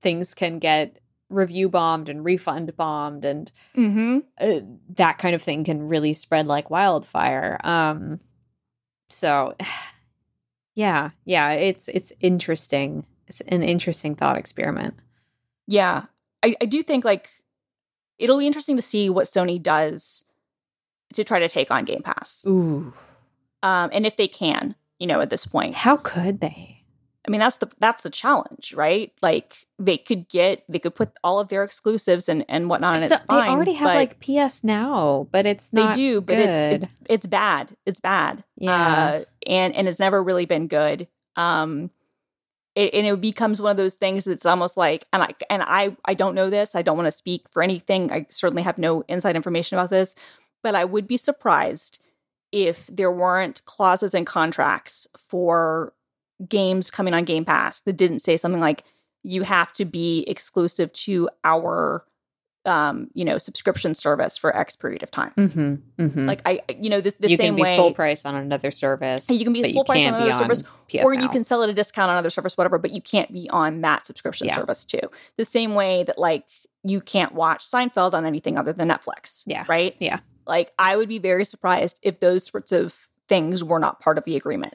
things 0.00 0.34
can 0.34 0.58
get 0.58 1.00
review 1.28 1.68
bombed 1.68 2.08
and 2.08 2.24
refund 2.24 2.76
bombed, 2.76 3.24
and 3.24 3.50
mm-hmm. 3.76 4.18
uh, 4.38 4.60
that 4.90 5.18
kind 5.18 5.34
of 5.34 5.42
thing 5.42 5.64
can 5.64 5.88
really 5.88 6.12
spread 6.12 6.46
like 6.46 6.70
wildfire. 6.70 7.58
Um, 7.64 8.20
so, 9.08 9.56
yeah, 10.74 11.10
yeah, 11.24 11.52
it's 11.52 11.88
it's 11.88 12.12
interesting. 12.20 13.04
It's 13.26 13.40
an 13.42 13.64
interesting 13.64 14.14
thought 14.14 14.36
experiment. 14.36 14.94
Yeah, 15.66 16.04
I, 16.44 16.54
I 16.60 16.66
do 16.66 16.84
think 16.84 17.04
like 17.04 17.30
it'll 18.16 18.38
be 18.38 18.46
interesting 18.46 18.76
to 18.76 18.82
see 18.82 19.10
what 19.10 19.26
Sony 19.26 19.60
does 19.60 20.24
to 21.14 21.24
try 21.24 21.40
to 21.40 21.48
take 21.48 21.72
on 21.72 21.84
Game 21.84 22.02
Pass. 22.02 22.44
Ooh 22.46 22.92
um, 23.62 23.90
and 23.92 24.06
if 24.06 24.16
they 24.16 24.28
can, 24.28 24.74
you 24.98 25.06
know, 25.06 25.20
at 25.20 25.30
this 25.30 25.46
point. 25.46 25.74
How 25.74 25.96
could 25.96 26.40
they? 26.40 26.76
I 27.26 27.30
mean, 27.30 27.40
that's 27.40 27.56
the 27.56 27.68
that's 27.80 28.02
the 28.02 28.10
challenge, 28.10 28.72
right? 28.74 29.12
Like 29.20 29.66
they 29.78 29.98
could 29.98 30.28
get 30.28 30.64
they 30.68 30.78
could 30.78 30.94
put 30.94 31.10
all 31.24 31.40
of 31.40 31.48
their 31.48 31.64
exclusives 31.64 32.28
and 32.28 32.44
and 32.48 32.68
whatnot, 32.68 32.96
and 32.96 33.08
so 33.08 33.14
it's 33.14 33.24
fine. 33.24 33.46
They 33.46 33.50
already 33.50 33.72
have 33.72 33.94
like 33.94 34.20
PS 34.20 34.62
Now, 34.62 35.26
but 35.32 35.44
it's 35.44 35.70
they 35.70 35.90
do, 35.92 36.20
but 36.20 36.38
it's 36.38 36.84
it's 36.84 36.94
it's 37.08 37.26
bad. 37.26 37.76
It's 37.84 37.98
bad. 37.98 38.44
Yeah, 38.56 38.72
uh, 38.72 39.24
and 39.46 39.74
and 39.74 39.88
it's 39.88 39.98
never 39.98 40.22
really 40.22 40.46
been 40.46 40.68
good. 40.68 41.08
Um, 41.34 41.90
it, 42.76 42.94
and 42.94 43.06
it 43.06 43.20
becomes 43.20 43.60
one 43.60 43.72
of 43.72 43.76
those 43.76 43.94
things 43.94 44.24
that's 44.24 44.46
almost 44.46 44.76
like, 44.76 45.06
and 45.12 45.24
I 45.24 45.30
and 45.50 45.64
I 45.64 45.96
I 46.04 46.14
don't 46.14 46.34
know 46.36 46.48
this. 46.48 46.76
I 46.76 46.82
don't 46.82 46.96
want 46.96 47.08
to 47.08 47.10
speak 47.10 47.48
for 47.50 47.60
anything. 47.60 48.12
I 48.12 48.26
certainly 48.28 48.62
have 48.62 48.78
no 48.78 49.02
inside 49.08 49.34
information 49.34 49.78
about 49.78 49.90
this, 49.90 50.14
but 50.62 50.76
I 50.76 50.84
would 50.84 51.08
be 51.08 51.16
surprised 51.16 51.98
if 52.52 52.86
there 52.86 53.10
weren't 53.10 53.64
clauses 53.64 54.14
and 54.14 54.26
contracts 54.26 55.06
for 55.16 55.92
games 56.48 56.90
coming 56.90 57.14
on 57.14 57.24
Game 57.24 57.44
Pass 57.44 57.80
that 57.82 57.94
didn't 57.94 58.20
say 58.20 58.36
something 58.36 58.60
like 58.60 58.84
you 59.22 59.42
have 59.42 59.72
to 59.72 59.84
be 59.84 60.24
exclusive 60.28 60.92
to 60.92 61.28
our 61.44 62.04
um, 62.66 63.08
you 63.14 63.24
know, 63.24 63.38
subscription 63.38 63.94
service 63.94 64.36
for 64.36 64.54
X 64.54 64.76
period 64.76 65.02
of 65.02 65.10
time. 65.10 65.32
Mm-hmm, 65.36 66.02
mm-hmm. 66.02 66.26
Like 66.26 66.42
I, 66.44 66.60
you 66.68 66.90
know, 66.90 67.00
the, 67.00 67.14
the 67.18 67.28
you 67.30 67.36
same 67.36 67.50
can 67.50 67.56
be 67.56 67.62
way 67.62 67.76
full 67.76 67.92
price 67.92 68.26
on 68.26 68.34
another 68.34 68.70
service. 68.72 69.30
You 69.30 69.44
can 69.44 69.52
be 69.52 69.72
full 69.72 69.84
price 69.84 70.02
on 70.02 70.14
another 70.14 70.32
service, 70.32 70.62
on 70.62 71.04
or 71.04 71.14
you 71.14 71.28
can 71.28 71.44
sell 71.44 71.62
at 71.62 71.70
a 71.70 71.72
discount 71.72 72.10
on 72.10 72.16
another 72.16 72.30
service, 72.30 72.58
whatever. 72.58 72.78
But 72.78 72.90
you 72.90 73.00
can't 73.00 73.32
be 73.32 73.48
on 73.50 73.82
that 73.82 74.06
subscription 74.06 74.48
yeah. 74.48 74.56
service 74.56 74.84
too. 74.84 75.00
The 75.36 75.44
same 75.44 75.74
way 75.74 76.02
that 76.04 76.18
like 76.18 76.44
you 76.82 77.00
can't 77.00 77.32
watch 77.34 77.64
Seinfeld 77.64 78.14
on 78.14 78.26
anything 78.26 78.58
other 78.58 78.72
than 78.72 78.88
Netflix. 78.88 79.44
Yeah, 79.46 79.64
right. 79.68 79.94
Yeah, 80.00 80.18
like, 80.46 80.72
I 80.78 80.96
would 80.96 81.08
be 81.08 81.18
very 81.18 81.44
surprised 81.44 81.98
if 82.02 82.20
those 82.20 82.44
sorts 82.44 82.72
of 82.72 83.08
things 83.28 83.64
were 83.64 83.78
not 83.78 84.00
part 84.00 84.18
of 84.18 84.24
the 84.24 84.36
agreement. 84.36 84.74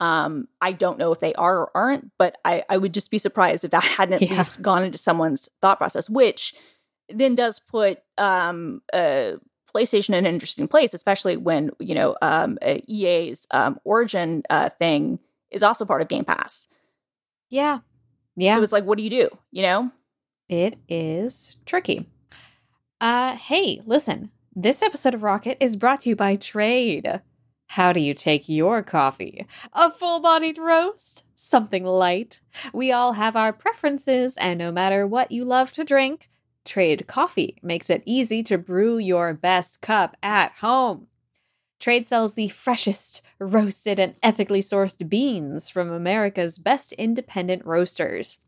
Um, 0.00 0.48
I 0.60 0.72
don't 0.72 0.98
know 0.98 1.12
if 1.12 1.20
they 1.20 1.32
are 1.34 1.58
or 1.58 1.70
aren't, 1.76 2.10
but 2.18 2.36
I, 2.44 2.64
I 2.68 2.76
would 2.76 2.92
just 2.92 3.10
be 3.10 3.18
surprised 3.18 3.64
if 3.64 3.70
that 3.70 3.84
hadn't 3.98 4.14
at 4.14 4.22
yeah. 4.22 4.36
least 4.36 4.60
gone 4.60 4.82
into 4.82 4.98
someone's 4.98 5.48
thought 5.60 5.78
process, 5.78 6.10
which 6.10 6.54
then 7.08 7.34
does 7.34 7.60
put 7.60 8.00
um, 8.18 8.82
uh, 8.92 9.32
PlayStation 9.72 10.10
in 10.10 10.26
an 10.26 10.34
interesting 10.34 10.68
place, 10.68 10.94
especially 10.94 11.36
when 11.36 11.70
you 11.78 11.94
know 11.94 12.16
um, 12.20 12.58
uh, 12.62 12.78
EA's 12.86 13.46
um, 13.52 13.78
Origin 13.84 14.42
uh, 14.50 14.68
thing 14.70 15.18
is 15.50 15.62
also 15.62 15.84
part 15.84 16.02
of 16.02 16.08
Game 16.08 16.24
Pass. 16.24 16.68
Yeah, 17.48 17.80
yeah. 18.36 18.56
So 18.56 18.62
it's 18.62 18.72
like, 18.72 18.84
what 18.84 18.98
do 18.98 19.04
you 19.04 19.10
do? 19.10 19.30
You 19.50 19.62
know, 19.62 19.92
it 20.48 20.78
is 20.88 21.56
tricky. 21.64 22.08
Uh, 23.00 23.36
hey, 23.36 23.80
listen, 23.84 24.30
this 24.54 24.82
episode 24.82 25.14
of 25.14 25.22
Rocket 25.22 25.56
is 25.60 25.76
brought 25.76 26.00
to 26.00 26.10
you 26.10 26.16
by 26.16 26.36
Trade. 26.36 27.22
How 27.68 27.92
do 27.92 28.00
you 28.00 28.12
take 28.12 28.50
your 28.50 28.82
coffee? 28.82 29.46
A 29.72 29.90
full 29.90 30.20
bodied 30.20 30.58
roast? 30.58 31.24
Something 31.34 31.84
light? 31.84 32.42
We 32.72 32.92
all 32.92 33.14
have 33.14 33.34
our 33.34 33.54
preferences, 33.54 34.36
and 34.36 34.58
no 34.58 34.70
matter 34.70 35.06
what 35.06 35.32
you 35.32 35.46
love 35.46 35.72
to 35.72 35.84
drink, 35.84 36.28
Trade 36.66 37.06
Coffee 37.06 37.56
makes 37.62 37.88
it 37.88 38.02
easy 38.04 38.42
to 38.42 38.58
brew 38.58 38.98
your 38.98 39.32
best 39.32 39.80
cup 39.80 40.18
at 40.22 40.52
home. 40.60 41.06
Trade 41.80 42.04
sells 42.04 42.34
the 42.34 42.48
freshest, 42.48 43.22
roasted, 43.40 43.98
and 43.98 44.16
ethically 44.22 44.60
sourced 44.60 45.08
beans 45.08 45.70
from 45.70 45.90
America's 45.90 46.58
best 46.58 46.92
independent 46.92 47.64
roasters. 47.64 48.38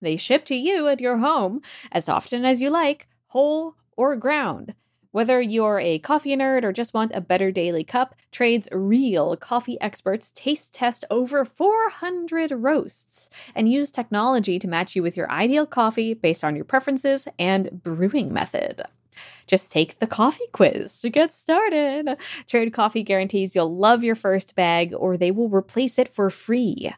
They 0.00 0.16
ship 0.16 0.44
to 0.46 0.56
you 0.56 0.88
at 0.88 1.00
your 1.00 1.18
home 1.18 1.62
as 1.92 2.08
often 2.08 2.44
as 2.44 2.60
you 2.60 2.70
like, 2.70 3.06
whole 3.28 3.76
or 3.96 4.16
ground. 4.16 4.74
Whether 5.12 5.42
you're 5.42 5.78
a 5.78 5.98
coffee 5.98 6.34
nerd 6.34 6.64
or 6.64 6.72
just 6.72 6.94
want 6.94 7.12
a 7.14 7.20
better 7.20 7.50
daily 7.50 7.84
cup, 7.84 8.14
Trade's 8.30 8.66
real 8.72 9.36
coffee 9.36 9.78
experts 9.78 10.32
taste 10.34 10.72
test 10.72 11.04
over 11.10 11.44
400 11.44 12.50
roasts 12.52 13.28
and 13.54 13.70
use 13.70 13.90
technology 13.90 14.58
to 14.58 14.66
match 14.66 14.96
you 14.96 15.02
with 15.02 15.14
your 15.14 15.30
ideal 15.30 15.66
coffee 15.66 16.14
based 16.14 16.42
on 16.42 16.56
your 16.56 16.64
preferences 16.64 17.28
and 17.38 17.82
brewing 17.82 18.32
method. 18.32 18.84
Just 19.46 19.70
take 19.70 19.98
the 19.98 20.06
coffee 20.06 20.48
quiz 20.50 21.02
to 21.02 21.10
get 21.10 21.30
started. 21.30 22.16
Trade 22.46 22.72
Coffee 22.72 23.02
guarantees 23.02 23.54
you'll 23.54 23.76
love 23.76 24.02
your 24.02 24.14
first 24.14 24.54
bag 24.54 24.94
or 24.96 25.18
they 25.18 25.30
will 25.30 25.50
replace 25.50 25.98
it 25.98 26.08
for 26.08 26.30
free. 26.30 26.90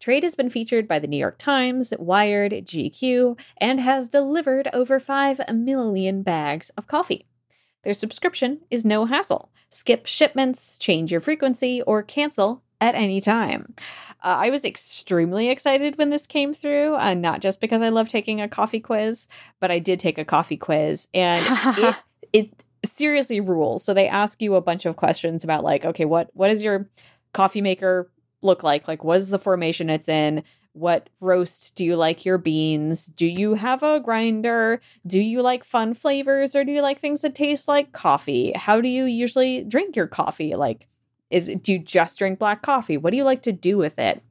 Trade 0.00 0.24
has 0.24 0.34
been 0.34 0.50
featured 0.50 0.88
by 0.88 0.98
the 0.98 1.06
New 1.06 1.18
York 1.18 1.38
Times, 1.38 1.92
Wired, 2.00 2.50
GQ, 2.50 3.38
and 3.58 3.78
has 3.80 4.08
delivered 4.08 4.66
over 4.72 4.98
5 4.98 5.42
million 5.54 6.22
bags 6.22 6.70
of 6.70 6.88
coffee. 6.88 7.26
Their 7.82 7.94
subscription 7.94 8.60
is 8.70 8.84
no 8.84 9.06
hassle. 9.06 9.50
Skip 9.68 10.06
shipments, 10.06 10.78
change 10.78 11.10
your 11.10 11.20
frequency, 11.20 11.82
or 11.82 12.02
cancel 12.02 12.62
at 12.80 12.94
any 12.94 13.20
time. 13.20 13.74
Uh, 14.22 14.36
I 14.44 14.50
was 14.50 14.64
extremely 14.64 15.48
excited 15.48 15.96
when 15.96 16.10
this 16.10 16.26
came 16.26 16.52
through, 16.52 16.94
uh, 16.96 17.14
not 17.14 17.40
just 17.40 17.60
because 17.60 17.80
I 17.80 17.88
love 17.88 18.08
taking 18.08 18.40
a 18.40 18.48
coffee 18.48 18.80
quiz, 18.80 19.28
but 19.60 19.70
I 19.70 19.78
did 19.78 19.98
take 19.98 20.18
a 20.18 20.24
coffee 20.24 20.58
quiz 20.58 21.08
and 21.14 21.44
it, 21.78 21.96
it 22.32 22.64
seriously 22.84 23.40
rules. 23.40 23.82
So 23.84 23.94
they 23.94 24.08
ask 24.08 24.42
you 24.42 24.54
a 24.54 24.60
bunch 24.60 24.84
of 24.84 24.96
questions 24.96 25.44
about 25.44 25.64
like, 25.64 25.84
okay, 25.84 26.04
what 26.04 26.30
what 26.34 26.48
does 26.48 26.62
your 26.62 26.88
coffee 27.32 27.62
maker 27.62 28.10
look 28.42 28.62
like? 28.62 28.88
Like, 28.88 29.04
what 29.04 29.18
is 29.18 29.30
the 29.30 29.38
formation 29.38 29.88
it's 29.88 30.08
in? 30.08 30.42
What 30.72 31.10
roast 31.20 31.74
do 31.74 31.84
you 31.84 31.96
like 31.96 32.24
your 32.24 32.38
beans? 32.38 33.06
Do 33.06 33.26
you 33.26 33.54
have 33.54 33.82
a 33.82 34.00
grinder? 34.00 34.80
Do 35.06 35.20
you 35.20 35.42
like 35.42 35.64
fun 35.64 35.94
flavors 35.94 36.54
or 36.54 36.64
do 36.64 36.72
you 36.72 36.80
like 36.80 36.98
things 36.98 37.22
that 37.22 37.34
taste 37.34 37.66
like 37.66 37.92
coffee? 37.92 38.52
How 38.54 38.80
do 38.80 38.88
you 38.88 39.04
usually 39.04 39.64
drink 39.64 39.96
your 39.96 40.06
coffee? 40.06 40.54
Like, 40.54 40.86
is 41.28 41.48
it, 41.48 41.62
do 41.62 41.72
you 41.72 41.78
just 41.78 42.18
drink 42.18 42.38
black 42.38 42.62
coffee? 42.62 42.96
What 42.96 43.10
do 43.10 43.16
you 43.16 43.24
like 43.24 43.42
to 43.42 43.52
do 43.52 43.76
with 43.76 43.98
it? 43.98 44.22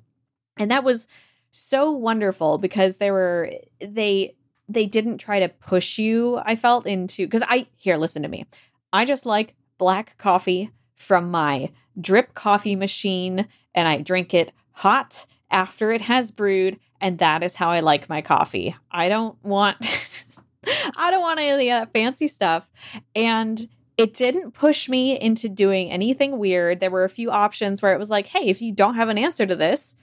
And 0.57 0.71
that 0.71 0.83
was 0.83 1.07
so 1.51 1.91
wonderful 1.91 2.57
because 2.57 2.97
they 2.97 3.11
were 3.11 3.51
they 3.79 4.35
they 4.67 4.85
didn't 4.85 5.17
try 5.17 5.39
to 5.39 5.49
push 5.49 5.97
you, 5.97 6.39
I 6.45 6.55
felt 6.55 6.85
into 6.85 7.25
because 7.25 7.43
I 7.47 7.67
here, 7.75 7.97
listen 7.97 8.21
to 8.21 8.29
me. 8.29 8.45
I 8.93 9.03
just 9.03 9.25
like 9.25 9.55
black 9.77 10.17
coffee 10.17 10.71
from 10.95 11.31
my 11.31 11.71
drip 11.99 12.33
coffee 12.35 12.75
machine 12.75 13.47
and 13.73 13.87
I 13.87 13.97
drink 13.97 14.33
it 14.33 14.51
hot 14.71 15.25
after 15.51 15.91
it 15.91 16.01
has 16.01 16.31
brewed, 16.31 16.79
and 17.01 17.19
that 17.19 17.43
is 17.43 17.55
how 17.55 17.71
I 17.71 17.79
like 17.79 18.09
my 18.09 18.21
coffee. 18.21 18.75
I 18.91 19.09
don't 19.09 19.41
want 19.43 19.77
I 20.97 21.11
don't 21.11 21.21
want 21.21 21.39
any 21.39 21.69
of 21.69 21.77
that 21.77 21.87
uh, 21.87 21.91
fancy 21.91 22.27
stuff. 22.27 22.69
And 23.15 23.67
it 23.97 24.13
didn't 24.13 24.51
push 24.51 24.87
me 24.87 25.19
into 25.19 25.49
doing 25.49 25.91
anything 25.91 26.37
weird. 26.37 26.79
There 26.79 26.91
were 26.91 27.03
a 27.03 27.09
few 27.09 27.31
options 27.31 27.81
where 27.81 27.93
it 27.93 27.99
was 27.99 28.09
like, 28.09 28.27
hey, 28.27 28.47
if 28.47 28.61
you 28.61 28.73
don't 28.73 28.95
have 28.95 29.09
an 29.09 29.17
answer 29.17 29.45
to 29.45 29.55
this, 29.55 29.95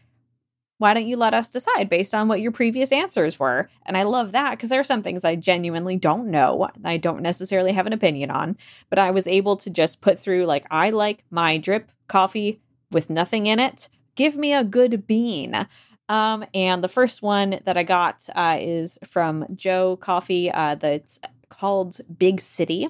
why 0.79 0.93
don't 0.93 1.07
you 1.07 1.17
let 1.17 1.33
us 1.33 1.49
decide 1.49 1.89
based 1.89 2.15
on 2.15 2.29
what 2.29 2.43
your 2.43 2.53
previous 2.53 2.93
answers 2.93 3.39
were? 3.39 3.71
And 3.87 3.97
I 3.97 4.03
love 4.03 4.33
that 4.33 4.51
because 4.51 4.69
there 4.69 4.81
are 4.81 4.85
some 4.85 5.03
things 5.03 5.25
I 5.25 5.35
genuinely 5.35 5.97
don't 5.97 6.31
know. 6.31 6.69
I 6.85 6.99
don't 6.99 7.23
necessarily 7.23 7.73
have 7.73 7.87
an 7.87 7.95
opinion 7.95 8.31
on, 8.31 8.59
but 8.91 8.99
I 8.99 9.11
was 9.11 9.27
able 9.27 9.57
to 9.57 9.71
just 9.71 10.03
put 10.03 10.19
through, 10.19 10.45
like, 10.45 10.67
I 10.71 10.91
like 10.91 11.25
my 11.31 11.57
drip 11.57 11.91
coffee 12.09 12.61
with 12.91 13.09
nothing 13.09 13.47
in 13.47 13.59
it. 13.59 13.89
Give 14.17 14.37
me 14.37 14.53
a 14.53 14.65
good 14.65 15.07
bean. 15.07 15.69
Um, 16.09 16.45
and 16.55 16.83
the 16.83 16.89
first 16.89 17.23
one 17.23 17.61
that 17.65 17.77
I 17.77 17.83
got 17.83 18.29
uh, 18.35 18.59
is 18.61 18.99
from 19.05 19.47
Joe 19.55 19.97
Coffee. 19.97 20.51
Uh, 20.51 20.75
that's 20.75 21.21
called 21.49 22.01
Big 22.19 22.41
City. 22.41 22.89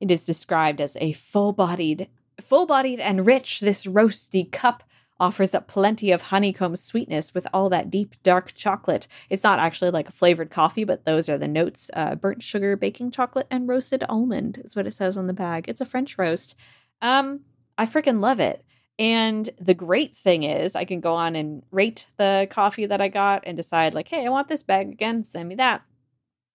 It 0.00 0.10
is 0.10 0.26
described 0.26 0.80
as 0.80 0.96
a 1.00 1.12
full-bodied, 1.12 2.08
full-bodied 2.40 3.00
and 3.00 3.26
rich. 3.26 3.60
This 3.60 3.86
roasty 3.86 4.50
cup 4.50 4.84
offers 5.18 5.54
up 5.54 5.66
plenty 5.66 6.12
of 6.12 6.22
honeycomb 6.22 6.76
sweetness 6.76 7.32
with 7.32 7.46
all 7.54 7.70
that 7.70 7.88
deep 7.88 8.14
dark 8.22 8.52
chocolate. 8.54 9.08
It's 9.30 9.44
not 9.44 9.58
actually 9.58 9.90
like 9.90 10.10
a 10.10 10.12
flavored 10.12 10.50
coffee, 10.50 10.84
but 10.84 11.06
those 11.06 11.28
are 11.28 11.38
the 11.38 11.48
notes: 11.48 11.90
uh, 11.94 12.16
burnt 12.16 12.42
sugar, 12.42 12.76
baking 12.76 13.12
chocolate, 13.12 13.46
and 13.50 13.66
roasted 13.66 14.04
almond 14.08 14.60
is 14.62 14.76
what 14.76 14.86
it 14.86 14.92
says 14.92 15.16
on 15.16 15.26
the 15.26 15.32
bag. 15.32 15.64
It's 15.68 15.80
a 15.80 15.86
French 15.86 16.18
roast. 16.18 16.58
Um, 17.00 17.40
I 17.78 17.86
freaking 17.86 18.20
love 18.20 18.40
it. 18.40 18.62
And 18.98 19.48
the 19.60 19.74
great 19.74 20.14
thing 20.14 20.42
is, 20.42 20.74
I 20.74 20.84
can 20.84 21.00
go 21.00 21.14
on 21.14 21.36
and 21.36 21.62
rate 21.70 22.10
the 22.16 22.46
coffee 22.50 22.86
that 22.86 23.00
I 23.00 23.08
got 23.08 23.42
and 23.46 23.56
decide, 23.56 23.94
like, 23.94 24.08
hey, 24.08 24.24
I 24.24 24.30
want 24.30 24.48
this 24.48 24.62
bag 24.62 24.90
again, 24.90 25.24
send 25.24 25.48
me 25.48 25.54
that. 25.56 25.82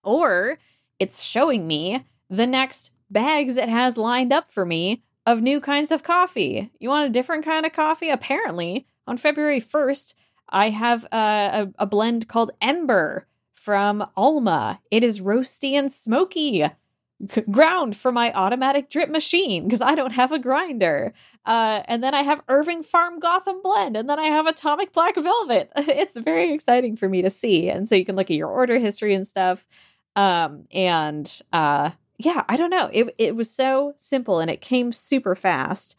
Or 0.03 0.57
it's 0.99 1.23
showing 1.23 1.67
me 1.67 2.05
the 2.29 2.47
next 2.47 2.93
bags 3.11 3.57
it 3.57 3.69
has 3.69 3.97
lined 3.97 4.33
up 4.33 4.49
for 4.49 4.65
me 4.65 5.03
of 5.25 5.41
new 5.41 5.61
kinds 5.61 5.91
of 5.91 6.03
coffee. 6.03 6.71
You 6.79 6.89
want 6.89 7.07
a 7.07 7.11
different 7.11 7.45
kind 7.45 7.65
of 7.65 7.73
coffee? 7.73 8.09
Apparently, 8.09 8.87
on 9.05 9.17
February 9.17 9.61
1st, 9.61 10.15
I 10.49 10.69
have 10.69 11.05
a, 11.11 11.17
a, 11.17 11.67
a 11.79 11.85
blend 11.85 12.27
called 12.27 12.51
Ember 12.59 13.27
from 13.53 14.07
Alma. 14.17 14.79
It 14.89 15.03
is 15.03 15.21
roasty 15.21 15.73
and 15.73 15.91
smoky 15.91 16.65
ground 17.49 17.95
for 17.95 18.11
my 18.11 18.31
automatic 18.33 18.89
drip 18.89 19.09
machine 19.09 19.63
because 19.63 19.81
I 19.81 19.95
don't 19.95 20.13
have 20.13 20.31
a 20.31 20.39
grinder. 20.39 21.13
Uh, 21.45 21.81
and 21.85 22.03
then 22.03 22.13
I 22.13 22.21
have 22.21 22.41
Irving 22.47 22.83
Farm 22.83 23.19
Gotham 23.19 23.61
Blend, 23.61 23.97
and 23.97 24.09
then 24.09 24.19
I 24.19 24.25
have 24.25 24.47
Atomic 24.47 24.93
Black 24.93 25.15
Velvet. 25.15 25.71
It's 25.77 26.17
very 26.17 26.51
exciting 26.51 26.95
for 26.95 27.09
me 27.09 27.21
to 27.21 27.29
see, 27.29 27.69
and 27.69 27.87
so 27.87 27.95
you 27.95 28.05
can 28.05 28.15
look 28.15 28.31
at 28.31 28.37
your 28.37 28.49
order 28.49 28.77
history 28.77 29.13
and 29.13 29.27
stuff. 29.27 29.67
Um, 30.15 30.65
and 30.71 31.41
uh, 31.53 31.91
yeah, 32.17 32.43
I 32.49 32.57
don't 32.57 32.69
know. 32.69 32.89
It 32.91 33.13
it 33.17 33.35
was 33.35 33.49
so 33.49 33.93
simple, 33.97 34.39
and 34.39 34.49
it 34.49 34.61
came 34.61 34.91
super 34.91 35.35
fast. 35.35 35.97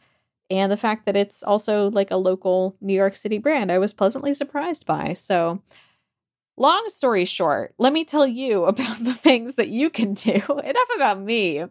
And 0.50 0.70
the 0.70 0.76
fact 0.76 1.06
that 1.06 1.16
it's 1.16 1.42
also 1.42 1.90
like 1.90 2.10
a 2.10 2.16
local 2.16 2.76
New 2.80 2.94
York 2.94 3.16
City 3.16 3.38
brand, 3.38 3.72
I 3.72 3.78
was 3.78 3.94
pleasantly 3.94 4.34
surprised 4.34 4.84
by. 4.84 5.14
So 5.14 5.62
Long 6.62 6.88
story 6.90 7.24
short, 7.24 7.74
let 7.78 7.92
me 7.92 8.04
tell 8.04 8.24
you 8.24 8.64
about 8.66 8.98
the 8.98 9.14
things 9.14 9.56
that 9.56 9.70
you 9.70 9.90
can 9.90 10.12
do. 10.12 10.30
Enough 10.64 10.88
about 10.94 11.20
me. 11.20 11.64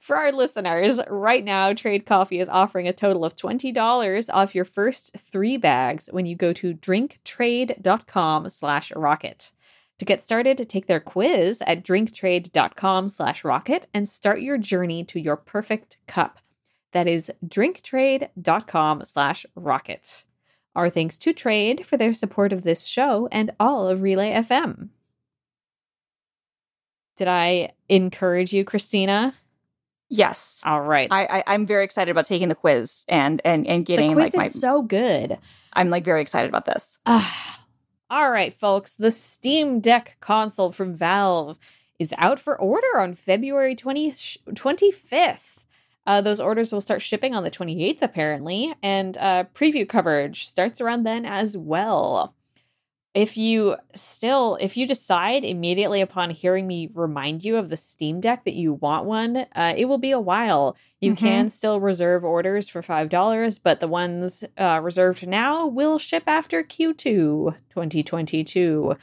For 0.00 0.16
our 0.16 0.32
listeners, 0.32 1.00
right 1.08 1.44
now, 1.44 1.72
Trade 1.72 2.06
Coffee 2.06 2.40
is 2.40 2.48
offering 2.48 2.88
a 2.88 2.92
total 2.92 3.24
of 3.24 3.36
$20 3.36 4.28
off 4.34 4.52
your 4.52 4.64
first 4.64 5.16
three 5.16 5.56
bags 5.56 6.08
when 6.10 6.26
you 6.26 6.34
go 6.34 6.52
to 6.54 6.74
drinktrade.com 6.74 8.48
slash 8.48 8.92
rocket. 8.96 9.52
To 10.00 10.04
get 10.04 10.20
started, 10.20 10.68
take 10.68 10.86
their 10.86 10.98
quiz 10.98 11.62
at 11.64 11.84
drinktrade.com 11.84 13.06
slash 13.06 13.44
rocket 13.44 13.86
and 13.94 14.08
start 14.08 14.40
your 14.40 14.58
journey 14.58 15.04
to 15.04 15.20
your 15.20 15.36
perfect 15.36 15.98
cup. 16.08 16.40
That 16.90 17.06
is 17.06 17.30
drinktrade.com 17.46 19.04
slash 19.04 19.46
rocket. 19.54 20.26
Our 20.76 20.90
thanks 20.90 21.16
to 21.18 21.32
Trade 21.32 21.86
for 21.86 21.96
their 21.96 22.12
support 22.12 22.52
of 22.52 22.62
this 22.62 22.86
show 22.86 23.28
and 23.32 23.50
all 23.58 23.88
of 23.88 24.02
Relay 24.02 24.30
FM. 24.32 24.90
Did 27.16 27.28
I 27.28 27.70
encourage 27.88 28.52
you, 28.52 28.62
Christina? 28.62 29.34
Yes. 30.08 30.62
All 30.64 30.82
right. 30.82 31.08
I, 31.10 31.42
I 31.46 31.54
am 31.54 31.66
very 31.66 31.82
excited 31.82 32.10
about 32.10 32.26
taking 32.26 32.48
the 32.48 32.54
quiz 32.54 33.04
and 33.08 33.40
and 33.44 33.66
and 33.66 33.84
getting 33.84 34.10
the 34.10 34.14
quiz 34.14 34.36
like 34.36 34.46
is 34.48 34.54
my, 34.54 34.60
so 34.60 34.82
good. 34.82 35.38
I'm 35.72 35.90
like 35.90 36.04
very 36.04 36.20
excited 36.20 36.48
about 36.48 36.66
this. 36.66 36.98
Uh, 37.06 37.28
all 38.10 38.30
right, 38.30 38.52
folks. 38.52 38.94
The 38.94 39.10
Steam 39.10 39.80
Deck 39.80 40.18
console 40.20 40.72
from 40.72 40.94
Valve 40.94 41.58
is 41.98 42.14
out 42.18 42.38
for 42.38 42.56
order 42.56 43.00
on 43.00 43.14
February 43.14 43.74
20, 43.74 44.10
25th. 44.10 45.64
Uh, 46.06 46.20
those 46.20 46.40
orders 46.40 46.72
will 46.72 46.80
start 46.80 47.02
shipping 47.02 47.34
on 47.34 47.42
the 47.42 47.50
28th, 47.50 48.00
apparently, 48.00 48.72
and 48.82 49.18
uh, 49.18 49.44
preview 49.54 49.88
coverage 49.88 50.46
starts 50.46 50.80
around 50.80 51.02
then 51.02 51.26
as 51.26 51.56
well. 51.56 52.34
If 53.12 53.38
you 53.38 53.76
still, 53.94 54.58
if 54.60 54.76
you 54.76 54.86
decide 54.86 55.42
immediately 55.42 56.02
upon 56.02 56.28
hearing 56.28 56.66
me 56.66 56.90
remind 56.92 57.44
you 57.44 57.56
of 57.56 57.70
the 57.70 57.76
Steam 57.76 58.20
Deck 58.20 58.44
that 58.44 58.52
you 58.52 58.74
want 58.74 59.06
one, 59.06 59.38
uh, 59.56 59.72
it 59.74 59.86
will 59.86 59.96
be 59.96 60.10
a 60.10 60.20
while. 60.20 60.76
You 61.00 61.12
mm-hmm. 61.12 61.26
can 61.26 61.48
still 61.48 61.80
reserve 61.80 62.24
orders 62.24 62.68
for 62.68 62.82
$5, 62.82 63.60
but 63.62 63.80
the 63.80 63.88
ones 63.88 64.44
uh, 64.58 64.80
reserved 64.82 65.26
now 65.26 65.66
will 65.66 65.98
ship 65.98 66.24
after 66.26 66.62
Q2 66.62 66.98
2022 67.70 68.96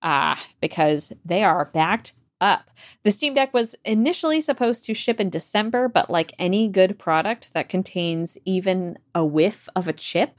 uh, 0.00 0.36
because 0.62 1.12
they 1.26 1.44
are 1.44 1.66
backed 1.66 2.14
up. 2.40 2.70
The 3.02 3.10
Steam 3.10 3.34
Deck 3.34 3.52
was 3.54 3.76
initially 3.84 4.40
supposed 4.40 4.84
to 4.84 4.94
ship 4.94 5.20
in 5.20 5.30
December, 5.30 5.88
but 5.88 6.10
like 6.10 6.32
any 6.38 6.68
good 6.68 6.98
product 6.98 7.52
that 7.54 7.68
contains 7.68 8.38
even 8.44 8.98
a 9.14 9.24
whiff 9.24 9.68
of 9.74 9.88
a 9.88 9.92
chip, 9.92 10.38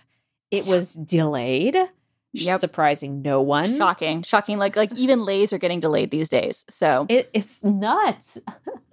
it 0.49 0.65
was 0.65 0.93
delayed. 1.05 1.77
Yep. 2.33 2.59
Surprising 2.59 3.21
no 3.21 3.41
one. 3.41 3.77
Shocking. 3.77 4.23
Shocking. 4.23 4.57
Like 4.57 4.77
like 4.77 4.93
even 4.93 5.25
lays 5.25 5.51
are 5.51 5.57
getting 5.57 5.81
delayed 5.81 6.11
these 6.11 6.29
days. 6.29 6.65
So 6.69 7.05
it, 7.09 7.29
it's 7.33 7.61
nuts. 7.61 8.37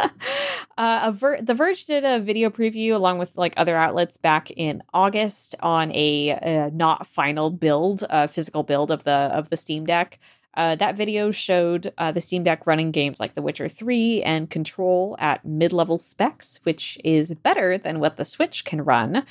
uh, 0.78 1.12
Ver- 1.14 1.40
the 1.40 1.54
Verge 1.54 1.84
did 1.84 2.04
a 2.04 2.18
video 2.18 2.50
preview 2.50 2.94
along 2.94 3.18
with 3.18 3.38
like 3.38 3.54
other 3.56 3.76
outlets 3.76 4.16
back 4.16 4.50
in 4.50 4.82
August 4.92 5.54
on 5.60 5.92
a, 5.92 6.30
a 6.30 6.70
not 6.72 7.06
final 7.06 7.50
build, 7.50 8.04
a 8.10 8.26
physical 8.26 8.64
build 8.64 8.90
of 8.90 9.04
the 9.04 9.12
of 9.12 9.50
the 9.50 9.56
Steam 9.56 9.86
Deck. 9.86 10.18
Uh, 10.54 10.74
that 10.74 10.96
video 10.96 11.30
showed 11.30 11.92
uh, 11.98 12.10
the 12.10 12.20
Steam 12.20 12.42
Deck 12.42 12.66
running 12.66 12.90
games 12.90 13.20
like 13.20 13.34
The 13.34 13.42
Witcher 13.42 13.68
3 13.68 14.22
and 14.22 14.50
Control 14.50 15.16
at 15.18 15.44
mid 15.44 15.72
level 15.72 15.98
specs, 15.98 16.58
which 16.64 16.98
is 17.04 17.34
better 17.34 17.78
than 17.78 18.00
what 18.00 18.16
the 18.16 18.24
Switch 18.24 18.64
can 18.64 18.82
run. 18.82 19.24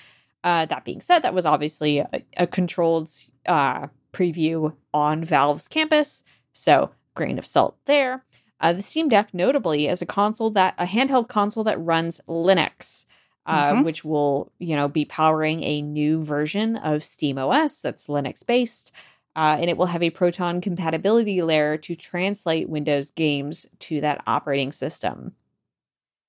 Uh, 0.44 0.66
that 0.66 0.86
being 0.86 1.02
said, 1.02 1.20
that 1.20 1.34
was 1.34 1.46
obviously 1.46 2.00
a, 2.00 2.10
a 2.38 2.48
controlled 2.48 3.10
uh, 3.48 3.88
preview 4.14 4.74
on 4.94 5.24
Valve's 5.24 5.68
campus, 5.68 6.24
so 6.54 6.92
grain 7.16 7.38
of 7.38 7.46
salt 7.46 7.76
there. 7.86 8.24
Uh, 8.60 8.74
the 8.74 8.82
Steam 8.82 9.10
Deck, 9.10 9.34
notably, 9.34 9.88
is 9.88 10.02
a 10.02 10.06
console 10.06 10.50
that 10.52 10.74
a 10.78 10.86
handheld 10.86 11.28
console 11.28 11.64
that 11.66 11.84
runs 11.84 12.22
Linux. 12.28 13.06
Uh, 13.46 13.76
mm-hmm. 13.76 13.84
which 13.84 14.04
will, 14.04 14.52
you 14.60 14.76
know, 14.76 14.90
be 14.90 15.06
powering 15.06 15.64
a 15.64 15.82
new 15.82 16.22
version 16.22 16.76
of 16.76 17.02
Steam 17.02 17.38
OS 17.38 17.80
that's 17.80 18.08
Linux 18.08 18.46
based 18.46 18.92
uh, 19.38 19.56
and 19.60 19.70
it 19.70 19.78
will 19.78 19.86
have 19.86 20.02
a 20.02 20.10
Proton 20.10 20.60
compatibility 20.60 21.44
layer 21.44 21.78
to 21.78 21.96
translate 21.96 22.68
Windows 22.68 23.12
games 23.12 23.68
to 23.78 24.02
that 24.02 24.24
operating 24.26 24.72
system. 24.72 25.34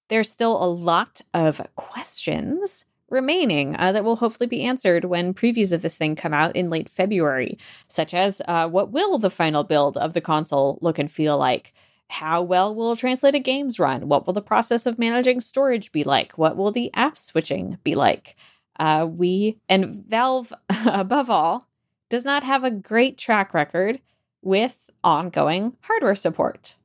There's 0.09 0.31
still 0.31 0.63
a 0.63 0.69
lot 0.69 1.23
of 1.33 1.61
questions 1.75 2.85
remaining 3.09 3.75
uh, 3.79 3.93
that 3.93 4.05
will 4.05 4.17
hopefully 4.17 4.47
be 4.47 4.65
answered 4.65 5.07
when 5.07 5.33
previews 5.33 5.73
of 5.73 5.81
this 5.81 5.97
thing 5.97 6.17
come 6.17 6.35
out 6.35 6.55
in 6.55 6.69
late 6.69 6.91
February, 6.91 7.57
such 7.89 8.13
as 8.13 8.43
uh, 8.47 8.69
what 8.69 8.91
will 8.91 9.17
the 9.17 9.31
final 9.31 9.65
build 9.65 9.97
of 9.97 10.13
the 10.13 10.21
console 10.21 10.79
look 10.83 10.99
and 10.99 11.11
feel 11.11 11.39
like? 11.39 11.73
How 12.11 12.43
well 12.43 12.75
will 12.75 12.97
translated 12.97 13.45
games 13.45 13.79
run? 13.79 14.09
What 14.09 14.27
will 14.27 14.35
the 14.35 14.43
process 14.43 14.87
of 14.87 14.99
managing 14.99 15.41
storage 15.41 15.93
be 15.93 16.05
like? 16.05 16.37
What 16.37 16.57
will 16.57 16.71
the 16.71 16.91
app 16.95 17.17
switching 17.19 17.79
be 17.85 17.95
like? 17.95 18.37
Uh, 18.79 19.07
we 19.11 19.59
and 19.69 20.07
Valve, 20.07 20.53
above 20.87 21.29
all, 21.29 21.68
does 22.09 22.25
not 22.25 22.43
have 22.43 22.65
a 22.65 22.71
great 22.71 23.19
track 23.19 23.53
record 23.55 24.01
with 24.43 24.91
ongoing 25.05 25.77
hardware 25.83 26.15
support. 26.15 26.77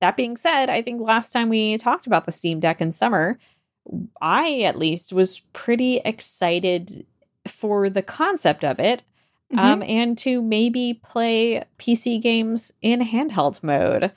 That 0.00 0.16
being 0.16 0.36
said, 0.36 0.70
I 0.70 0.82
think 0.82 1.00
last 1.00 1.32
time 1.32 1.48
we 1.48 1.76
talked 1.76 2.06
about 2.06 2.26
the 2.26 2.32
Steam 2.32 2.60
Deck 2.60 2.80
in 2.80 2.92
summer, 2.92 3.38
I 4.20 4.60
at 4.60 4.78
least 4.78 5.12
was 5.12 5.40
pretty 5.52 5.98
excited 5.98 7.06
for 7.46 7.90
the 7.90 8.02
concept 8.02 8.64
of 8.64 8.78
it 8.78 9.02
mm-hmm. 9.52 9.58
um, 9.58 9.82
and 9.82 10.16
to 10.18 10.42
maybe 10.42 11.00
play 11.02 11.64
PC 11.78 12.20
games 12.20 12.72
in 12.80 13.00
handheld 13.00 13.62
mode. 13.62 14.12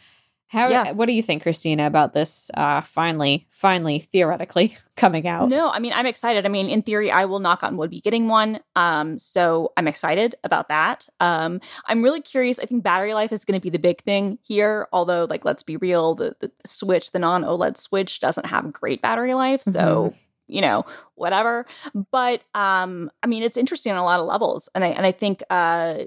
How? 0.53 0.69
Yeah. 0.69 0.91
What 0.91 1.07
do 1.07 1.13
you 1.13 1.23
think, 1.23 1.41
Christina, 1.41 1.87
about 1.87 2.13
this? 2.13 2.51
Uh, 2.53 2.81
finally, 2.81 3.47
finally, 3.49 3.97
theoretically 3.97 4.77
coming 4.95 5.27
out. 5.27 5.49
No, 5.49 5.71
I 5.71 5.79
mean 5.79 5.93
I'm 5.93 6.05
excited. 6.05 6.45
I 6.45 6.49
mean, 6.49 6.69
in 6.69 6.83
theory, 6.83 7.09
I 7.09 7.25
will 7.25 7.39
knock 7.39 7.63
on 7.63 7.75
wood 7.75 7.89
be 7.89 7.99
getting 7.99 8.27
one. 8.27 8.59
Um, 8.75 9.17
so 9.17 9.73
I'm 9.75 9.87
excited 9.87 10.35
about 10.43 10.67
that. 10.69 11.07
Um, 11.19 11.59
I'm 11.87 12.03
really 12.03 12.21
curious. 12.21 12.59
I 12.59 12.65
think 12.65 12.83
battery 12.83 13.15
life 13.15 13.31
is 13.31 13.43
going 13.43 13.59
to 13.59 13.63
be 13.63 13.71
the 13.71 13.79
big 13.79 14.03
thing 14.03 14.37
here. 14.43 14.87
Although, 14.93 15.25
like, 15.27 15.43
let's 15.43 15.63
be 15.63 15.75
real, 15.75 16.13
the, 16.13 16.35
the 16.39 16.51
Switch, 16.65 17.11
the 17.11 17.19
non 17.19 17.43
OLED 17.43 17.75
Switch, 17.75 18.19
doesn't 18.19 18.45
have 18.45 18.71
great 18.71 19.01
battery 19.01 19.33
life. 19.33 19.63
So. 19.63 20.11
Mhm. 20.11 20.15
You 20.45 20.59
know, 20.59 20.85
whatever. 21.15 21.65
But 22.11 22.41
um, 22.53 23.09
I 23.23 23.27
mean, 23.27 23.43
it's 23.43 23.57
interesting 23.57 23.93
on 23.93 23.97
a 23.97 24.03
lot 24.03 24.19
of 24.19 24.27
levels, 24.27 24.67
and 24.75 24.83
I 24.83 24.87
and 24.87 25.05
I 25.05 25.13
think 25.13 25.41
uh, 25.49 25.99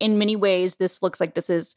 in 0.00 0.18
many 0.18 0.34
ways, 0.34 0.74
this 0.74 1.02
looks 1.02 1.20
like 1.20 1.34
this 1.34 1.48
is, 1.48 1.76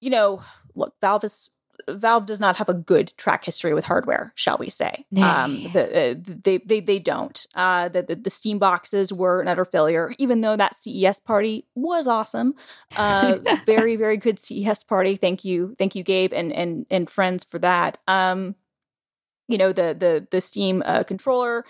you 0.00 0.10
know, 0.10 0.42
look, 0.80 0.94
Valve 1.00 1.24
is 1.24 1.50
Valve 1.88 2.26
does 2.26 2.40
not 2.40 2.56
have 2.56 2.68
a 2.68 2.74
good 2.74 3.12
track 3.16 3.44
history 3.44 3.74
with 3.74 3.86
hardware, 3.86 4.32
shall 4.34 4.58
we 4.58 4.68
say? 4.68 5.06
Um, 5.44 5.62
the, 5.72 6.10
uh, 6.10 6.14
they 6.42 6.58
they 6.58 6.80
they 6.80 6.98
don't. 6.98 7.46
Uh, 7.54 7.88
the, 7.88 8.02
the 8.02 8.16
the 8.16 8.30
Steam 8.30 8.58
boxes 8.58 9.12
were 9.12 9.40
an 9.40 9.48
utter 9.48 9.64
failure, 9.64 10.12
even 10.18 10.40
though 10.40 10.56
that 10.56 10.76
CES 10.76 11.20
party 11.20 11.66
was 11.74 12.06
awesome. 12.06 12.54
Uh, 12.96 13.38
very 13.66 13.96
very 13.96 14.16
good 14.16 14.38
CES 14.38 14.84
party. 14.84 15.16
Thank 15.16 15.44
you, 15.44 15.74
thank 15.78 15.94
you, 15.94 16.02
Gabe 16.02 16.32
and 16.32 16.52
and 16.52 16.86
and 16.90 17.08
friends 17.08 17.44
for 17.44 17.58
that. 17.60 17.98
Um, 18.06 18.56
you 19.48 19.58
know 19.58 19.72
the 19.72 19.96
the 19.98 20.26
the 20.30 20.40
Steam 20.40 20.82
uh, 20.84 21.02
controller 21.04 21.64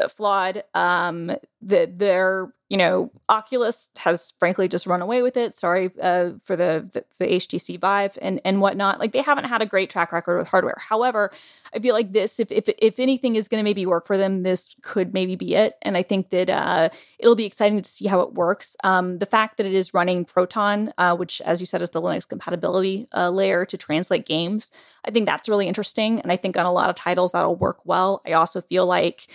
uh, 0.00 0.08
flawed. 0.08 0.64
Um, 0.74 1.32
the 1.60 1.90
their 1.92 2.52
you 2.72 2.78
know 2.78 3.10
Oculus 3.28 3.90
has 3.98 4.32
frankly 4.38 4.66
just 4.66 4.86
run 4.86 5.02
away 5.02 5.20
with 5.20 5.36
it. 5.36 5.54
Sorry 5.54 5.90
uh, 6.00 6.30
for 6.42 6.56
the, 6.56 6.88
the 6.90 7.04
the 7.18 7.26
HTC 7.26 7.78
Vive 7.78 8.18
and 8.22 8.40
and 8.46 8.62
whatnot. 8.62 8.98
Like 8.98 9.12
they 9.12 9.20
haven't 9.20 9.44
had 9.44 9.60
a 9.60 9.66
great 9.66 9.90
track 9.90 10.10
record 10.10 10.38
with 10.38 10.48
hardware. 10.48 10.78
However, 10.78 11.30
I 11.74 11.80
feel 11.80 11.94
like 11.94 12.14
this, 12.14 12.40
if 12.40 12.50
if 12.50 12.70
if 12.78 12.98
anything 12.98 13.36
is 13.36 13.46
going 13.46 13.62
to 13.62 13.62
maybe 13.62 13.84
work 13.84 14.06
for 14.06 14.16
them, 14.16 14.42
this 14.42 14.74
could 14.80 15.12
maybe 15.12 15.36
be 15.36 15.54
it. 15.54 15.74
And 15.82 15.98
I 15.98 16.02
think 16.02 16.30
that 16.30 16.48
uh, 16.48 16.88
it'll 17.18 17.34
be 17.34 17.44
exciting 17.44 17.82
to 17.82 17.88
see 17.88 18.06
how 18.06 18.20
it 18.20 18.32
works. 18.32 18.74
Um, 18.82 19.18
the 19.18 19.26
fact 19.26 19.58
that 19.58 19.66
it 19.66 19.74
is 19.74 19.92
running 19.92 20.24
Proton, 20.24 20.94
uh, 20.96 21.14
which, 21.14 21.42
as 21.42 21.60
you 21.60 21.66
said, 21.66 21.82
is 21.82 21.90
the 21.90 22.00
Linux 22.00 22.26
compatibility 22.26 23.06
uh, 23.14 23.28
layer 23.28 23.66
to 23.66 23.76
translate 23.76 24.24
games, 24.24 24.70
I 25.04 25.10
think 25.10 25.26
that's 25.26 25.46
really 25.46 25.68
interesting. 25.68 26.20
And 26.22 26.32
I 26.32 26.38
think 26.38 26.56
on 26.56 26.64
a 26.64 26.72
lot 26.72 26.88
of 26.88 26.96
titles 26.96 27.32
that'll 27.32 27.54
work 27.54 27.84
well. 27.84 28.22
I 28.26 28.32
also 28.32 28.62
feel 28.62 28.86
like 28.86 29.26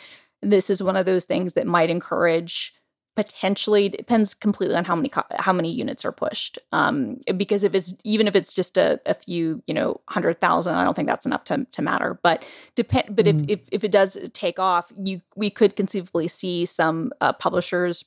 this 0.41 0.71
is 0.71 0.81
one 0.81 0.95
of 0.95 1.05
those 1.05 1.25
things 1.25 1.53
that 1.53 1.67
might 1.67 1.91
encourage 1.91 2.73
potentially 3.17 3.89
depends 3.89 4.35
completely 4.35 4.75
on 4.75 4.85
how 4.85 4.95
many 4.95 5.09
co- 5.09 5.23
how 5.39 5.51
many 5.51 5.71
units 5.71 6.05
are 6.05 6.11
pushed 6.11 6.59
um 6.71 7.17
because 7.35 7.63
if 7.63 7.73
it's 7.73 7.95
even 8.03 8.27
if 8.27 8.35
it's 8.35 8.53
just 8.53 8.77
a, 8.77 9.01
a 9.07 9.15
few 9.15 9.63
you 9.65 9.73
know 9.73 9.99
hundred 10.07 10.39
thousand 10.39 10.75
i 10.75 10.83
don't 10.83 10.93
think 10.95 11.07
that's 11.07 11.25
enough 11.25 11.43
to, 11.43 11.65
to 11.71 11.81
matter 11.81 12.19
but 12.21 12.45
depend 12.75 13.15
but 13.15 13.25
Mm. 13.25 13.43
if, 13.49 13.49
if 13.49 13.69
if 13.71 13.83
it 13.83 13.91
does 13.91 14.19
take 14.33 14.59
off 14.59 14.93
you 14.95 15.21
we 15.35 15.49
could 15.49 15.75
conceivably 15.75 16.27
see 16.27 16.63
some 16.67 17.11
uh, 17.19 17.33
publishers 17.33 18.05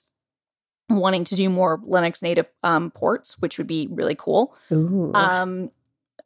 wanting 0.88 1.24
to 1.24 1.34
do 1.34 1.48
more 1.50 1.78
linux 1.78 2.22
native 2.22 2.48
um, 2.62 2.92
ports 2.92 3.36
which 3.40 3.58
would 3.58 3.66
be 3.66 3.88
really 3.90 4.14
cool 4.14 4.54
Ooh. 4.70 5.12
um, 5.12 5.72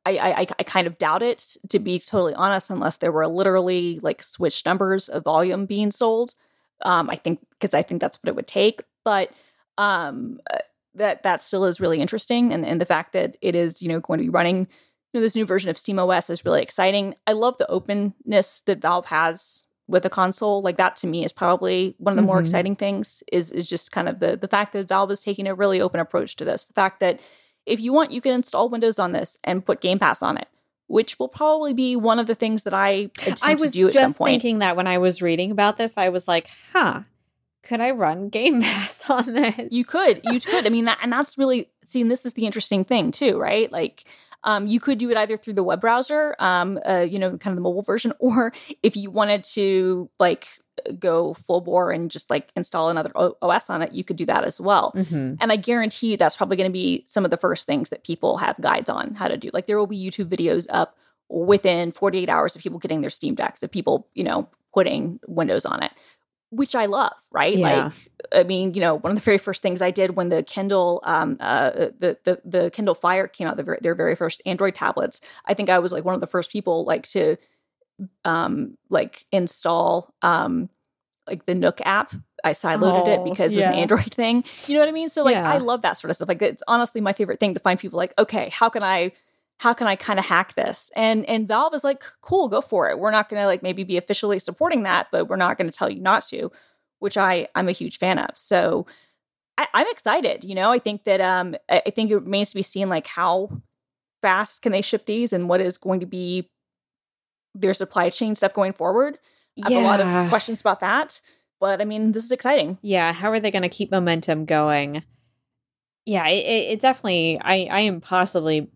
I, 0.07 0.19
I 0.19 0.47
I 0.59 0.63
kind 0.65 0.87
of 0.87 0.99
doubt 0.99 1.23
it 1.23 1.57
to 1.71 1.79
be 1.79 1.99
totally 1.99 2.35
honest, 2.35 2.69
unless 2.69 2.99
there 2.99 3.11
were 3.11 3.27
literally 3.27 3.99
like 4.03 4.23
switch 4.23 4.67
numbers 4.67 5.09
of 5.09 5.25
volume 5.25 5.65
being 5.65 5.91
sold. 5.91 6.35
Um, 6.83 7.09
I 7.11 7.17
think 7.17 7.41
because 7.51 7.75
I 7.75 7.83
think 7.83 8.01
that's 8.01 8.19
what 8.23 8.29
it 8.29 8.37
would 8.37 8.47
take, 8.47 8.83
but 9.05 9.31
um, 9.79 10.41
uh, 10.53 10.59
that 10.95 11.23
that 11.23 11.41
still 11.41 11.65
is 11.65 11.81
really 11.81 12.01
interesting, 12.01 12.53
and 12.53 12.65
and 12.67 12.81
the 12.81 12.85
fact 12.87 13.13
that 13.13 13.37
it 13.43 13.55
is 13.55 13.83
you 13.83 13.89
know 13.89 14.01
going 14.01 14.19
to 14.19 14.25
be 14.25 14.29
running 14.31 14.59
you 15.13 15.21
know, 15.21 15.21
this 15.21 15.37
new 15.37 15.47
version 15.47 15.71
of 15.71 15.77
SteamOS 15.77 16.29
is 16.31 16.45
really 16.45 16.63
exciting. 16.63 17.15
I 17.27 17.33
love 17.33 17.57
the 17.59 17.71
openness 17.71 18.63
that 18.63 18.81
Valve 18.83 19.07
has 19.07 19.65
with 19.87 20.03
the 20.03 20.11
console. 20.11 20.61
Like 20.63 20.77
that 20.79 20.97
to 20.97 21.07
me 21.07 21.25
is 21.25 21.33
probably 21.33 21.95
one 21.99 22.13
of 22.13 22.17
the 22.17 22.23
more 22.23 22.39
Mhm. 22.39 22.43
exciting 22.43 22.77
things. 22.77 23.23
Is 23.31 23.51
is 23.53 23.69
just 23.69 23.93
kind 23.93 24.09
of 24.09 24.19
the 24.19 24.37
the 24.37 24.49
fact 24.49 24.73
that 24.73 24.89
Valve 24.89 25.11
is 25.13 25.21
taking 25.23 25.47
a 25.47 25.55
really 25.55 25.81
open 25.81 26.01
approach 26.01 26.37
to 26.37 26.45
this. 26.45 26.65
The 26.67 26.73
fact 26.75 27.01
that 27.01 27.21
if 27.67 27.81
you 27.81 27.93
want, 27.93 28.11
you 28.11 28.21
can 28.21 28.33
install 28.33 28.69
Windows 28.69 28.99
on 28.99 29.13
this 29.13 29.39
and 29.45 29.65
put 29.65 29.81
Game 29.81 29.99
Pass 29.99 30.23
on 30.23 30.37
it, 30.37 30.49
which 30.87 31.19
will 31.19 31.29
probably 31.29 31.73
be 31.73 31.97
one 31.97 32.19
of 32.19 32.27
the 32.27 32.35
things 32.35 32.65
that 32.65 32.75
I 32.75 33.11
I 33.43 33.55
was 33.55 33.73
to 33.73 33.79
do 33.79 33.87
at 33.87 33.93
some 33.93 34.03
just 34.03 34.19
point. 34.19 34.31
thinking 34.31 34.59
that 34.59 34.77
when 34.77 34.87
I 34.87 34.99
was 34.99 35.23
reading 35.23 35.51
about 35.51 35.77
this, 35.77 35.97
I 35.97 36.09
was 36.11 36.29
like, 36.29 36.49
huh, 36.73 37.03
could 37.63 37.81
I 37.81 37.91
run 37.91 38.29
Game 38.29 38.63
Pass 38.63 39.09
on 39.09 39.33
this? 39.33 39.73
You 39.73 39.85
could, 39.85 40.21
you 40.25 40.41
could. 40.41 40.67
I 40.67 40.69
mean, 40.69 40.85
that, 40.85 40.99
and 41.03 41.13
that's 41.13 41.39
really 41.39 41.69
seeing. 41.85 42.09
This 42.09 42.27
is 42.27 42.35
the 42.35 42.47
interesting 42.47 42.85
thing 42.85 43.11
too, 43.11 43.39
right? 43.39 43.71
Like, 43.73 44.05
um, 44.45 44.67
you 44.67 44.79
could 44.79 44.99
do 44.99 45.11
it 45.11 45.17
either 45.17 45.37
through 45.37 45.55
the 45.55 45.63
web 45.63 45.81
browser, 45.81 46.37
um, 46.39 46.79
uh, 46.89 47.01
you 47.01 47.19
know, 47.19 47.31
kind 47.37 47.53
of 47.53 47.57
the 47.57 47.63
mobile 47.63 47.83
version, 47.83 48.13
or 48.19 48.53
if 48.83 48.97
you 48.97 49.11
wanted 49.11 49.43
to 49.45 50.09
like 50.19 50.49
go 50.99 51.35
full 51.35 51.61
bore 51.61 51.91
and 51.93 52.11
just 52.11 52.31
like 52.31 52.51
install 52.57 52.91
another 52.91 53.11
OS 53.15 53.71
on 53.71 53.81
it, 53.83 53.93
you 53.93 54.05
could 54.05 54.17
do 54.17 54.27
that 54.27 54.45
as 54.45 54.61
well. 54.61 54.93
Mhm. 54.95 55.39
And 55.41 55.53
I 55.53 55.57
guarantee 55.57 56.13
you 56.13 56.17
that's 56.17 56.37
probably 56.37 56.57
going 56.57 56.69
to 56.69 56.73
be 56.73 57.05
some 57.07 57.25
of 57.25 57.31
the 57.31 57.37
first 57.37 57.67
things 57.67 57.89
that 57.91 58.05
people 58.05 58.39
have 58.39 58.61
guides 58.61 58.91
on 58.91 59.15
how 59.15 59.29
to 59.29 59.37
do. 59.37 59.51
Like 59.53 59.67
there 59.67 59.79
will 59.79 59.87
be 59.87 59.99
YouTube 59.99 60.29
videos 60.29 60.67
up 60.71 60.97
within 61.29 61.93
48 61.93 62.29
hours 62.29 62.55
of 62.55 62.63
people 62.63 62.79
getting 62.79 63.01
their 63.01 63.11
Steam 63.11 63.35
Decks, 63.35 63.63
of 63.63 63.71
people, 63.71 64.09
you 64.15 64.25
know, 64.25 64.49
putting 64.75 65.21
Windows 65.27 65.65
on 65.65 65.83
it, 65.83 65.93
which 66.57 66.75
I 66.75 66.87
love, 66.87 67.13
right? 67.31 67.55
Yeah. 67.57 67.85
Like, 67.85 67.93
I 68.33 68.43
mean, 68.45 68.75
you 68.75 68.81
know, 68.81 68.95
one 68.95 69.11
of 69.13 69.17
the 69.17 69.25
very 69.25 69.39
first 69.39 69.63
things 69.63 69.83
I 69.83 69.91
did 69.91 70.17
when 70.17 70.29
the 70.29 70.43
Kindle, 70.43 71.01
um, 71.05 71.37
uh, 71.41 71.71
the 71.99 72.19
the 72.25 72.41
the 72.45 72.71
Kindle 72.71 72.95
Fire 72.95 73.27
came 73.29 73.47
out, 73.47 73.57
the 73.57 73.63
ver- 73.63 73.79
their 73.81 73.95
very 73.95 74.15
first 74.15 74.43
Android 74.47 74.75
tablets, 74.75 75.21
I 75.47 75.55
think 75.55 75.71
I 75.71 75.79
was 75.79 75.93
like 75.93 76.05
one 76.05 76.15
of 76.15 76.21
the 76.21 76.27
first 76.27 76.51
people 76.51 76.85
like 76.85 77.07
to, 77.09 77.37
um, 78.25 78.77
like 78.89 79.27
install, 79.33 80.15
um, 80.23 80.69
like 81.27 81.47
the 81.47 81.55
Nook 81.55 81.81
app. 81.85 82.13
I 82.43 82.51
sideloaded 82.53 83.07
it 83.09 83.21
Oh, 83.21 83.25
because 83.25 83.55
it 83.55 83.59
was 83.59 83.67
an. 83.67 83.75
Android 83.75 84.13
thing. 84.15 84.45
You 84.67 84.75
know 84.75 84.81
what 84.81 84.89
I 84.89 84.93
mean? 84.93 85.09
So 85.09 85.23
like 85.25 85.37
Yeah. 85.37 85.51
I 85.51 85.59
love 85.59 85.81
that 85.83 85.97
sort 85.97 86.11
of 86.11 86.17
stuff. 86.17 86.29
Like 86.29 86.43
it's 86.43 86.63
honestly 86.69 87.01
my 87.01 87.15
favorite 87.15 87.41
thing 87.41 87.55
to 87.55 87.61
find 87.61 87.79
people 87.79 87.97
like, 87.97 88.13
okay, 88.19 88.51
how 88.51 88.69
can 88.69 88.83
I 88.83 89.13
how 89.65 89.73
can 89.73 89.87
I 89.87 89.97
kind 89.97 90.19
of 90.19 90.27
hack 90.27 90.55
this? 90.57 90.91
And 90.95 91.25
and 91.25 91.49
Valve 91.49 91.73
is 91.73 91.85
like, 91.85 92.05
cool, 92.21 92.49
go 92.49 92.61
for 92.61 92.91
it. 92.91 92.99
We're 92.99 93.11
not 93.11 93.31
gonna 93.31 93.47
like 93.47 93.63
maybe 93.63 93.83
be 93.83 93.97
officially 93.97 94.39
supporting 94.39 94.83
that, 94.83 95.09
but 95.11 95.27
we're 95.27 95.37
not 95.37 95.57
gonna 95.57 95.73
tell 95.73 95.89
you 95.89 96.03
not 96.03 96.23
to, 96.27 96.53
which 96.99 97.17
I 97.17 97.49
I'm 97.55 97.67
a 97.67 97.73
huge 97.73 97.99
fan 97.99 98.19
of. 98.19 98.37
So 98.37 98.87
I, 99.57 99.67
I'm 99.73 99.87
excited. 99.91 100.45
You 100.45 100.55
know, 100.55 100.71
I 100.71 100.79
think 100.79 101.05
that 101.05 101.23
um 101.23 101.57
I 101.71 101.81
I 101.87 101.91
think 101.91 102.11
it 102.11 102.17
remains 102.17 102.51
to 102.51 102.57
be 102.57 102.63
seen 102.63 102.91
like 102.91 103.07
how 103.07 103.63
fast 104.21 104.61
can 104.61 104.73
they 104.73 104.83
ship 104.83 105.07
these 105.07 105.33
and 105.33 105.49
what 105.49 105.63
is 105.63 105.79
going 105.79 106.01
to 106.01 106.07
be 106.07 106.51
their 107.55 107.73
supply 107.73 108.11
chain 108.11 108.35
stuff 108.35 108.53
going 108.53 108.75
forward. 108.75 109.19
I 109.65 109.73
have 109.73 109.83
a 109.83 109.87
lot 109.87 110.01
of 110.01 110.29
questions 110.29 110.61
about 110.61 110.81
that. 110.81 111.23
But 111.59 111.81
I 111.81 111.87
mean, 111.87 112.13
this 112.13 112.27
is 112.27 112.33
exciting. 112.33 112.77
Yeah, 112.83 113.15
how 113.15 113.31
are 113.31 113.41
they 113.41 113.51
going 113.51 113.63
to 113.63 113.71
keep 113.71 113.91
momentum 113.91 114.45
going? 114.45 115.05
Yeah, 116.07 116.29
it, 116.29 116.45
it, 116.45 116.73
it 116.73 116.81
definitely. 116.81 117.41
I 117.41 117.67
I 117.71 117.81
am 117.81 118.01
possibly 118.01 118.69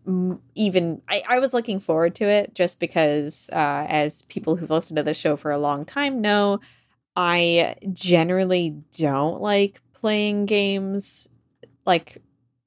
even. 0.55 1.01
I, 1.07 1.21
I 1.29 1.39
was 1.39 1.53
looking 1.53 1.79
forward 1.79 2.15
to 2.15 2.25
it 2.25 2.55
just 2.55 2.79
because, 2.79 3.51
uh, 3.53 3.85
as 3.87 4.23
people 4.23 4.55
who've 4.55 4.69
listened 4.69 4.97
to 4.97 5.03
the 5.03 5.13
show 5.13 5.35
for 5.35 5.51
a 5.51 5.59
long 5.59 5.85
time 5.85 6.21
know, 6.21 6.59
I 7.15 7.75
generally 7.93 8.77
don't 8.97 9.41
like 9.41 9.81
playing 9.93 10.47
games 10.47 11.29
like 11.85 12.17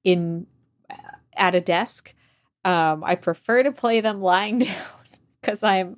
in 0.05 0.47
at 1.37 1.55
a 1.55 1.61
desk. 1.61 2.15
Um, 2.65 3.03
I 3.05 3.17
prefer 3.17 3.63
to 3.65 3.73
play 3.73 4.01
them 4.01 4.21
lying 4.21 4.59
down 4.61 4.85
because 5.41 5.63
I'm 5.63 5.97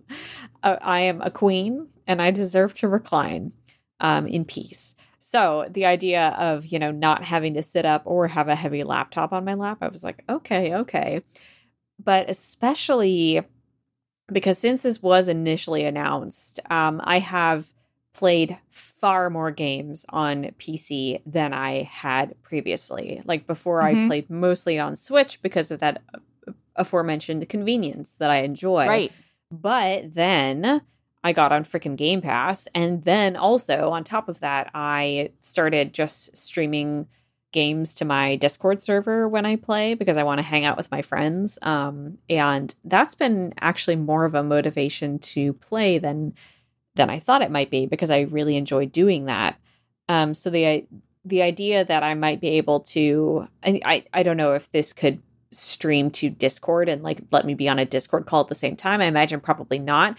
a, 0.62 0.78
I 0.82 1.00
am 1.00 1.20
a 1.20 1.30
queen 1.30 1.88
and 2.06 2.22
I 2.22 2.30
deserve 2.30 2.74
to 2.74 2.88
recline 2.88 3.52
um, 4.00 4.26
in 4.26 4.44
peace. 4.44 4.96
So 5.26 5.66
the 5.70 5.86
idea 5.86 6.36
of 6.38 6.66
you 6.66 6.78
know 6.78 6.90
not 6.90 7.24
having 7.24 7.54
to 7.54 7.62
sit 7.62 7.86
up 7.86 8.02
or 8.04 8.28
have 8.28 8.48
a 8.48 8.54
heavy 8.54 8.84
laptop 8.84 9.32
on 9.32 9.46
my 9.46 9.54
lap, 9.54 9.78
I 9.80 9.88
was 9.88 10.04
like, 10.04 10.22
okay, 10.28 10.74
okay. 10.74 11.22
But 11.98 12.28
especially 12.28 13.40
because 14.30 14.58
since 14.58 14.82
this 14.82 15.02
was 15.02 15.28
initially 15.28 15.84
announced, 15.84 16.60
um, 16.68 17.00
I 17.02 17.20
have 17.20 17.72
played 18.12 18.58
far 18.70 19.30
more 19.30 19.50
games 19.50 20.04
on 20.10 20.44
PC 20.58 21.22
than 21.24 21.54
I 21.54 21.84
had 21.84 22.34
previously. 22.42 23.22
Like 23.24 23.46
before, 23.46 23.80
I 23.80 23.94
Mhm. 23.94 24.06
played 24.06 24.28
mostly 24.28 24.78
on 24.78 24.94
Switch 24.94 25.40
because 25.40 25.70
of 25.70 25.80
that 25.80 26.02
uh, 26.12 26.52
aforementioned 26.76 27.48
convenience 27.48 28.12
that 28.18 28.30
I 28.30 28.42
enjoy. 28.42 28.86
Right. 28.86 29.12
But 29.50 30.12
then 30.12 30.82
I 31.24 31.32
got 31.32 31.52
on 31.52 31.64
freaking 31.64 31.96
Game 31.96 32.20
Pass. 32.20 32.68
And 32.74 33.02
then 33.02 33.34
also, 33.34 33.90
on 33.90 34.04
top 34.04 34.28
of 34.28 34.40
that, 34.40 34.70
I 34.74 35.30
started 35.40 35.94
just 35.94 36.36
streaming 36.36 37.08
games 37.50 37.94
to 37.94 38.04
my 38.04 38.36
Discord 38.36 38.82
server 38.82 39.26
when 39.26 39.46
I 39.46 39.56
play 39.56 39.94
because 39.94 40.16
I 40.16 40.24
want 40.24 40.38
to 40.38 40.42
hang 40.42 40.64
out 40.66 40.76
with 40.76 40.90
my 40.90 41.02
friends. 41.02 41.58
Um, 41.62 42.18
and 42.28 42.74
that's 42.84 43.14
been 43.14 43.54
actually 43.60 43.96
more 43.96 44.24
of 44.24 44.34
a 44.34 44.42
motivation 44.42 45.18
to 45.20 45.54
play 45.54 45.98
than 45.98 46.34
than 46.96 47.10
I 47.10 47.18
thought 47.18 47.42
it 47.42 47.50
might 47.50 47.70
be 47.70 47.86
because 47.86 48.10
I 48.10 48.20
really 48.20 48.56
enjoy 48.56 48.86
doing 48.86 49.24
that. 49.24 49.58
Um, 50.08 50.34
so 50.34 50.50
the 50.50 50.86
the 51.24 51.42
idea 51.42 51.84
that 51.84 52.02
I 52.02 52.14
might 52.14 52.40
be 52.40 52.48
able 52.58 52.80
to, 52.80 53.48
I, 53.64 53.80
I, 53.84 54.04
I 54.12 54.22
don't 54.22 54.36
know 54.36 54.52
if 54.52 54.70
this 54.70 54.92
could 54.92 55.22
stream 55.50 56.10
to 56.10 56.28
Discord 56.28 56.88
and 56.88 57.02
like 57.02 57.20
let 57.30 57.46
me 57.46 57.54
be 57.54 57.68
on 57.68 57.78
a 57.78 57.84
Discord 57.84 58.26
call 58.26 58.40
at 58.40 58.48
the 58.48 58.54
same 58.54 58.76
time. 58.76 59.00
I 59.00 59.06
imagine 59.06 59.40
probably 59.40 59.78
not. 59.78 60.18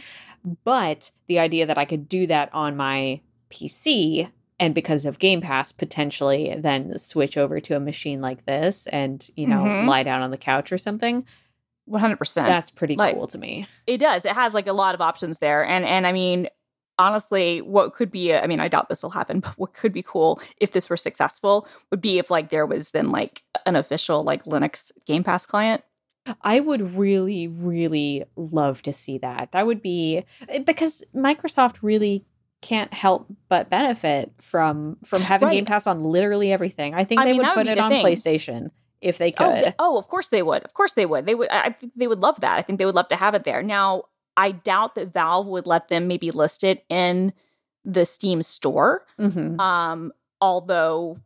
But 0.64 1.12
the 1.28 1.40
idea 1.40 1.66
that 1.66 1.78
I 1.78 1.86
could 1.86 2.08
do 2.08 2.28
that 2.28 2.50
on 2.54 2.76
my 2.78 3.22
PC 3.50 4.30
and 4.60 4.74
because 4.74 5.06
of 5.06 5.20
Game 5.20 5.42
Pass, 5.42 5.72
potentially 5.72 6.56
then 6.58 6.98
switch 6.98 7.38
over 7.38 7.60
to 7.60 7.76
a 7.76 7.80
machine 7.80 8.22
like 8.22 8.46
this 8.46 8.88
and, 8.88 9.28
you 9.36 9.48
know, 9.48 9.58
Mhm. 9.64 9.88
lie 9.88 10.04
down 10.04 10.22
on 10.22 10.32
the 10.32 10.38
couch 10.38 10.72
or 10.72 10.78
something. 10.78 11.26
100%. 11.86 12.48
That's 12.48 12.70
pretty 12.72 12.96
Like- 12.96 13.16
cool 13.16 13.28
to 13.28 13.38
me. 13.38 13.68
It 13.86 13.98
does. 13.98 14.26
It 14.26 14.32
has 14.34 14.54
like 14.54 14.68
a 14.68 14.74
lot 14.74 14.96
of 14.96 15.02
options 15.02 15.40
there. 15.40 15.64
And 15.66 15.86
and 15.86 16.08
I 16.08 16.12
mean, 16.14 16.48
honestly, 16.98 17.62
what 17.62 17.94
could 17.94 18.10
be 18.10 18.32
a, 18.32 18.42
I 18.42 18.48
mean, 18.48 18.60
I 18.60 18.68
doubt 18.70 18.88
this 18.90 19.04
will 19.04 19.10
happen, 19.12 19.40
but 19.42 19.54
what 19.58 19.74
could 19.74 19.92
be 19.94 20.02
cool 20.02 20.40
if 20.58 20.72
this 20.72 20.90
were 20.90 20.98
successful 20.98 21.68
would 21.92 22.02
be 22.02 22.18
if 22.18 22.32
like 22.32 22.50
there 22.50 22.66
was 22.66 22.92
then 22.92 23.12
like 23.12 23.44
an 23.66 23.76
official 23.76 24.24
like 24.24 24.46
Linux 24.46 24.92
Game 25.06 25.24
Pass 25.24 25.46
client. 25.46 25.84
I 26.42 26.60
would 26.60 26.82
really, 26.96 27.48
really 27.48 28.24
love 28.36 28.82
to 28.84 28.94
see 28.94 29.18
that. 29.20 29.52
That 29.52 29.66
would 29.68 29.82
be 29.82 30.24
eh, 30.50 30.60
because 30.60 31.04
Microsoft 31.16 31.80
really 31.82 32.26
can't 32.62 32.94
help 32.94 33.28
but 33.48 33.70
benefit 33.70 34.32
from 34.42 34.98
from 35.06 35.22
having 35.22 35.48
Right. 35.48 35.54
Game 35.56 35.66
Pass 35.66 35.86
on 35.88 36.04
literally 36.04 36.52
everything. 36.52 36.94
I 36.96 37.04
think 37.04 37.22
I 37.22 37.26
they 37.26 37.32
mean, 37.32 37.38
would 37.40 37.46
that 37.46 37.56
would 37.58 37.68
put 37.68 37.72
it 37.72 37.80
on 37.80 37.92
thing. 37.92 38.06
PlayStation 38.06 38.72
if 39.02 39.18
they 39.20 39.32
could. 39.32 39.46
Oh, 39.46 39.62
they- 39.62 39.74
oh, 39.78 39.98
of 39.98 40.08
course 40.08 40.30
they 40.30 40.42
would. 40.42 40.64
Of 40.64 40.74
course 40.74 40.94
they 40.94 41.06
would. 41.06 41.26
They 41.28 41.36
would. 41.36 41.50
I 41.50 41.72
think 41.72 41.94
they 41.96 42.08
would 42.08 42.22
love 42.22 42.40
that. 42.42 42.58
I 42.58 42.62
think 42.64 42.80
they 42.80 42.86
would 42.86 42.96
love 42.96 43.08
to 43.10 43.16
have 43.16 43.36
it 43.36 43.44
there. 43.44 43.62
Now, 43.62 44.06
I 44.36 44.52
doubt 44.52 44.96
that 44.96 45.14
Valve 45.14 45.46
would 45.48 45.68
let 45.68 45.90
them 45.90 46.08
maybe 46.08 46.32
list 46.32 46.64
it 46.64 46.86
in 46.90 47.34
the 47.84 48.04
Steam 48.06 48.42
store. 48.42 49.06
Mhm. 49.20 49.60
Um, 49.60 50.12
although 50.42 51.20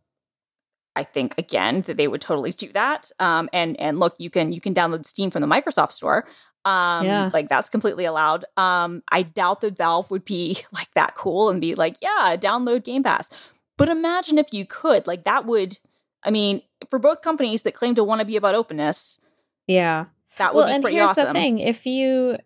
I 0.96 1.04
think 1.04 1.36
again 1.38 1.82
that 1.84 1.98
they 1.98 2.08
would 2.08 2.22
totally 2.22 2.52
do 2.52 2.72
that. 2.74 3.12
Um, 3.20 3.50
and 3.54 3.80
and 3.80 4.00
look, 4.00 4.16
you 4.18 4.30
can 4.30 4.52
you 4.52 4.60
can 4.62 4.74
download 4.74 5.06
Steam 5.06 5.32
from 5.32 5.42
the 5.42 5.48
Microsoft 5.48 5.92
store. 5.94 6.28
Um, 6.66 7.06
Yeah. 7.06 7.30
like 7.34 7.48
that's 7.48 7.70
completely 7.70 8.04
allowed. 8.06 8.44
Um, 8.58 9.02
I 9.12 9.22
doubt 9.24 9.62
that 9.62 9.78
Valve 9.78 10.12
would 10.12 10.26
be 10.26 10.60
like 10.74 10.92
that 10.96 11.16
cool 11.16 11.50
and 11.50 11.62
be 11.62 11.74
like, 11.76 11.96
yeah, 12.02 12.36
download 12.38 12.84
Game 12.84 13.04
Pass. 13.04 13.30
But 13.78 13.88
imagine 13.88 14.38
if 14.38 14.48
you 14.52 14.66
could, 14.66 15.08
like 15.08 15.24
that 15.24 15.46
would. 15.46 15.80
I 16.24 16.32
mean, 16.32 16.62
for 16.90 17.00
both 17.00 17.22
companies 17.22 17.62
that 17.62 17.74
claim 17.74 17.96
to 17.96 18.04
want 18.04 18.20
to 18.20 18.26
be 18.26 18.36
about 18.36 18.54
openness, 18.56 19.20
Yeah. 19.68 20.08
that 20.38 20.54
would 20.54 20.60
Well, 20.60 20.68
be 20.68 20.74
and 20.74 20.84
pretty 20.84 20.98
here's 20.98 21.12
awesome. 21.12 21.28
the 21.28 21.34
thing: 21.34 21.60
if 21.60 21.86
you 21.86 22.38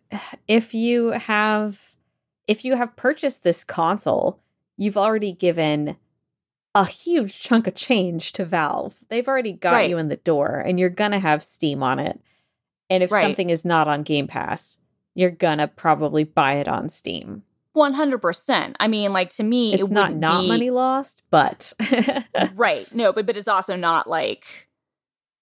if 0.48 0.76
you 0.76 1.08
have 1.12 1.96
if 2.46 2.64
you 2.64 2.76
have 2.76 2.96
purchased 2.96 3.44
this 3.44 3.64
console, 3.64 4.40
you've 4.78 4.98
already 4.98 5.32
given 5.32 5.96
a 6.76 6.86
huge 6.86 7.40
chunk 7.40 7.68
of 7.68 7.76
change 7.76 8.32
to 8.34 8.46
Valve. 8.46 8.96
They've 9.10 9.28
already 9.28 9.54
got 9.54 9.74
Right. 9.74 9.90
you 9.90 9.98
in 9.98 10.08
the 10.10 10.18
door, 10.18 10.60
and 10.66 10.80
you're 10.80 10.90
gonna 10.90 11.20
have 11.20 11.44
Steam 11.44 11.84
on 11.84 12.00
it. 12.00 12.20
And 12.90 13.04
if 13.04 13.12
Right. 13.12 13.22
something 13.24 13.50
is 13.50 13.64
not 13.64 13.88
on 13.88 14.04
Game 14.04 14.28
Pass, 14.28 14.80
you're 15.16 15.30
gonna 15.30 15.68
probably 15.68 16.24
buy 16.24 16.54
it 16.56 16.68
on 16.68 16.90
Steam. 16.90 17.44
One 17.74 17.94
hundred 17.94 18.20
percent. 18.20 18.76
I 18.80 18.88
mean, 18.88 19.14
like 19.14 19.30
to 19.36 19.44
me, 19.44 19.74
It's 19.74 19.84
it 19.84 19.92
not 19.92 20.12
wouldn't 20.14 20.42
be- 20.42 20.48
money 20.48 20.70
lost, 20.70 21.24
but 21.32 21.74
right 22.56 22.88
no 22.94 23.12
but 23.14 23.26
but 23.26 23.36
it's 23.38 23.48
also 23.48 23.76
not 23.76 24.08
like 24.08 24.68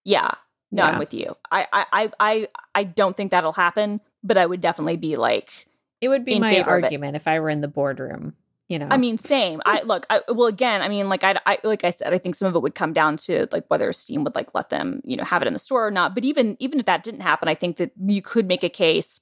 yeah 0.03 0.31
no 0.71 0.83
Yeah. 0.83 0.89
i'm 0.91 0.99
with 0.99 1.13
you 1.13 1.35
I, 1.51 1.67
I 1.73 2.11
i 2.19 2.47
i 2.73 2.83
don't 2.83 3.15
think 3.17 3.31
that'll 3.31 3.51
happen 3.53 3.99
but 4.23 4.37
i 4.37 4.45
would 4.45 4.61
definitely 4.61 4.97
be 4.97 5.15
like 5.17 5.67
it 5.99 6.07
would 6.07 6.23
be 6.25 6.39
my 6.39 6.49
favor 6.51 6.75
of 6.77 6.79
it. 6.79 6.85
argument 6.85 7.15
if 7.15 7.27
I 7.27 7.39
were 7.39 7.49
in 7.49 7.61
the 7.61 7.67
boardroom. 7.67 8.33
You 8.71 8.79
know, 8.79 8.87
i 8.89 8.97
mean 8.97 9.17
same. 9.17 9.61
I 9.65 9.81
look 9.81 10.05
I, 10.09 10.21
well 10.29 10.47
again 10.47 10.81
i 10.81 10.87
mean 10.87 11.09
like 11.09 11.23
I, 11.25 11.39
I 11.45 11.57
like 11.63 11.83
i 11.83 11.89
said 11.89 12.13
i 12.13 12.17
think 12.17 12.35
some 12.35 12.47
of 12.47 12.55
it 12.55 12.61
would 12.61 12.73
come 12.73 12.93
down 12.93 13.17
to 13.25 13.47
like 13.51 13.65
whether 13.67 13.91
steam 13.91 14.23
would 14.23 14.33
like 14.33 14.55
let 14.55 14.69
them 14.69 15.01
you 15.03 15.17
know 15.17 15.25
have 15.25 15.41
it 15.41 15.47
in 15.47 15.53
the 15.53 15.59
store 15.59 15.85
or 15.85 15.91
not. 15.91 16.15
But 16.15 16.23
even 16.23 16.55
even 16.59 16.79
if 16.79 16.85
that 16.85 17.03
didn't 17.03 17.21
happen 17.21 17.47
i 17.49 17.55
think 17.55 17.77
that 17.77 17.91
you 17.97 18.21
could 18.21 18.47
make 18.47 18.63
a 18.63 18.69
case 18.69 19.19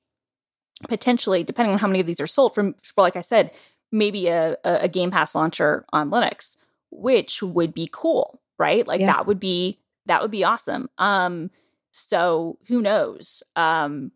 potentially 0.88 1.44
depending 1.44 1.74
on 1.74 1.80
how 1.80 1.88
many 1.88 2.00
of 2.00 2.06
these 2.06 2.22
are 2.22 2.28
sold 2.28 2.54
from 2.54 2.76
for 2.84 3.02
like 3.02 3.16
i 3.16 3.22
said 3.22 3.52
maybe 3.92 4.28
a, 4.28 4.56
a, 4.64 4.74
a 4.82 4.88
game 4.88 5.10
pass 5.12 5.34
launcher 5.34 5.84
on 5.92 6.12
linux 6.12 6.56
which 6.92 7.42
would 7.42 7.74
be 7.74 7.90
cool 7.92 8.40
right? 8.60 8.86
Like 8.86 9.00
Yeah. 9.00 9.08
that 9.08 9.26
would 9.26 9.40
be 9.40 9.80
that 10.06 10.22
would 10.22 10.32
be 10.32 10.44
awesome. 10.44 10.90
Um 11.00 11.50
so 11.92 12.60
who 12.68 12.82
knows? 12.82 13.42
Um 13.56 14.12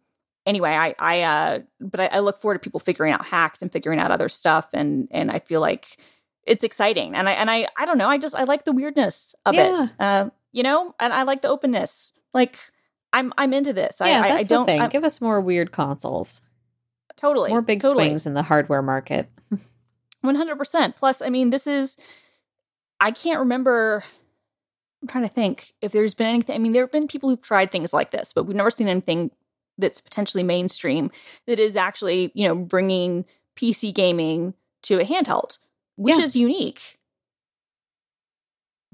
anyway 0.46 0.72
i 0.72 0.94
i 1.00 1.22
uh 1.22 1.60
but 1.80 2.00
I, 2.00 2.06
I 2.08 2.20
look 2.20 2.40
forward 2.42 2.56
to 2.56 2.60
people 2.60 2.80
figuring 2.80 3.14
out 3.14 3.26
hacks 3.26 3.62
and 3.62 3.72
figuring 3.72 4.00
out 4.00 4.12
other 4.12 4.30
stuff 4.30 4.68
and 4.74 5.08
and 5.12 5.32
i 5.32 5.40
feel 5.40 5.62
like 5.62 5.98
it's 6.46 6.64
exciting 6.64 7.16
and 7.16 7.30
i 7.30 7.32
and 7.34 7.50
i 7.50 7.68
i 7.78 7.86
don't 7.86 7.98
know 7.98 8.10
i 8.10 8.18
just 8.18 8.36
i 8.36 8.44
like 8.44 8.66
the 8.66 8.72
weirdness 8.74 9.36
of 9.46 9.54
Yeah. 9.56 9.74
it 9.84 9.92
uh 10.00 10.30
you 10.52 10.64
know 10.64 10.94
and 11.00 11.14
i 11.14 11.24
like 11.24 11.42
the 11.42 11.48
openness 11.50 12.12
like 12.34 12.58
i'm 13.14 13.32
i'm 13.38 13.54
into 13.54 13.74
this 13.74 13.98
yeah, 14.02 14.22
i 14.22 14.26
I, 14.26 14.30
that's 14.30 14.42
I 14.42 14.44
don't 14.44 14.66
the 14.66 14.72
thing. 14.74 14.82
I'm- 14.82 14.90
Give 14.90 15.04
us 15.04 15.22
more 15.22 15.40
weird 15.40 15.72
consoles, 15.72 16.42
totally 17.16 17.50
more 17.50 17.62
big 17.62 17.82
totally. 17.82 18.06
swings 18.08 18.26
in 18.26 18.34
the 18.34 18.44
hardware 18.44 18.82
market. 18.82 19.30
100%. 20.26 20.96
Plus, 20.96 21.22
I 21.22 21.30
mean, 21.30 21.50
this 21.50 21.68
is, 21.68 21.98
I 23.00 23.12
can't 23.12 23.40
remember. 23.40 24.04
I'm 25.02 25.08
trying 25.10 25.26
to 25.26 25.30
think 25.34 25.74
if 25.82 25.92
there's 25.92 26.14
been 26.14 26.28
anything. 26.28 26.56
I 26.56 26.60
mean, 26.60 26.72
there 26.72 26.84
have 26.84 26.92
been 26.92 27.08
people 27.08 27.30
who've 27.30 27.42
tried 27.42 27.72
things 27.72 27.92
like 27.94 28.12
this, 28.12 28.32
but 28.32 28.46
we've 28.46 28.56
never 28.56 28.72
seen 28.72 28.88
anything 28.88 29.32
that's 29.78 30.02
potentially 30.02 30.44
mainstream 30.44 31.12
that 31.48 31.60
is 31.60 31.76
actually, 31.76 32.32
you 32.34 32.48
know, 32.48 32.56
bringing 32.56 33.26
PC 33.56 33.94
gaming 33.94 34.54
to 34.84 35.00
a 35.00 35.06
handheld, 35.06 35.58
which 35.96 36.18
Yeah. 36.18 36.24
is 36.24 36.36
unique. 36.36 37.00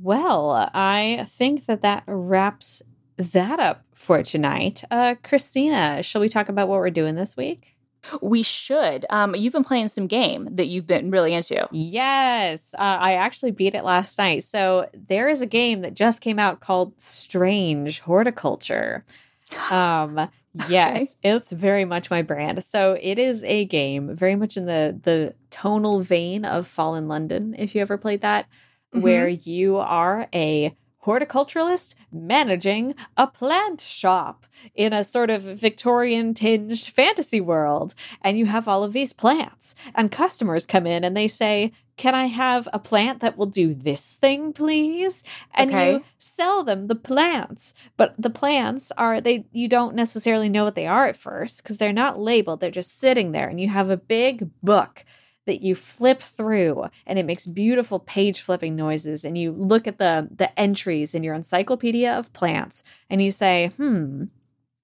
Well, 0.02 0.70
I 0.74 1.26
think 1.30 1.66
that 1.66 1.82
that 1.82 2.04
wraps 2.08 2.82
that 3.18 3.60
up 3.60 3.84
for 3.94 4.24
tonight. 4.24 4.84
Uh, 4.90 5.16
Christina, 5.24 6.02
shall 6.04 6.22
we 6.22 6.30
talk 6.30 6.48
about 6.48 6.70
what 6.70 6.80
we're 6.80 6.90
doing 6.90 7.16
this 7.16 7.36
week? 7.36 7.76
We 8.22 8.44
should. 8.44 9.06
Um, 9.10 9.36
you've 9.36 9.52
been 9.52 9.66
playing 9.66 9.90
some 9.90 10.08
game 10.08 10.48
that 10.56 10.68
you've 10.68 10.88
been 10.88 11.12
really 11.12 11.34
into. 11.34 11.68
Yes, 11.74 12.74
uh, 12.76 12.98
I 13.02 13.16
actually 13.16 13.52
beat 13.52 13.76
it 13.76 13.84
last 13.84 14.18
night. 14.18 14.44
So 14.44 14.90
there 14.94 15.28
is 15.28 15.42
a 15.42 15.46
game 15.46 15.82
that 15.82 15.96
just 15.96 16.22
came 16.22 16.40
out 16.40 16.62
called 16.62 16.94
Strange 17.02 18.00
Horticulture. 18.02 19.04
Um, 19.72 20.30
yes, 20.68 21.18
it's 21.24 21.52
very 21.52 21.86
much 21.86 22.10
my 22.10 22.22
brand. 22.22 22.64
So 22.64 22.98
it 23.00 23.20
is 23.20 23.44
a 23.44 23.66
game 23.66 24.16
very 24.16 24.36
much 24.36 24.58
in 24.58 24.66
the 24.66 25.00
the 25.02 25.36
tonal 25.50 26.02
vein 26.02 26.46
of 26.46 26.68
Fallen 26.68 27.08
London. 27.08 27.56
If 27.58 27.76
you 27.76 27.82
ever 27.82 27.98
played 27.98 28.22
that, 28.22 28.46
mm-hmm. 28.94 29.02
where 29.02 29.28
you 29.28 29.78
are 29.78 30.28
a 30.34 30.76
horticulturalist 31.04 31.96
managing 32.12 32.96
a 33.16 33.28
plant 33.28 33.82
shop 33.82 34.46
in 34.76 34.94
a 34.94 35.04
sort 35.04 35.30
of 35.30 35.42
Victorian 35.42 36.34
tinged 36.34 36.80
fantasy 36.80 37.40
world. 37.40 37.96
And 38.22 38.38
you 38.38 38.48
have 38.48 38.68
all 38.68 38.84
of 38.84 38.94
these 38.94 39.14
plants, 39.14 39.76
and 39.96 40.12
customers 40.12 40.66
come 40.66 40.86
in 40.86 41.04
and 41.04 41.16
they 41.16 41.28
say, 41.28 41.72
Can 41.98 42.16
I 42.16 42.26
have 42.26 42.68
a 42.74 42.80
plant 42.80 43.22
that 43.22 43.38
will 43.38 43.46
do 43.46 43.74
this 43.74 44.16
thing, 44.16 44.54
please? 44.54 45.24
And 45.54 45.72
you 45.72 46.04
sell 46.18 46.64
them 46.64 46.88
the 46.88 46.96
plants. 46.96 47.74
But 47.98 48.16
the 48.18 48.30
plants 48.30 48.92
are, 48.98 49.22
they, 49.22 49.46
you 49.52 49.68
don't 49.68 49.96
necessarily 49.96 50.50
know 50.50 50.64
what 50.64 50.76
they 50.76 50.88
are 50.88 51.06
at 51.06 51.16
first 51.16 51.64
because 51.64 51.78
they're 51.78 51.94
not 51.94 52.20
labeled. 52.20 52.60
They're 52.60 52.72
just 52.72 53.00
sitting 53.00 53.32
there, 53.32 53.48
and 53.48 53.60
you 53.60 53.70
have 53.70 53.90
a 53.90 53.98
big 53.98 54.50
book 54.62 55.06
that 55.50 55.64
you 55.64 55.74
flip 55.74 56.22
through 56.22 56.86
and 57.08 57.18
it 57.18 57.26
makes 57.26 57.48
beautiful 57.48 57.98
page 57.98 58.42
flipping 58.42 58.76
noises 58.76 59.26
and 59.26 59.36
you 59.36 59.52
look 59.52 59.88
at 59.88 59.98
the 59.98 60.30
the 60.32 60.58
entries 60.60 61.16
in 61.16 61.24
your 61.24 61.34
encyclopedia 61.34 62.16
of 62.16 62.32
plants 62.34 62.84
and 63.10 63.20
you 63.20 63.32
say 63.32 63.72
hmm 63.78 64.26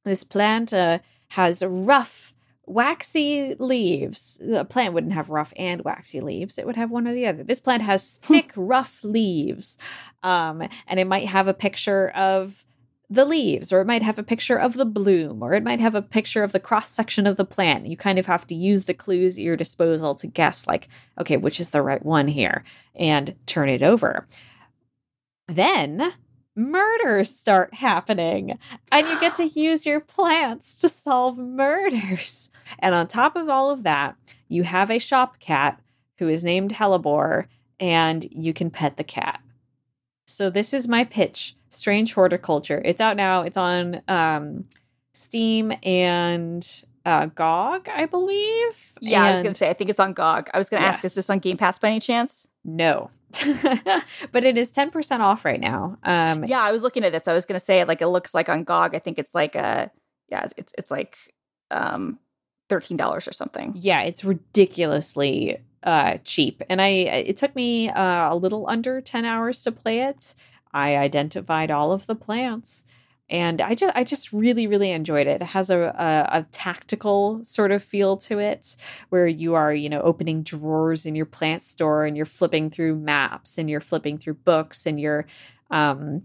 this 0.03 0.23
plant 0.23 0.73
uh, 0.73 0.99
has 1.29 1.63
rough 1.65 2.33
waxy 2.67 3.55
leaves. 3.59 4.39
The 4.43 4.65
plant 4.65 4.93
wouldn't 4.93 5.13
have 5.13 5.29
rough 5.29 5.53
and 5.55 5.83
waxy 5.83 6.19
leaves 6.19 6.57
it 6.57 6.65
would 6.65 6.75
have 6.77 6.89
one 6.89 7.07
or 7.07 7.13
the 7.13 7.27
other. 7.27 7.43
This 7.43 7.59
plant 7.59 7.83
has 7.83 8.13
thick 8.13 8.51
rough 8.55 9.03
leaves 9.03 9.77
um, 10.23 10.67
and 10.87 10.99
it 10.99 11.05
might 11.05 11.27
have 11.27 11.47
a 11.47 11.53
picture 11.53 12.09
of 12.09 12.65
the 13.09 13.25
leaves, 13.25 13.71
or 13.71 13.81
it 13.81 13.87
might 13.87 14.01
have 14.01 14.17
a 14.17 14.23
picture 14.23 14.57
of 14.57 14.73
the 14.73 14.85
bloom, 14.85 15.43
or 15.43 15.53
it 15.53 15.63
might 15.63 15.79
have 15.79 15.95
a 15.95 16.01
picture 16.01 16.43
of 16.43 16.51
the 16.51 16.59
cross 16.59 16.89
section 16.89 17.27
of 17.27 17.37
the 17.37 17.45
plant. 17.45 17.85
You 17.85 17.97
kind 17.97 18.17
of 18.17 18.25
have 18.25 18.47
to 18.47 18.55
use 18.55 18.85
the 18.85 18.93
clues 18.93 19.37
at 19.37 19.43
your 19.43 19.55
disposal 19.55 20.15
to 20.15 20.27
guess, 20.27 20.65
like, 20.67 20.87
okay, 21.19 21.37
which 21.37 21.59
is 21.59 21.69
the 21.69 21.81
right 21.81 22.03
one 22.03 22.27
here, 22.27 22.63
and 22.95 23.35
turn 23.45 23.69
it 23.69 23.83
over. 23.83 24.27
Then 25.47 26.13
murders 26.55 27.29
start 27.29 27.75
happening, 27.75 28.57
and 28.91 29.07
you 29.07 29.19
get 29.19 29.35
to 29.35 29.47
use 29.59 29.85
your 29.85 29.99
plants 29.99 30.75
to 30.77 30.89
solve 30.89 31.37
murders. 31.37 32.49
And 32.79 32.95
on 32.95 33.07
top 33.07 33.35
of 33.35 33.49
all 33.49 33.69
of 33.69 33.83
that, 33.83 34.15
you 34.47 34.63
have 34.63 34.89
a 34.89 34.99
shop 34.99 35.39
cat 35.39 35.79
who 36.17 36.29
is 36.29 36.43
named 36.43 36.71
Hellebore, 36.71 37.45
and 37.79 38.25
you 38.31 38.53
can 38.53 38.69
pet 38.69 38.97
the 38.97 39.03
cat. 39.03 39.41
So 40.27 40.49
this 40.49 40.73
is 40.73 40.87
my 40.87 41.03
pitch. 41.03 41.55
Strange 41.75 42.13
Horticulture. 42.13 42.81
It's 42.83 43.01
out 43.01 43.17
now. 43.17 43.41
It's 43.41 43.57
on 43.57 44.01
um, 44.07 44.65
Steam 45.13 45.73
and 45.83 46.83
uh, 47.05 47.27
GOG, 47.27 47.87
I 47.89 48.05
believe. 48.05 48.93
Yeah, 48.99 49.23
I 49.23 49.33
was 49.33 49.41
gonna 49.43 49.53
say 49.53 49.69
I 49.69 49.73
think 49.73 49.89
it's 49.89 49.99
on 49.99 50.13
GOG. 50.13 50.49
I 50.53 50.57
was 50.57 50.69
gonna 50.69 50.85
ask, 50.85 51.05
is 51.05 51.15
this 51.15 51.29
on 51.29 51.39
Game 51.39 51.57
Pass 51.57 51.77
by 51.77 51.89
any 51.89 51.99
chance? 51.99 52.47
no, 52.63 53.11
but 54.31 54.43
it 54.43 54.57
is 54.57 54.71
ten 54.71 54.89
percent 54.89 55.21
off 55.21 55.45
right 55.45 55.59
now. 55.59 55.97
Um, 56.03 56.45
Yeah, 56.45 56.61
I 56.61 56.71
was 56.71 56.81
looking 56.81 57.03
at 57.03 57.11
this. 57.11 57.27
I 57.27 57.33
was 57.33 57.45
gonna 57.45 57.59
say 57.59 57.83
like 57.83 58.01
it 58.01 58.07
looks 58.07 58.33
like 58.33 58.49
on 58.49 58.63
GOG. 58.63 58.95
I 58.95 58.99
think 58.99 59.19
it's 59.19 59.35
like 59.35 59.55
a 59.55 59.91
yeah, 60.29 60.47
it's 60.57 60.73
it's, 60.77 60.89
like 60.89 61.17
um 61.69 62.17
thirteen 62.69 62.97
dollars 62.97 63.27
or 63.27 63.33
something. 63.33 63.73
yeah, 63.75 64.01
it's 64.01 64.25
ridiculously 64.25 65.59
uh, 65.83 66.17
cheap, 66.23 66.63
and 66.69 66.81
I 66.81 66.87
it 66.87 67.37
took 67.37 67.55
me 67.55 67.89
uh, 67.89 68.33
a 68.33 68.35
little 68.35 68.67
under 68.67 68.99
ten 68.99 69.25
hours 69.25 69.63
to 69.63 69.71
play 69.71 70.01
it. 70.01 70.33
I 70.75 70.97
identified 70.97 71.71
all 71.71 71.91
of 71.91 72.05
the 72.05 72.15
plants. 72.15 72.83
And 73.27 73.59
I 73.59 73.73
just, 73.73 73.95
I 73.95 74.03
just 74.03 74.31
really, 74.31 74.67
really 74.67 74.91
enjoyed 74.91 75.25
it. 75.25 75.41
It 75.41 75.47
has 75.47 75.71
a, 75.71 75.79
a, 75.79 76.39
a 76.39 76.43
tactical 76.51 77.43
sort 77.43 77.71
of 77.71 77.81
feel 77.81 78.17
to 78.17 78.37
it, 78.37 78.77
where 79.09 79.25
you 79.25 79.55
are, 79.55 79.73
you 79.73 79.89
know, 79.89 80.01
opening 80.01 80.43
drawers 80.43 81.07
in 81.07 81.15
your 81.15 81.25
plant 81.25 81.63
store, 81.63 82.05
and 82.05 82.15
you're 82.15 82.27
flipping 82.27 82.69
through 82.69 82.97
maps, 82.97 83.57
and 83.57 83.67
you're 83.67 83.81
flipping 83.81 84.19
through 84.19 84.35
books, 84.35 84.85
and 84.85 84.99
you're, 84.99 85.25
um, 85.71 86.21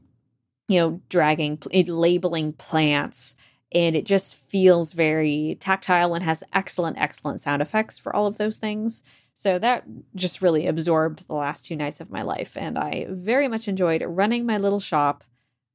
you 0.68 0.78
know, 0.78 1.00
dragging, 1.08 1.58
labeling 1.72 2.52
plants, 2.52 3.34
and 3.72 3.96
it 3.96 4.04
just 4.04 4.36
feels 4.36 4.92
very 4.92 5.56
tactile 5.58 6.12
and 6.14 6.22
has 6.22 6.44
excellent, 6.52 6.98
excellent 6.98 7.40
sound 7.40 7.62
effects 7.62 7.98
for 7.98 8.14
all 8.14 8.26
of 8.26 8.36
those 8.36 8.58
things. 8.58 9.04
So 9.40 9.58
that 9.58 9.84
just 10.14 10.42
really 10.42 10.66
absorbed 10.66 11.26
the 11.26 11.32
last 11.32 11.64
two 11.64 11.74
nights 11.74 12.02
of 12.02 12.10
my 12.10 12.20
life, 12.20 12.58
and 12.58 12.76
I 12.76 13.06
very 13.08 13.48
much 13.48 13.68
enjoyed 13.68 14.04
running 14.06 14.44
my 14.44 14.58
little 14.58 14.80
shop. 14.80 15.24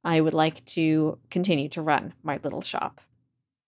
I 0.04 0.22
would 0.22 0.36
like 0.36 0.64
to 0.66 1.18
continue 1.32 1.68
to 1.70 1.82
run 1.82 2.14
my 2.22 2.40
little 2.44 2.62
shop. 2.62 3.02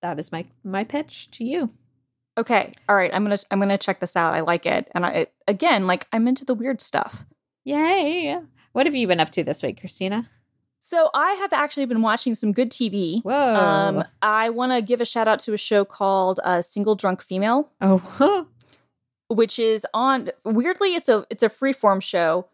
That 0.03 0.19
is 0.19 0.31
my 0.31 0.45
my 0.63 0.83
pitch 0.83 1.31
to 1.31 1.43
you. 1.43 1.71
Okay, 2.37 2.73
all 2.87 2.95
right. 2.95 3.09
I'm 3.11 3.23
gonna 3.23 3.39
I'm 3.49 3.59
gonna 3.59 3.75
check 3.75 3.99
this 3.99 4.15
out. 4.15 4.35
I 4.35 4.41
like 4.41 4.67
it, 4.67 4.87
and 4.93 5.03
I 5.03 5.09
it, 5.09 5.33
again 5.47 5.87
like 5.87 6.05
I'm 6.13 6.27
into 6.27 6.45
the 6.45 6.53
weird 6.53 6.79
stuff. 6.79 7.25
Yay! 7.63 8.37
What 8.73 8.85
have 8.85 8.93
you 8.93 9.07
been 9.07 9.19
up 9.19 9.31
to 9.31 9.43
this 9.43 9.63
week, 9.63 9.79
Christina? 9.79 10.29
So 10.77 11.09
I 11.15 11.31
have 11.33 11.53
actually 11.53 11.87
been 11.87 12.03
watching 12.03 12.35
some 12.35 12.51
good 12.51 12.69
TV. 12.69 13.23
Whoa! 13.23 13.55
Um, 13.55 14.03
I 14.21 14.51
want 14.51 14.73
to 14.73 14.83
give 14.83 15.01
a 15.01 15.05
shout 15.05 15.27
out 15.27 15.39
to 15.39 15.53
a 15.53 15.57
show 15.57 15.85
called 15.85 16.39
uh, 16.43 16.61
Single 16.61 16.93
Drunk 16.93 17.23
Female, 17.23 17.71
oh, 17.81 18.45
which 19.30 19.59
is 19.59 19.86
on. 19.93 20.32
Weirdly, 20.43 20.95
it's 20.95 21.09
a 21.09 21.25
it's 21.30 21.43
a 21.43 21.49
freeform 21.49 22.01
show, 22.01 22.47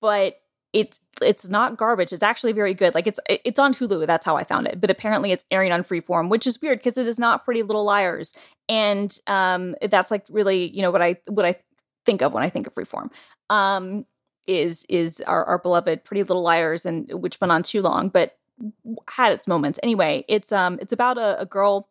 but 0.00 0.40
it's 0.72 1.00
it's 1.22 1.48
not 1.48 1.76
garbage. 1.76 2.12
It's 2.12 2.22
actually 2.22 2.52
very 2.52 2.74
good. 2.74 2.94
Like 2.94 3.06
it's 3.06 3.20
it's 3.28 3.58
on 3.58 3.74
Hulu. 3.74 4.06
That's 4.06 4.26
how 4.26 4.36
I 4.36 4.44
found 4.44 4.66
it. 4.66 4.80
But 4.80 4.90
apparently, 4.90 5.32
it's 5.32 5.44
airing 5.50 5.72
on 5.72 5.82
Freeform, 5.82 6.28
which 6.28 6.46
is 6.46 6.60
weird 6.60 6.78
because 6.78 6.98
it 6.98 7.06
is 7.06 7.18
not 7.18 7.44
Pretty 7.44 7.62
Little 7.62 7.84
Liars, 7.84 8.34
and 8.68 9.16
um, 9.26 9.74
that's 9.82 10.10
like 10.10 10.24
really 10.28 10.68
you 10.68 10.82
know 10.82 10.90
what 10.90 11.02
I 11.02 11.16
what 11.26 11.46
I 11.46 11.56
think 12.04 12.22
of 12.22 12.32
when 12.32 12.42
I 12.42 12.48
think 12.48 12.66
of 12.66 12.74
Freeform. 12.74 13.10
Um, 13.50 14.04
is 14.46 14.84
is 14.88 15.20
our, 15.22 15.44
our 15.44 15.58
beloved 15.58 16.04
Pretty 16.04 16.22
Little 16.22 16.42
Liars, 16.42 16.86
and 16.86 17.10
which 17.12 17.40
went 17.40 17.52
on 17.52 17.62
too 17.62 17.82
long, 17.82 18.08
but 18.08 18.36
had 19.08 19.32
its 19.32 19.46
moments. 19.46 19.78
Anyway, 19.82 20.24
it's 20.28 20.52
um 20.52 20.78
it's 20.80 20.92
about 20.92 21.18
a, 21.18 21.40
a 21.40 21.46
girl 21.46 21.88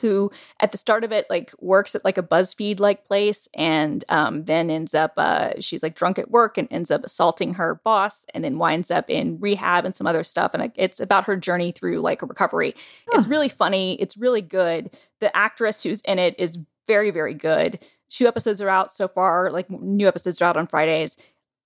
who 0.00 0.30
at 0.60 0.72
the 0.72 0.78
start 0.78 1.04
of 1.04 1.12
it 1.12 1.26
like 1.30 1.52
works 1.60 1.94
at 1.94 2.04
like 2.04 2.18
a 2.18 2.22
BuzzFeed 2.22 2.80
like 2.80 3.04
place 3.04 3.48
and 3.54 4.04
um 4.08 4.44
then 4.44 4.70
ends 4.70 4.94
up 4.94 5.12
uh 5.16 5.52
she's 5.60 5.82
like 5.82 5.94
drunk 5.94 6.18
at 6.18 6.30
work 6.30 6.58
and 6.58 6.68
ends 6.70 6.90
up 6.90 7.04
assaulting 7.04 7.54
her 7.54 7.80
boss 7.84 8.26
and 8.34 8.44
then 8.44 8.58
winds 8.58 8.90
up 8.90 9.08
in 9.08 9.38
rehab 9.40 9.84
and 9.84 9.94
some 9.94 10.06
other 10.06 10.24
stuff 10.24 10.52
and 10.54 10.72
it's 10.76 11.00
about 11.00 11.24
her 11.24 11.36
journey 11.36 11.72
through 11.72 12.00
like 12.00 12.22
a 12.22 12.26
recovery. 12.26 12.74
It's 13.12 13.26
really 13.26 13.48
funny, 13.48 13.94
it's 14.00 14.16
really 14.16 14.42
good. 14.42 14.96
The 15.20 15.34
actress 15.36 15.82
who's 15.82 16.00
in 16.02 16.18
it 16.18 16.34
is 16.38 16.58
very 16.86 17.10
very 17.10 17.34
good. 17.34 17.84
Two 18.08 18.26
episodes 18.26 18.60
are 18.60 18.68
out 18.68 18.92
so 18.92 19.06
far, 19.06 19.50
like 19.50 19.70
new 19.70 20.08
episodes 20.08 20.42
are 20.42 20.46
out 20.46 20.56
on 20.56 20.66
Fridays. 20.66 21.16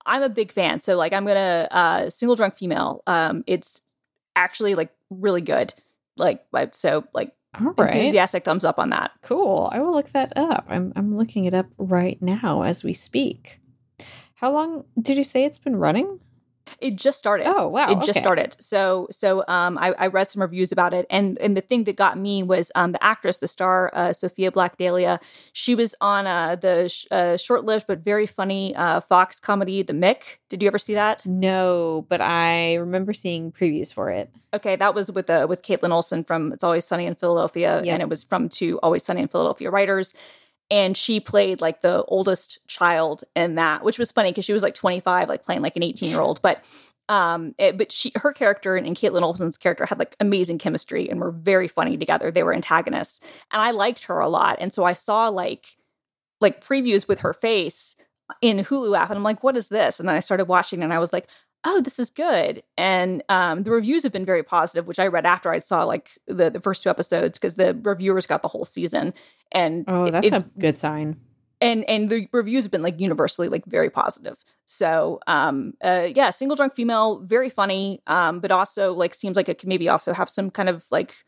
I'm 0.06 0.22
a 0.22 0.28
big 0.28 0.52
fan. 0.52 0.80
So 0.80 0.96
like 0.96 1.12
I'm 1.12 1.24
gonna 1.24 1.68
uh 1.70 2.10
single 2.10 2.36
drunk 2.36 2.56
female. 2.56 3.02
Um 3.06 3.44
it's 3.46 3.82
actually 4.36 4.74
like 4.74 4.90
really 5.10 5.40
good. 5.40 5.74
Like, 6.16 6.44
so 6.72 7.04
like 7.12 7.32
all 7.60 7.72
right. 7.76 7.94
enthusiastic 7.94 8.44
thumbs 8.44 8.64
up 8.64 8.78
on 8.78 8.90
that. 8.90 9.12
Cool. 9.22 9.68
I 9.72 9.80
will 9.80 9.92
look 9.92 10.10
that 10.10 10.32
up. 10.36 10.66
I'm 10.68 10.92
I'm 10.96 11.16
looking 11.16 11.44
it 11.44 11.54
up 11.54 11.66
right 11.78 12.20
now 12.20 12.62
as 12.62 12.84
we 12.84 12.92
speak. 12.92 13.60
How 14.36 14.52
long 14.52 14.84
did 15.00 15.16
you 15.16 15.24
say 15.24 15.44
it's 15.44 15.58
been 15.58 15.76
running? 15.76 16.20
It 16.80 16.96
just 16.96 17.18
started. 17.18 17.46
Oh 17.46 17.68
wow! 17.68 17.90
it 17.90 17.96
just 17.96 18.10
okay. 18.10 18.20
started. 18.20 18.56
So 18.60 19.06
so 19.10 19.44
um 19.48 19.76
I, 19.78 19.92
I 19.98 20.06
read 20.08 20.28
some 20.28 20.42
reviews 20.42 20.72
about 20.72 20.92
it 20.94 21.06
and 21.10 21.38
and 21.38 21.56
the 21.56 21.60
thing 21.60 21.84
that 21.84 21.96
got 21.96 22.18
me 22.18 22.42
was 22.42 22.72
um 22.74 22.92
the 22.92 23.02
actress, 23.04 23.36
the 23.38 23.48
star 23.48 23.90
uh 23.94 24.12
Sofia 24.12 24.50
Black-D'Elia. 24.50 25.20
She 25.52 25.74
was 25.74 25.94
on 26.00 26.26
uh 26.26 26.56
the 26.56 26.88
sh- 26.88 27.06
uh, 27.10 27.36
short-lived 27.36 27.86
but 27.86 27.98
very 28.00 28.26
funny 28.26 28.74
uh 28.76 29.00
Fox 29.00 29.38
comedy 29.40 29.82
The 29.82 29.92
Mick. 29.92 30.38
Did 30.48 30.62
you 30.62 30.68
ever 30.68 30.78
see 30.78 30.94
that? 30.94 31.26
No, 31.26 32.06
but 32.08 32.20
I 32.20 32.74
remember 32.74 33.12
seeing 33.12 33.52
previews 33.52 33.92
for 33.92 34.10
it. 34.10 34.30
Okay, 34.54 34.76
that 34.76 34.94
was 34.94 35.10
with 35.10 35.28
uh, 35.28 35.46
with 35.48 35.62
Kaitlin 35.62 35.90
Olson 35.90 36.22
from 36.24 36.52
It's 36.52 36.62
Always 36.64 36.84
Sunny 36.84 37.06
in 37.06 37.14
Philadelphia, 37.16 37.82
Yep. 37.84 37.92
and 37.92 38.02
it 38.02 38.08
was 38.08 38.22
from 38.22 38.48
two 38.48 38.78
Always 38.82 39.02
Sunny 39.04 39.22
in 39.22 39.28
Philadelphia 39.28 39.68
writers. 39.70 40.14
And 40.70 40.96
she 40.96 41.20
played 41.20 41.60
like 41.60 41.82
the 41.82 42.04
oldest 42.04 42.66
child 42.66 43.24
in 43.36 43.56
that, 43.56 43.84
which 43.84 43.98
was 43.98 44.10
funny 44.10 44.30
because 44.30 44.44
she 44.44 44.52
was 44.52 44.62
like 44.62 44.74
25, 44.74 45.28
like 45.28 45.44
playing 45.44 45.62
like 45.62 45.76
an 45.76 45.82
18 45.82 46.10
year 46.10 46.20
old. 46.20 46.40
But 46.42 46.64
um, 47.08 47.54
it, 47.58 47.76
but 47.76 47.92
she 47.92 48.12
her 48.16 48.32
character 48.32 48.76
and, 48.76 48.86
and 48.86 48.96
Kaitlin 48.96 49.22
Olson's 49.22 49.58
character 49.58 49.86
had 49.86 49.98
like 49.98 50.16
amazing 50.20 50.58
chemistry 50.58 51.08
and 51.08 51.20
were 51.20 51.30
very 51.30 51.68
funny 51.68 51.96
together. 51.96 52.30
They 52.30 52.42
were 52.42 52.54
antagonists, 52.54 53.20
and 53.52 53.60
I 53.60 53.72
liked 53.72 54.04
her 54.04 54.20
a 54.20 54.28
lot. 54.28 54.56
And 54.58 54.72
so 54.72 54.84
I 54.84 54.94
saw 54.94 55.28
like 55.28 55.76
like 56.40 56.64
previews 56.64 57.06
with 57.06 57.20
her 57.20 57.34
face 57.34 57.94
in 58.40 58.58
Hulu 58.58 58.96
app, 58.96 59.10
and 59.10 59.18
I'm 59.18 59.22
like, 59.22 59.42
what 59.42 59.56
is 59.56 59.68
this? 59.68 60.00
And 60.00 60.08
then 60.08 60.16
I 60.16 60.20
started 60.20 60.46
watching, 60.46 60.82
and 60.82 60.94
I 60.94 60.98
was 60.98 61.12
like, 61.12 61.28
oh, 61.64 61.80
this 61.80 61.98
is 61.98 62.10
good. 62.10 62.62
And 62.76 63.22
um, 63.28 63.62
the 63.62 63.70
reviews 63.70 64.02
have 64.02 64.12
been 64.12 64.24
very 64.26 64.42
positive, 64.42 64.86
which 64.86 64.98
I 64.98 65.06
read 65.06 65.24
after 65.26 65.50
I 65.50 65.58
saw 65.58 65.82
like 65.84 66.18
the, 66.26 66.50
the 66.50 66.60
first 66.60 66.82
two 66.82 66.90
episodes 66.90 67.38
because 67.38 67.54
the 67.56 67.74
reviewers 67.82 68.26
got 68.26 68.42
the 68.42 68.48
whole 68.48 68.64
season. 68.64 69.14
And 69.52 69.84
Oh, 69.88 70.10
that's 70.10 70.30
a 70.30 70.40
good 70.58 70.76
sign. 70.76 71.16
and 71.60 71.84
and 71.88 72.10
the 72.10 72.28
reviews 72.32 72.64
have 72.64 72.70
been 72.70 72.82
like 72.82 73.00
universally 73.00 73.48
like 73.48 73.64
very 73.64 73.88
positive. 73.90 74.36
So 74.66 75.20
um 75.26 75.74
uh 75.82 76.08
yeah, 76.14 76.30
single 76.30 76.56
drunk 76.56 76.74
female, 76.74 77.20
very 77.20 77.48
funny, 77.48 78.02
um, 78.06 78.40
but 78.40 78.50
also 78.50 78.92
like 78.92 79.14
seems 79.14 79.36
like 79.36 79.48
it 79.48 79.58
could 79.58 79.68
maybe 79.68 79.88
also 79.88 80.12
have 80.12 80.28
some 80.28 80.50
kind 80.50 80.68
of 80.68 80.84
like 80.90 81.24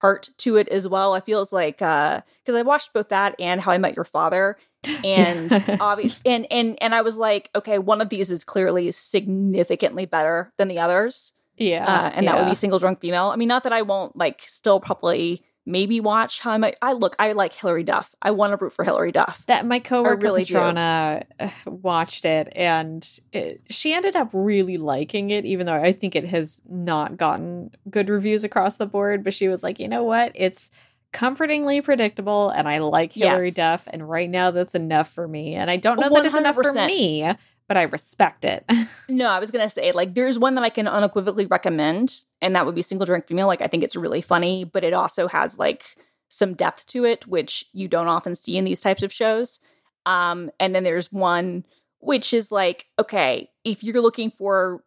heart 0.00 0.30
to 0.38 0.56
it 0.56 0.68
as 0.68 0.86
well. 0.86 1.14
I 1.14 1.20
feel 1.20 1.42
it's 1.42 1.52
like 1.52 1.80
uh 1.82 2.20
because 2.42 2.54
I 2.54 2.62
watched 2.62 2.92
both 2.92 3.08
that 3.08 3.34
and 3.40 3.60
How 3.60 3.72
I 3.72 3.78
Met 3.78 3.96
Your 3.96 4.04
Father 4.04 4.56
and 5.04 5.50
obvious 5.80 6.20
and 6.24 6.46
and 6.50 6.76
and 6.82 6.94
I 6.94 7.02
was 7.02 7.16
like, 7.16 7.50
okay, 7.54 7.78
one 7.78 8.00
of 8.00 8.08
these 8.08 8.30
is 8.30 8.44
clearly 8.44 8.90
significantly 8.90 10.06
better 10.06 10.52
than 10.56 10.68
the 10.68 10.78
others. 10.78 11.32
Yeah, 11.58 11.84
Uh, 11.86 12.10
and 12.14 12.28
that 12.28 12.36
would 12.36 12.48
be 12.50 12.54
single 12.54 12.78
drunk 12.78 13.00
female. 13.00 13.28
I 13.28 13.36
mean, 13.36 13.48
not 13.48 13.62
that 13.62 13.72
I 13.72 13.80
won't 13.82 14.14
like 14.16 14.42
still 14.44 14.78
probably 14.78 15.42
maybe 15.66 16.00
watch 16.00 16.40
how 16.40 16.52
I 16.52 16.58
might 16.58 16.76
I 16.80 16.92
look, 16.92 17.16
I 17.18 17.32
like 17.32 17.52
Hilary 17.52 17.82
Duff. 17.82 18.14
I 18.22 18.30
want 18.30 18.52
to 18.52 18.56
root 18.56 18.72
for 18.72 18.84
Hilary 18.84 19.12
Duff. 19.12 19.44
that 19.46 19.66
my 19.66 19.80
coworker 19.80 20.16
really 20.16 20.44
do. 20.44 20.54
Patrona 20.54 21.24
uh, 21.40 21.50
watched 21.66 22.24
it 22.24 22.52
and 22.54 23.06
it, 23.32 23.62
she 23.68 23.92
ended 23.92 24.14
up 24.16 24.30
really 24.32 24.78
liking 24.78 25.30
it 25.30 25.44
even 25.44 25.66
though 25.66 25.74
I 25.74 25.92
think 25.92 26.14
it 26.14 26.24
has 26.26 26.62
not 26.68 27.16
gotten 27.16 27.72
good 27.90 28.08
reviews 28.08 28.44
across 28.44 28.76
the 28.76 28.86
board 28.86 29.24
but 29.24 29.34
she 29.34 29.48
was 29.48 29.62
like 29.62 29.78
you 29.78 29.88
know 29.88 30.04
what 30.04 30.32
it's 30.36 30.70
comfortingly 31.12 31.80
predictable 31.80 32.50
and 32.50 32.68
I 32.68 32.78
like 32.78 33.12
Hilary 33.12 33.46
Yes. 33.46 33.54
Duff 33.54 33.88
and 33.90 34.08
right 34.08 34.28
now 34.30 34.50
that's 34.50 34.74
enough 34.74 35.10
for 35.10 35.26
me 35.26 35.54
and 35.54 35.70
I 35.70 35.76
don't 35.76 35.98
know 35.98 36.10
that 36.10 36.26
it's 36.26 36.34
enough 36.36 36.54
for 36.56 36.72
me 36.72 37.32
but 37.68 37.76
I 37.76 37.82
respect 37.82 38.44
it 38.44 38.64
No, 39.08 39.28
I 39.28 39.38
was 39.38 39.50
gonna 39.50 39.70
say 39.70 39.92
like 39.92 40.14
there's 40.14 40.38
one 40.38 40.54
that 40.56 40.64
I 40.64 40.70
can 40.70 40.88
unequivocally 40.88 41.46
recommend, 41.46 42.24
and 42.40 42.54
that 42.56 42.66
would 42.66 42.74
be 42.74 42.82
single 42.82 43.06
drink 43.06 43.26
female. 43.26 43.46
Like 43.46 43.62
I 43.62 43.66
think 43.66 43.82
it's 43.82 43.96
really 43.96 44.20
funny, 44.20 44.64
but 44.64 44.84
it 44.84 44.92
also 44.92 45.28
has 45.28 45.58
like 45.58 45.96
some 46.28 46.54
depth 46.54 46.86
to 46.88 47.04
it, 47.04 47.26
which 47.26 47.66
you 47.72 47.88
don't 47.88 48.08
often 48.08 48.34
see 48.34 48.56
in 48.56 48.64
these 48.64 48.80
types 48.80 49.02
of 49.02 49.12
shows. 49.12 49.60
Um, 50.04 50.50
and 50.60 50.74
then 50.74 50.84
there's 50.84 51.12
one 51.12 51.64
which 51.98 52.32
is 52.32 52.52
like, 52.52 52.86
okay, 52.98 53.50
if 53.64 53.82
you're 53.82 54.00
looking 54.00 54.30
for 54.30 54.84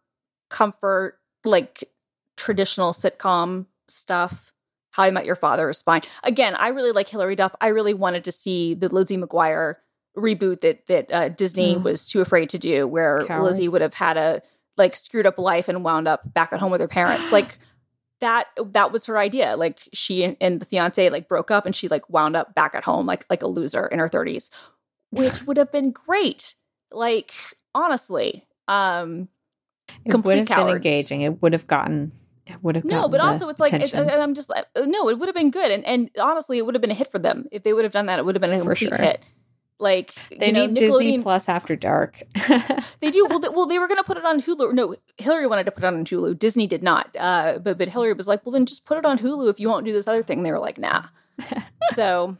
comfort, 0.48 1.18
like 1.44 1.84
traditional 2.36 2.92
sitcom 2.92 3.66
stuff, 3.88 4.52
How 4.92 5.02
I 5.02 5.10
Met 5.10 5.26
Your 5.26 5.36
Father 5.36 5.68
is 5.68 5.82
fine. 5.82 6.00
Again, 6.22 6.54
I 6.54 6.68
really 6.68 6.92
like 6.92 7.08
Hilary 7.08 7.36
Duff. 7.36 7.54
I 7.60 7.68
really 7.68 7.94
wanted 7.94 8.24
to 8.24 8.32
see 8.32 8.74
the 8.74 8.88
Lizzie 8.88 9.18
McGuire 9.18 9.76
reboot 10.16 10.60
that 10.62 10.86
that 10.86 11.12
uh, 11.12 11.28
Disney 11.28 11.76
Ugh. 11.76 11.84
was 11.84 12.06
too 12.06 12.20
afraid 12.20 12.50
to 12.50 12.58
do, 12.58 12.86
where 12.86 13.24
Cowards. 13.26 13.52
Lizzie 13.52 13.68
would 13.68 13.80
have 13.80 13.94
had 13.94 14.16
a 14.16 14.42
like 14.76 14.96
screwed 14.96 15.26
up 15.26 15.38
life 15.38 15.68
and 15.68 15.84
wound 15.84 16.08
up 16.08 16.34
back 16.34 16.52
at 16.52 16.60
home 16.60 16.70
with 16.70 16.80
her 16.80 16.88
parents. 16.88 17.30
Like 17.32 17.58
that 18.20 18.48
that 18.72 18.92
was 18.92 19.06
her 19.06 19.18
idea. 19.18 19.56
Like 19.56 19.88
she 19.92 20.24
and, 20.24 20.36
and 20.40 20.60
the 20.60 20.66
fiance 20.66 21.08
like 21.08 21.26
broke 21.26 21.50
up 21.50 21.64
and 21.64 21.74
she 21.74 21.88
like 21.88 22.08
wound 22.10 22.36
up 22.36 22.54
back 22.54 22.74
at 22.74 22.84
home 22.84 23.06
like 23.06 23.24
like 23.30 23.42
a 23.42 23.46
loser 23.46 23.86
in 23.86 23.98
her 23.98 24.08
30s, 24.08 24.50
which 25.10 25.42
would 25.46 25.56
have 25.56 25.72
been 25.72 25.90
great. 25.90 26.54
Like 26.92 27.32
honestly, 27.74 28.46
um 28.68 29.28
it 30.04 30.10
Complete 30.10 30.40
would 30.40 30.48
have 30.48 30.66
been 30.66 30.76
engaging 30.76 31.22
it 31.22 31.40
would 31.42 31.52
have 31.52 31.66
gotten 31.66 32.12
it 32.46 32.62
would 32.62 32.74
have 32.74 32.84
no, 32.84 33.08
but 33.08 33.20
also 33.20 33.48
it's 33.48 33.60
like 33.60 33.72
it, 33.72 33.94
I'm 33.94 34.34
just 34.34 34.50
like 34.50 34.66
no, 34.76 35.08
it 35.08 35.18
would 35.18 35.28
have 35.28 35.34
been 35.34 35.50
good, 35.50 35.70
and 35.70 35.84
and 35.84 36.10
honestly, 36.20 36.58
it 36.58 36.66
would 36.66 36.74
have 36.74 36.82
been 36.82 36.90
a 36.90 36.94
hit 36.94 37.10
for 37.10 37.18
them 37.18 37.46
if 37.52 37.62
they 37.62 37.72
would 37.72 37.84
have 37.84 37.92
done 37.92 38.06
that. 38.06 38.18
It 38.18 38.24
would 38.24 38.34
have 38.34 38.40
been 38.40 38.52
a 38.52 38.58
complete 38.58 38.88
sure. 38.88 38.98
hit. 38.98 39.24
Like 39.80 40.14
they 40.30 40.48
you 40.48 40.52
know, 40.52 40.66
need 40.66 40.78
Disney 40.78 41.18
Plus 41.22 41.48
after 41.48 41.74
dark. 41.74 42.22
they 43.00 43.10
do. 43.10 43.26
Well, 43.26 43.38
they, 43.38 43.48
well, 43.48 43.66
they 43.66 43.78
were 43.78 43.88
going 43.88 43.98
to 43.98 44.04
put 44.04 44.18
it 44.18 44.26
on 44.26 44.40
Hulu. 44.40 44.74
No, 44.74 44.94
Hilary 45.16 45.46
wanted 45.46 45.64
to 45.64 45.72
put 45.72 45.84
it 45.84 45.86
on 45.86 46.04
Hulu. 46.04 46.38
Disney 46.38 46.66
did 46.66 46.82
not. 46.82 47.14
Uh, 47.18 47.58
but 47.58 47.78
but 47.78 47.88
Hilary 47.88 48.12
was 48.12 48.28
like, 48.28 48.44
well, 48.44 48.52
then 48.52 48.66
just 48.66 48.84
put 48.84 48.98
it 48.98 49.06
on 49.06 49.18
Hulu 49.18 49.48
if 49.48 49.58
you 49.58 49.68
won't 49.68 49.86
do 49.86 49.92
this 49.92 50.06
other 50.06 50.22
thing. 50.22 50.42
They 50.42 50.52
were 50.52 50.58
like, 50.58 50.78
nah. 50.78 51.06
so. 51.94 52.36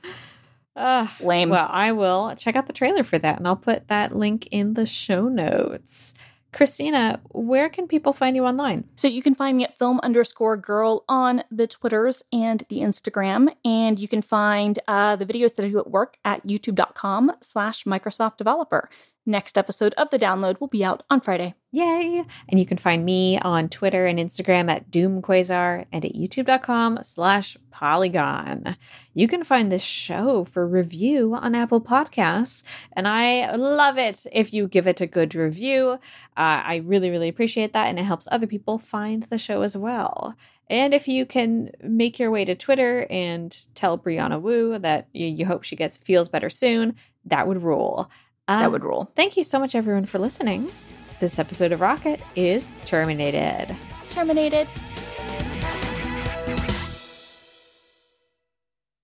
Uh, 0.76 1.08
Lame. 1.20 1.50
Well, 1.50 1.68
I 1.70 1.92
will 1.92 2.34
check 2.36 2.56
out 2.56 2.66
the 2.66 2.72
trailer 2.72 3.02
for 3.02 3.18
that 3.18 3.38
and 3.38 3.46
I'll 3.46 3.56
put 3.56 3.88
that 3.88 4.16
link 4.16 4.48
in 4.50 4.74
the 4.74 4.86
show 4.86 5.28
notes. 5.28 6.14
Christina, 6.52 7.20
where 7.30 7.68
can 7.68 7.86
people 7.86 8.12
find 8.12 8.34
you 8.34 8.44
online? 8.44 8.84
So 8.96 9.06
you 9.08 9.22
can 9.22 9.34
find 9.34 9.56
me 9.56 9.64
at 9.64 9.78
film 9.78 10.00
underscore 10.02 10.56
girl 10.56 11.04
on 11.08 11.44
the 11.50 11.66
Twitters 11.66 12.22
and 12.32 12.64
the 12.68 12.78
Instagram. 12.78 13.54
And 13.64 13.98
you 13.98 14.08
can 14.08 14.22
find 14.22 14.78
uh, 14.88 15.16
the 15.16 15.26
videos 15.26 15.54
that 15.56 15.64
I 15.64 15.68
do 15.68 15.78
at 15.78 15.90
work 15.90 16.16
at 16.24 16.46
youtube.com 16.46 17.32
slash 17.40 17.84
Microsoft 17.84 18.36
developer. 18.36 18.88
Next 19.26 19.58
episode 19.58 19.92
of 19.94 20.08
the 20.08 20.18
download 20.18 20.60
will 20.60 20.68
be 20.68 20.82
out 20.82 21.02
on 21.10 21.20
Friday. 21.20 21.54
Yay! 21.72 22.24
And 22.48 22.58
you 22.58 22.64
can 22.64 22.78
find 22.78 23.04
me 23.04 23.38
on 23.38 23.68
Twitter 23.68 24.06
and 24.06 24.18
Instagram 24.18 24.70
at 24.70 24.90
doomquasar 24.90 25.84
and 25.92 26.04
at 26.04 26.14
youtube.com 26.14 27.00
slash 27.02 27.56
polygon. 27.70 28.76
You 29.12 29.28
can 29.28 29.44
find 29.44 29.70
this 29.70 29.82
show 29.82 30.44
for 30.44 30.66
review 30.66 31.34
on 31.34 31.54
Apple 31.54 31.82
Podcasts, 31.82 32.64
and 32.94 33.06
I 33.06 33.54
love 33.54 33.98
it 33.98 34.26
if 34.32 34.54
you 34.54 34.66
give 34.66 34.86
it 34.86 35.02
a 35.02 35.06
good 35.06 35.34
review. 35.34 35.90
Uh, 35.90 35.98
I 36.36 36.82
really, 36.84 37.10
really 37.10 37.28
appreciate 37.28 37.74
that, 37.74 37.88
and 37.88 37.98
it 37.98 38.04
helps 38.04 38.26
other 38.32 38.46
people 38.46 38.78
find 38.78 39.24
the 39.24 39.38
show 39.38 39.60
as 39.60 39.76
well. 39.76 40.34
And 40.70 40.94
if 40.94 41.08
you 41.08 41.26
can 41.26 41.72
make 41.82 42.18
your 42.18 42.30
way 42.30 42.44
to 42.44 42.54
Twitter 42.54 43.06
and 43.10 43.54
tell 43.74 43.98
Brianna 43.98 44.40
Wu 44.40 44.78
that 44.78 45.08
you, 45.12 45.26
you 45.26 45.44
hope 45.44 45.64
she 45.64 45.76
gets 45.76 45.96
feels 45.96 46.28
better 46.28 46.48
soon, 46.48 46.94
that 47.26 47.46
would 47.46 47.62
rule. 47.62 48.10
Um, 48.50 48.60
that 48.60 48.72
would 48.72 48.84
rule. 48.84 49.10
Thank 49.14 49.36
you 49.36 49.44
so 49.44 49.58
much, 49.60 49.74
everyone, 49.74 50.06
for 50.06 50.18
listening. 50.18 50.70
This 51.20 51.38
episode 51.38 51.70
of 51.70 51.80
Rocket 51.80 52.20
is 52.34 52.68
terminated. 52.84 53.76
Terminated. 54.08 54.66